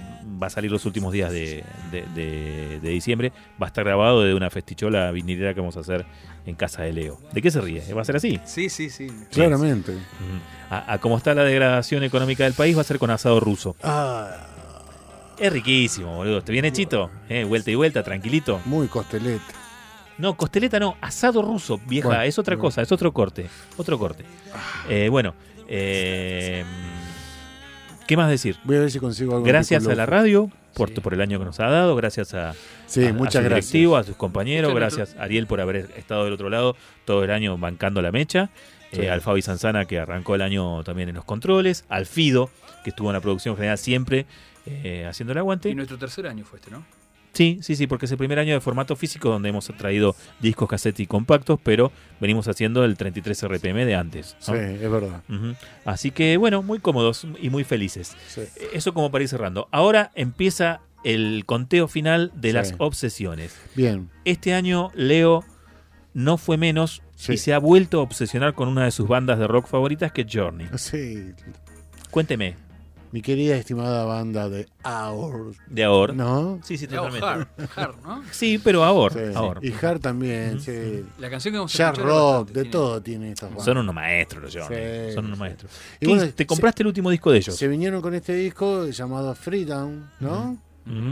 [0.42, 3.32] va a salir los últimos días de, de- de- de diciembre.
[3.62, 6.06] Va a estar grabado de una festichola vinilera que vamos a hacer
[6.46, 7.20] en casa de Leo.
[7.32, 7.82] ¿De qué se ríe?
[7.94, 8.40] ¿Va a ser así?
[8.46, 9.08] Sí, sí, sí.
[9.32, 9.94] Claramente.
[10.70, 13.76] A, a cómo está la degradación económica del país, va a ser con asado ruso.
[13.82, 14.48] Ah,
[15.40, 16.42] Es riquísimo, boludo.
[16.44, 17.10] ¿Te viene chito?
[17.30, 18.62] Eh, vuelta y vuelta, tranquilito.
[18.66, 19.42] muy costelete.
[20.18, 22.68] No, costeleta no, asado ruso, vieja, Bueno, es otra bueno.
[22.70, 23.48] cosa, es otro corte,
[23.78, 24.24] otro corte.
[24.90, 25.34] Eh, bueno,
[25.68, 26.64] eh,
[28.08, 28.58] ¿qué más decir?
[28.64, 29.46] Voy a ver si consigo algo.
[29.46, 31.02] Gracias a la radio por, Sí.
[31.02, 32.54] por el año que nos ha dado, gracias a,
[32.86, 33.72] Sí, a- a muchas su gracias.
[33.72, 36.76] directivo, a sus compañeros, Muchas gracias Ariel por haber estado del otro lado
[37.06, 38.50] todo el año bancando la mecha,
[38.92, 39.02] Sí.
[39.02, 42.50] eh, al Fabi Sanzana que arrancó el año también en los controles, al Fido
[42.84, 44.26] que estuvo en la producción general siempre
[44.68, 45.70] eh, haciendo el aguante.
[45.70, 46.84] Y nuestro tercer año fue este, ¿no?
[47.36, 50.68] Sí, sí, sí, porque es el primer año de formato físico donde hemos traído discos,
[50.70, 54.36] cassette y compactos, pero venimos haciendo el 33 RPM de antes.
[54.48, 54.54] ¿no?
[54.56, 55.22] Sí, es verdad.
[55.84, 58.16] Así que bueno, muy cómodos y muy felices.
[58.28, 58.42] Sí.
[58.74, 59.68] Eso como para ir cerrando.
[59.72, 62.54] Ahora empieza el conteo final de Sí.
[62.54, 63.56] las obsesiones.
[63.76, 64.10] Bien.
[64.24, 65.44] Este año Leo
[66.14, 67.34] no fue menos Sí.
[67.34, 70.22] y se ha vuelto a obsesionar con una de sus bandas de rock favoritas que
[70.22, 70.68] es Journey.
[70.78, 71.34] Sí.
[72.12, 72.56] Cuénteme,
[73.16, 75.56] Mi querida estimada banda de Hours.
[75.68, 76.14] de Ahor.
[76.14, 76.60] ¿No?
[76.66, 77.26] Sí, sí, totalmente.
[77.26, 78.22] hard, hard, ¿no?
[78.30, 79.14] Sí, pero Ahor.
[79.14, 79.20] Sí.
[79.34, 79.60] Ahor.
[79.64, 81.06] Y Hard también, sí.
[81.18, 83.64] La canción que vamos a Jazz escuchar rock, bastante, de tiene- todo tiene estas bandas.
[83.64, 85.08] Son unos maestros los Journey.
[85.08, 85.40] Sí, Son unos sí.
[85.40, 86.36] maestros.
[86.36, 87.56] ¿Te compraste el último disco de ellos?
[87.56, 90.58] Se vinieron con este disco llamado Freedom, ¿no?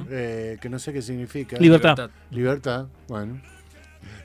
[0.10, 1.58] Eh, que no sé qué significa.
[1.58, 2.10] Libertad.
[2.32, 3.40] Libertad, bueno.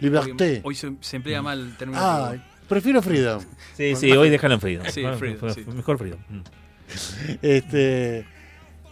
[0.01, 0.63] Liberté.
[0.65, 2.01] hoy se, se emplea mal el término.
[2.03, 2.35] Ah,
[2.69, 3.41] prefiero Freedom.
[3.77, 4.87] Sí, sí, hoy déjalo en Freedom.
[4.89, 6.19] Sí, Freedom, Mejor Freedom.
[6.29, 6.41] Mm.
[7.43, 8.25] Este,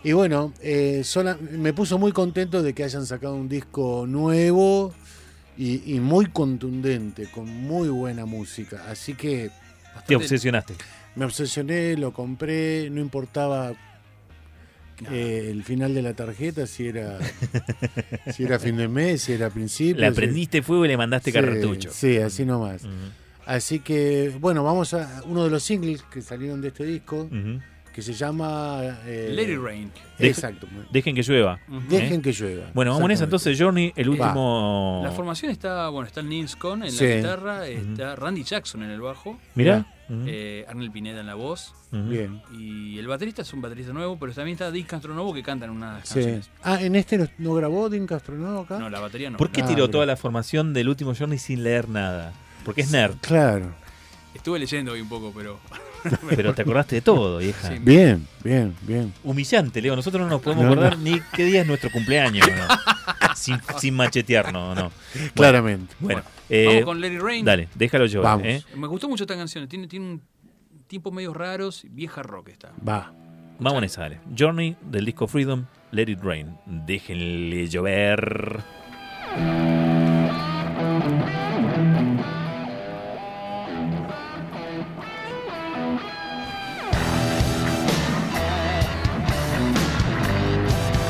[0.05, 4.95] y bueno, eh, sola- me puso muy contento de que hayan sacado un disco nuevo
[5.59, 8.85] y, y muy contundente, con muy buena música.
[8.89, 9.51] Así que
[10.07, 10.75] Te obsesionaste.
[11.17, 13.73] me obsesioné, lo compré, no importaba
[15.11, 17.19] eh, el final de la tarjeta, si era,
[18.35, 20.01] si era fin de mes, si era principio.
[20.01, 21.91] Le si- prendiste fuego y le mandaste Sí, cartucho.
[21.93, 22.83] Sí, así nomás.
[22.85, 22.93] Ujú.
[23.47, 27.29] Así que, bueno, vamos a uno de los singles que salieron de este disco.
[27.97, 28.81] Que se llama...
[29.07, 29.91] eh, Let It Rain.
[30.19, 30.67] Exacto.
[30.93, 31.59] Dejen que llueva.
[31.89, 32.23] Dejen ¿Eh?
[32.23, 32.67] que llueva.
[32.75, 34.13] Bueno, vamos en esa entonces, Journey, el Va.
[34.27, 35.01] último.
[35.03, 37.07] La formación está, bueno, está el Nils Cohn en Sí.
[37.09, 39.87] la guitarra, está Randy Jackson en el bajo, Mirá.
[40.11, 41.73] eh, Arnel Pineda en la voz.
[41.91, 42.43] Bien.
[42.53, 46.07] y el baterista es un baterista nuevo, pero también está Dick Castronovo que cantan unas
[46.07, 46.15] Sí.
[46.17, 46.51] canciones.
[46.63, 48.79] Ah, ¿en este no, no grabó Dean Castronovo acá?
[48.79, 49.39] No, la batería no.
[49.39, 49.93] ¿Por qué Ah, tiró mira.
[49.93, 52.35] toda la formación del último Journey sin leer nada?
[52.67, 53.17] Porque es nerd.
[53.23, 53.73] Claro.
[54.35, 55.59] Estuve leyendo hoy un poco, pero...
[56.29, 57.69] Pero te acordaste de todo, vieja.
[57.69, 57.79] Sí.
[57.81, 59.13] Bien, bien, bien.
[59.25, 59.97] Humillante, Leo.
[59.97, 62.47] Nosotros no nos podemos No, acordar ni qué día es nuestro cumpleaños.
[62.49, 63.35] ¿no?
[63.35, 64.91] sin, sin machetearnos, no.
[65.15, 65.95] Bueno, Claramente.
[66.01, 67.45] Bueno, Vamos eh, con Let It Rain.
[67.45, 68.23] dale, déjalo yo.
[68.23, 68.47] Vamos.
[68.47, 68.63] ¿eh?
[68.77, 70.23] Me gustó mucho esta canción, tiene, tiene un
[70.87, 72.73] tiempos medios raros, vieja rock está.
[72.87, 73.13] Va.
[73.59, 74.21] Vamos en esa, dale.
[74.37, 76.57] Journey del disco Freedom, Let It Rain.
[76.67, 78.63] Déjenle llover.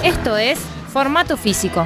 [0.06, 0.60] Esto es
[0.92, 1.84] Formato Físico.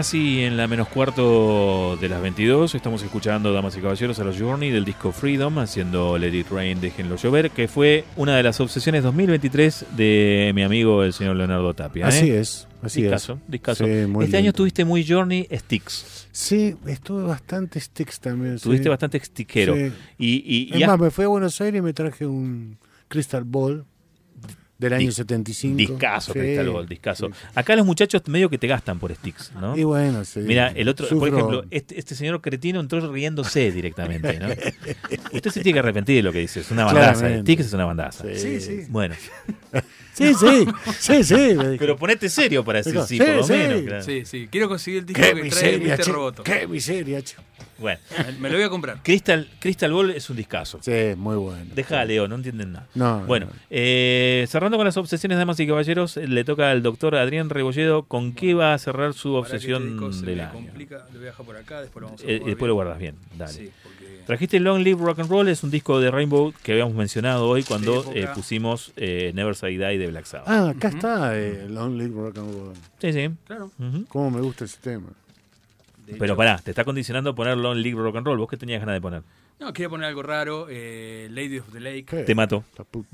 [0.00, 4.40] Casi en la menos cuarto de las 22 estamos escuchando, damas y caballeros, a los
[4.40, 8.60] Journey del disco Freedom, haciendo Let It Rain, Déjenlo Llover, que fue una de las
[8.60, 12.06] obsesiones 2023 de mi amigo el señor Leonardo Tapia.
[12.06, 12.08] ¿eh?
[12.08, 13.50] Así es, así discazo, es.
[13.50, 13.84] discazo.
[13.84, 14.52] Sí, este año lindo.
[14.54, 16.28] tuviste muy Journey Sticks.
[16.32, 18.58] Sí, estuve bastante sticks también.
[18.58, 18.64] sí.
[18.64, 19.74] Tuviste bastante stickero.
[19.76, 19.92] Sí.
[20.18, 22.78] Y, más, me fui a Buenos Aires y me traje un
[23.08, 23.84] Crystal Ball
[24.80, 25.76] del año Dis- 75.
[25.76, 27.26] discazo, Sí, Crystal Ball, discazo.
[27.26, 27.32] sí.
[27.54, 29.76] Acá los muchachos medio que te gastan por sticks, ¿no?
[29.76, 30.40] Y bueno, sí.
[30.40, 34.48] Mira, el otro, por ejemplo, este, este señor cretino entró riéndose directamente, ¿no?
[35.32, 36.60] Usted se tiene que arrepentir de lo que dice.
[36.60, 37.12] Es una bandaza.
[37.20, 37.52] Claramente.
[37.52, 38.24] Sticks es una bandaza.
[38.34, 38.80] Sí, sí.
[38.88, 39.14] Bueno,
[40.12, 40.66] Sí, sí,
[40.98, 41.56] sí, sí.
[41.78, 43.52] pero ponete serio para decir sí, sí, por lo sí.
[43.52, 43.82] menos.
[43.82, 44.02] claro.
[44.02, 44.48] Sí, sí.
[44.50, 46.04] Quiero conseguir el disco Qué que trae miseria, Mr.
[46.04, 46.12] che.
[46.12, 46.42] Roboto.
[46.42, 47.36] Qué miseria, che.
[47.80, 47.98] Bueno,
[48.38, 49.02] Me lo voy a comprar.
[49.02, 50.78] Crystal, Crystal Ball es un discazo.
[50.82, 51.64] Sí, muy bueno.
[51.74, 52.86] Deja a Leo, no entienden nada.
[52.94, 53.52] No, Bueno, no.
[53.70, 58.02] eh, cerrando con las obsesiones, damas y caballeros, eh, le toca al doctor Adrián Rebolledo
[58.04, 60.52] con qué va a cerrar su este obsesión del me año.
[60.52, 62.68] complica, lo voy a dejar por acá, después lo vamos a Eh, y jugar después
[62.68, 62.74] lo bien.
[62.74, 63.52] guardas bien, dale.
[63.52, 66.94] Sí, porque Trajiste Long Live Rock and Roll, es un disco de Rainbow que habíamos
[66.94, 70.48] mencionado hoy cuando eh, pusimos eh, Never Say Die de Black Sabbath.
[70.48, 72.72] Ah, acá está eh, Long Live Rock and Roll.
[73.00, 73.30] Sí, sí.
[73.46, 73.72] claro.
[73.78, 74.04] Ujú.
[74.08, 75.08] Cómo me gusta ese tema.
[76.12, 78.38] De Pero hecho- pará, te está condicionando poner Long Live Rock and Roll.
[78.38, 79.22] ¿Vos qué tenías ganas de poner?
[79.58, 82.04] No, quería poner algo raro, eh, Lady of the Lake.
[82.04, 82.22] ¿Qué?
[82.24, 82.64] Te mato.
[82.78, 83.08] La puta.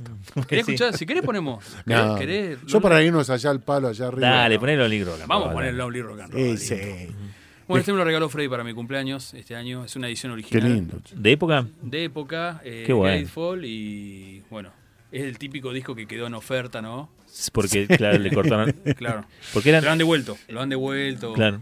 [0.49, 0.73] ¿Querés Sí.
[0.75, 0.97] escuchar?
[0.97, 1.65] Si querés ponemos.
[1.87, 4.29] No, ¿Querés- querés- yo para irnos allá al palo, allá arriba.
[4.29, 4.61] Dale, no.
[4.61, 5.79] poné Long Live Rock and Vamos a Roll, poner dale.
[5.79, 6.59] Lonely Rock and Roll.
[6.59, 6.75] Sí.
[7.69, 9.85] Bueno, este me lo regaló Freddy para mi cumpleaños este año.
[9.85, 10.73] Es una edición Qué original.
[10.73, 11.01] lindo.
[11.03, 11.17] che.
[11.17, 11.67] ¿De época?
[11.83, 13.29] De época, eh, Qué bueno.
[13.65, 14.71] Y bueno,
[15.11, 17.11] es el típico disco que quedó en oferta, ¿no?
[17.53, 18.73] Porque, claro, le cortaron.
[18.97, 19.25] Claro.
[19.53, 21.33] Porque Lo han devuelto, lo han devuelto.
[21.35, 21.61] Claro.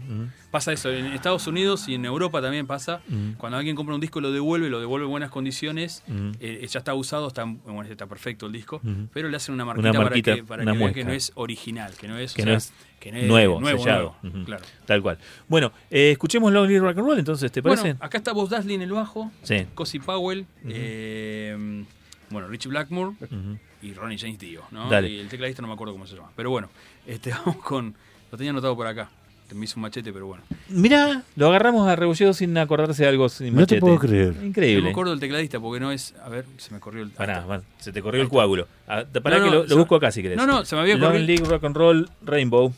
[0.51, 3.01] Pasa eso, en Estados Unidos y en Europa también pasa.
[3.37, 6.31] Cuando alguien compra un disco y lo devuelve, lo devuelve en buenas condiciones, Ujú.
[6.39, 8.81] eh, ya está usado, está, bueno, está perfecto el disco,
[9.13, 11.03] pero le hacen una marquita, Una marquita, para que, para que vean que muestra.
[11.03, 13.59] no es original, que no es, Que o no sea, es que no es nuevo,
[13.59, 14.15] nuevo, sellado.
[14.23, 14.63] nuevo, claro.
[14.85, 15.17] Tal cual.
[15.49, 17.81] Bueno, eh, escuchemos Long Live Rock and Roll entonces, ¿te parece?
[17.81, 19.65] Bueno, acá está Bob Dasley en el bajo, Sí.
[19.75, 21.83] Cosi Powell, eh,
[22.29, 23.57] bueno, Richie Blackmore Ujú.
[23.81, 24.89] Y Ronnie James Dio, ¿no?
[24.89, 25.09] Dale.
[25.09, 26.29] Y el tecladista no me acuerdo cómo se llama.
[26.35, 26.69] Pero bueno,
[27.05, 27.93] este, vamos con.
[28.31, 29.09] Lo tenía anotado por acá.
[29.53, 30.43] Me hizo un machete, pero bueno.
[30.69, 33.79] Mirá, lo agarramos a Rebolledo sin acordarse de algo sin No te machete.
[33.81, 34.33] puedo creer.
[34.33, 34.89] No me Increíble.
[34.89, 36.15] acuerdo del tecladista porque no es.
[36.23, 37.11] A ver, se me corrió el.
[37.11, 38.67] Pará, man, se te corrió el coágulo.
[38.87, 40.35] Ah, Pará No, que no, lo, busco acá si querés.
[40.37, 42.73] No, no, se me había Long corrido- Live Rock and Roll Rainbow.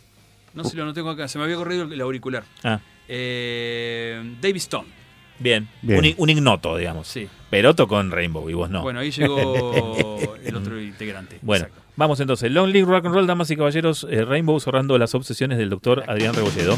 [0.56, 1.30] No si lo no tengo acá.
[1.30, 2.44] Se me había corrido el auricular.
[2.66, 4.88] Ah, Eh, David Stone.
[5.40, 5.68] Bien.
[5.82, 6.16] Bien.
[6.18, 7.08] Un, ignoto, digamos.
[7.08, 7.28] Sí.
[7.50, 8.82] Pero tocó en Rainbow y vos no.
[8.82, 11.40] Bueno, ahí llegó el otro integrante.
[11.42, 11.84] Bueno, Exacto.
[11.96, 12.52] vamos entonces.
[12.52, 14.06] Long Live Rock and Roll, damas y caballeros.
[14.10, 16.78] eh, Rainbow cerrando las obsesiones del doctor Adrián Rebolledo.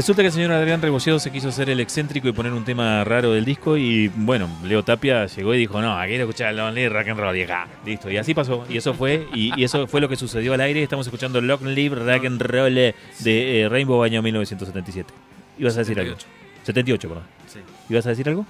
[0.00, 3.04] Resulta que el señor Adrián Rebolleo se quiso hacer el excéntrico y poner un tema
[3.04, 7.08] raro del disco y bueno, Leo Tapia llegó y dijo, no, aquí escuchar Lonely Rock
[7.08, 8.10] and Roll y acá, listo.
[8.10, 8.64] Y así pasó.
[8.70, 10.82] Y eso fue y, y eso fue lo que sucedió al aire.
[10.82, 12.94] Estamos escuchando Lonely Rock and Roll de
[13.26, 15.12] eh, Rainbow año 1977.
[15.58, 16.16] ¿Ibas a decir algo?
[16.62, 17.24] 78, perdón.
[17.46, 17.58] Sí.
[17.90, 18.46] ¿Ibas a decir algo?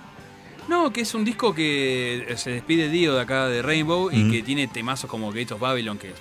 [0.68, 4.30] No, que es un disco que eh, se despide Dio de acá de Rainbow y
[4.30, 6.12] que tiene temazos como Gate of Babylon, que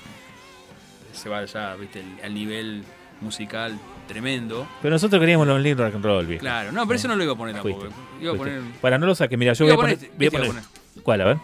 [1.14, 2.84] se va ya, viste, al nivel
[3.22, 3.78] musical
[4.10, 4.68] tremendo.
[4.82, 6.42] Pero nosotros queríamos Lonely Rock and Roll, viejo.
[6.42, 7.82] Claro, no, pero eso no lo iba a poner tampoco.
[7.82, 8.58] Fuiste, Iba a fuiste.
[8.58, 8.74] poner.
[8.82, 9.98] Para no lo saques, mira, yo voy a poner.
[10.18, 11.22] voy a este, ¿Cuál?
[11.22, 11.38] A ver.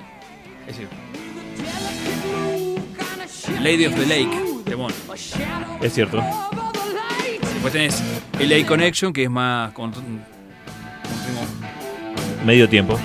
[0.67, 0.87] Es decir,
[3.61, 4.91] Lady of the Lake, temón.
[5.81, 6.21] Es cierto.
[7.53, 8.03] Después tenés
[8.39, 10.25] LA Connection, que es más con, con ritmo.
[12.45, 12.99] Medio tiempo.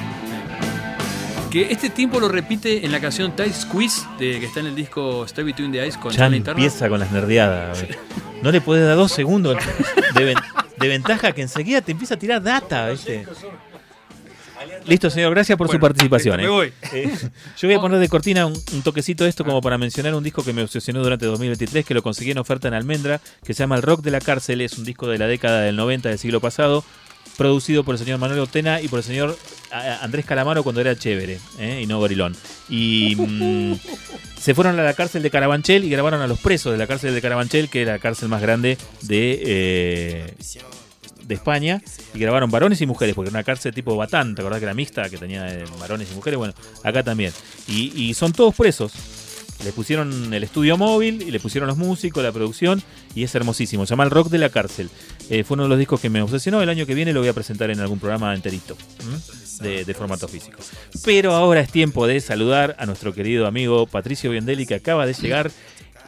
[1.51, 4.75] Que este tiempo lo repite en la canción Tight Squeeze, de, que está en el
[4.77, 7.85] disco Stay Between the Eyes con Ya empieza con las nerdeadas.
[8.43, 9.57] No le puedes dar dos segundos
[10.15, 10.39] de, ven-
[10.79, 13.27] de ventaja que enseguida te empieza a tirar data, ¿viste?
[14.87, 16.39] Listo, señor, gracias por su participación.
[16.39, 16.45] ¿eh?
[16.45, 16.73] me voy.
[16.93, 17.13] Eh,
[17.59, 20.23] yo voy a poner de cortina un, un toquecito de esto como para mencionar un
[20.23, 23.59] disco que me obsesionó durante 2023, que lo conseguí en oferta en Almendra, que se
[23.65, 26.19] llama El Rock de la Cárcel, es un disco de la década del 90 del
[26.19, 26.85] siglo pasado,
[27.41, 29.35] producido por el señor Manuel Otena y por el señor
[30.03, 31.81] Andrés Calamaro cuando era chévere ¿eh?
[31.83, 32.37] y no gorilón.
[32.69, 33.77] Y mm,
[34.39, 37.15] se fueron a la cárcel de Carabanchel y grabaron a los presos de la cárcel
[37.15, 40.35] de Carabanchel, que era la cárcel más grande de, eh,
[41.23, 41.81] de España,
[42.13, 44.75] y grabaron varones y mujeres, porque era una cárcel tipo Batán, ¿te acordás que era
[44.75, 46.37] mixta, que tenía eh, varones y mujeres?
[46.37, 46.53] Bueno,
[46.85, 47.33] acá también.
[47.67, 48.93] Y son todos presos.
[49.65, 52.83] Le pusieron el estudio móvil y le pusieron los músicos, la producción,
[53.15, 53.85] y es hermosísimo.
[53.85, 54.89] Se llama El Rock de la Cárcel.
[55.29, 56.63] Eh, fue uno de los discos que me obsesionó.
[56.63, 58.77] El año que viene lo voy a presentar en algún programa enterito
[59.61, 60.59] de, de formato físico.
[61.05, 65.13] Pero ahora es tiempo de saludar a nuestro querido amigo Patricio Biendelli, que acaba de
[65.13, 65.51] llegar.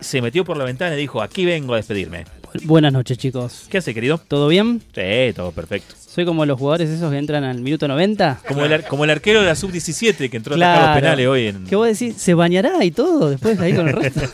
[0.01, 2.25] Se metió por la ventana y dijo: Aquí vengo a despedirme.
[2.65, 3.67] Buenas noches, chicos.
[3.71, 4.19] ¿Qué hace, querido?
[4.19, 4.83] ¿Todo bien?
[4.95, 5.95] Sí, todo perfecto.
[5.99, 8.41] Soy como los jugadores esos que entran al minuto 90.
[8.47, 11.01] Como el, ar- como el arquero de la sub-17 que entró a atacar los Claro.
[11.01, 11.65] penales hoy en.
[11.67, 12.17] ¿Qué vos decís?
[12.21, 14.21] ¿Se bañará y todo después ahí con el resto?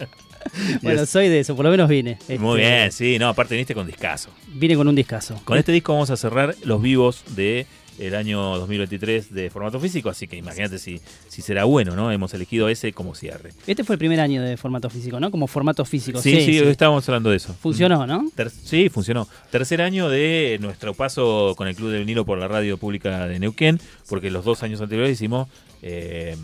[0.82, 2.18] bueno, soy de eso, por lo menos vine.
[2.38, 4.30] Muy Este, bien, sí, no, aparte viniste con discazo.
[4.48, 5.40] Vine con un discazo.
[5.44, 7.66] Con este disco vamos a cerrar los vivos de
[8.00, 12.10] el año 2023 de formato físico, así que imagínate si, si será bueno, ¿no?
[12.10, 13.50] Hemos elegido ese como cierre.
[13.66, 15.30] Este fue el primer año de formato físico, ¿no?
[15.30, 16.20] Como formato físico.
[16.20, 17.54] Sí, sí, hoy estábamos hablando de eso.
[17.54, 18.30] Funcionó, ¿no?
[18.34, 19.28] Ter- sí, funcionó.
[19.50, 23.38] Tercer año de nuestro paso con el Club del Vinilo por la radio pública de
[23.38, 23.78] Neuquén,
[24.08, 25.48] porque los dos años anteriores hicimos
[25.82, 26.36] eh,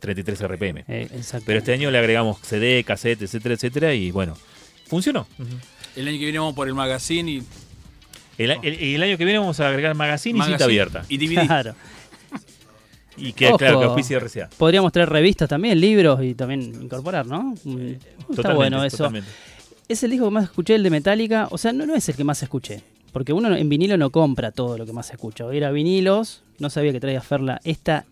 [0.00, 0.84] 33 RPM.
[0.88, 1.44] Eh, exacto.
[1.46, 4.36] Pero este año le agregamos CD, cassette, etcétera, etcétera, y bueno,
[4.86, 5.26] funcionó.
[5.96, 7.42] El año que viene vamos por el magazine y.
[8.38, 11.04] El, el- el año que viene vamos a agregar magazine, y Magazine cinta abierta.
[11.08, 11.46] Y DVD.
[11.46, 11.74] Claro.
[13.16, 13.58] Y que, Ojo.
[13.58, 14.50] claro, que auspicia RCA.
[14.58, 17.54] Podríamos traer revistas también, libros y también incorporar, ¿no?
[17.62, 17.92] Mm,
[18.36, 18.96] Está bueno eso.
[18.96, 19.28] totalmente.
[19.88, 21.46] Es el disco que más escuché, el de Metallica.
[21.52, 22.82] O sea, no, no es el que más escuché.
[23.12, 25.44] Porque uno no- en vinilo no compra todo lo que más escucha.
[25.44, 28.04] Voy a ir a vinilos, no sabía que traía Ferla esta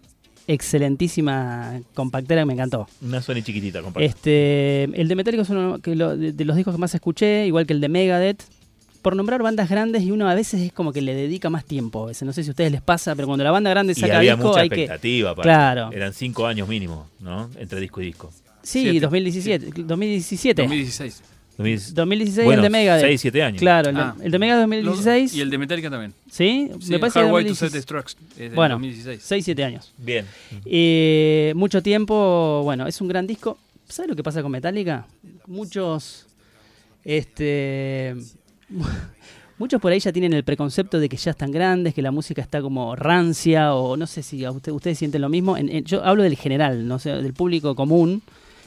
[0.46, 2.86] excelentísima compactera que me encantó.
[3.00, 4.06] Una Sony chiquitita, compadre.
[4.06, 7.46] Este, el de Metallica es uno que lo- de, de los discos que más escuché,
[7.46, 8.42] igual que el de Megadeth.
[9.02, 12.04] Por nombrar bandas grandes y uno a veces es como que le dedica más tiempo.
[12.04, 12.22] A veces.
[12.22, 14.34] No sé si a ustedes les pasa, pero cuando la banda grande y saca había
[14.36, 14.82] disco mucha hay que...
[14.82, 15.30] expectativa.
[15.30, 15.48] aparte.
[15.48, 15.90] Claro.
[15.92, 17.50] Eran cinco años mínimo, ¿no?
[17.58, 18.32] Entre disco y disco.
[18.62, 19.00] Sí, Siete.
[19.00, 19.66] 2017.
[19.84, 20.62] 2017.
[20.62, 21.22] 2016.
[21.58, 23.04] 2016 Bueno, el de Megadeth.
[23.06, 23.58] seis, siete años.
[23.60, 24.14] Claro, el de, Ah.
[24.22, 25.34] el de Megadeth 2016.
[25.34, 26.14] Y el de Metallica también.
[26.30, 26.70] ¿Sí?
[26.80, 27.72] Sí, me parece Hard que Way to Set 2016.
[27.72, 28.40] Destruct.
[28.40, 29.20] es Bueno, 2016.
[29.22, 29.92] 6, 7 años.
[29.98, 30.24] Bien.
[30.64, 33.58] Eh, mucho tiempo, bueno, es un gran disco.
[33.88, 35.06] ¿Sabes lo que pasa con Metallica?
[35.46, 36.26] Muchos,
[37.04, 38.14] este,
[39.58, 42.42] muchos por ahí ya tienen el preconcepto de que ya están grandes, que la música
[42.42, 45.56] está como rancia o no sé si a usted- ustedes sienten lo mismo.
[45.56, 48.22] En- en- yo hablo del general, no sé, del público común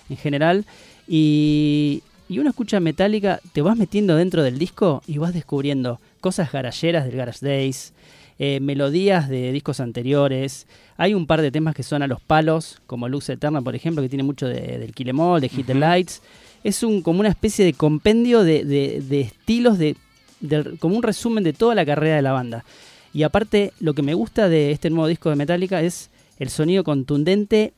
[0.09, 0.65] en general.
[1.07, 6.51] Y, y uno escucha Metallica, te vas metiendo dentro del disco y vas descubriendo cosas
[6.51, 7.93] garayeras del Garage Days,
[8.39, 10.67] eh, melodías de discos anteriores.
[10.97, 14.01] Hay un par de temas que son a los palos, como Luz Eterna, por ejemplo,
[14.01, 16.21] que tiene mucho de- del Kill Em All, de Hit the Lights.
[16.65, 19.95] Es un, como una especie de compendio de, de- de estilos, de,
[20.41, 22.65] de- como un resumen de toda la carrera de la banda.
[23.13, 26.09] Y aparte, lo que me gusta de este nuevo disco de Metallica es
[26.39, 27.71] el sonido contundente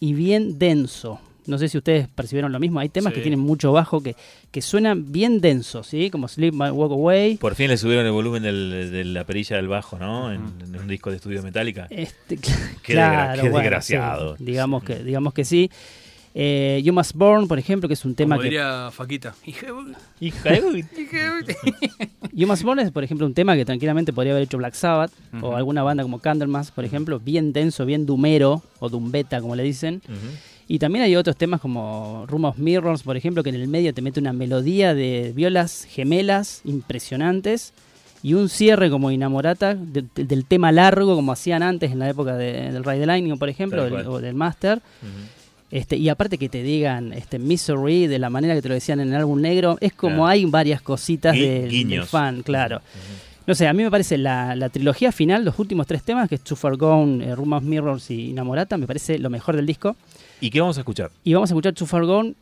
[0.00, 1.20] y bien denso.
[1.46, 2.78] No sé si ustedes percibieron lo mismo.
[2.78, 3.16] Hay temas Sí.
[3.16, 4.14] que tienen mucho bajo que,
[4.52, 6.08] que suenan bien densos, ¿sí?
[6.10, 7.36] Como Sleep My Walk Away.
[7.36, 10.32] Por fin le subieron el volumen del- de la perilla del bajo, ¿no?
[10.32, 11.86] En, en un disco de estudio Metallica.
[11.90, 12.36] Este,
[12.82, 14.36] Qué claro, qué bueno, desgraciado.
[14.36, 15.70] sí, digamos, que, digamos que sí.
[16.34, 18.48] Eh, you Must Born, por ejemplo, que es un tema Como que.
[18.48, 19.34] diría Faquita.
[19.44, 19.66] Hija
[22.32, 25.12] You Must Born es, por ejemplo, un tema que tranquilamente podría haber hecho Black Sabbath
[25.42, 29.62] o alguna banda como Candlemas, por ejemplo, bien denso, bien dumero o dumbeta, como le
[29.62, 30.00] dicen.
[30.68, 33.92] Y también hay otros temas como Room of Mirrors, por ejemplo, que en el medio
[33.92, 37.74] te mete una melodía de violas gemelas impresionantes
[38.22, 42.08] y un cierre como Inamorata de- de- del tema largo como hacían antes en la
[42.08, 44.80] época de- del Ride the Lightning, por ejemplo, del- o del Master.
[45.72, 49.00] Este, y aparte que te digan este Misery de la manera que te lo decían
[49.00, 50.26] en el álbum negro, es como Claro.
[50.26, 52.80] hay varias cositas Gui- del- fan, claro.
[53.46, 56.34] No sé, a mí me parece la, la trilogía final, los últimos tres temas, que
[56.36, 59.66] es Too Far Gone, eh, Room of Mirrors y Inamorata, me parece lo mejor del
[59.66, 59.96] disco.
[60.42, 61.10] ¿Y qué vamos a escuchar?
[61.24, 62.34] Y vamos a escuchar Too Far Gone,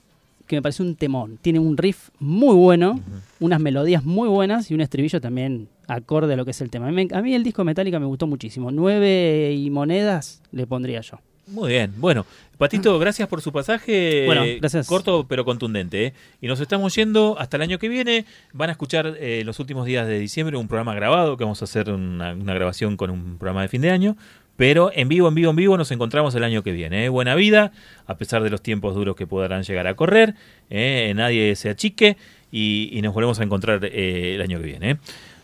[0.49, 1.39] que me parece un temón.
[1.41, 3.01] Tiene un riff muy bueno,
[3.39, 6.89] unas melodías muy buenas y un estribillo también acorde a lo que es el tema.
[6.89, 8.73] A mí, a mí el disco Metallica me gustó muchísimo.
[8.73, 11.19] Nueve y monedas le pondría yo.
[11.51, 12.25] Muy bien, bueno,
[12.59, 14.25] Patito, gracias por su pasaje.
[14.27, 14.87] Bueno, eh, gracias.
[14.87, 16.07] Corto pero contundente.
[16.07, 16.15] ¿eh?
[16.41, 18.27] Y nos estamos yendo hasta el año que viene.
[18.53, 21.65] Van a escuchar eh, los últimos días de diciembre un programa grabado, que vamos a
[21.65, 24.17] hacer una, una grabación con un programa de fin de año.
[24.61, 27.07] Pero en vivo, en vivo, en vivo nos encontramos el año que viene.
[27.07, 27.09] ¿eh?
[27.09, 27.73] Buena vida,
[28.07, 30.35] a pesar de los tiempos duros que podrán llegar a correr.
[30.69, 31.11] ¿eh?
[31.17, 32.19] Nadie se achique
[32.53, 34.99] y, y nos volvemos a encontrar eh, el año que viene.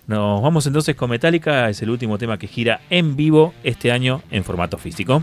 [0.07, 4.23] Nos vamos entonces con Metallica, es el último tema que gira en vivo este año
[4.31, 5.23] en formato físico.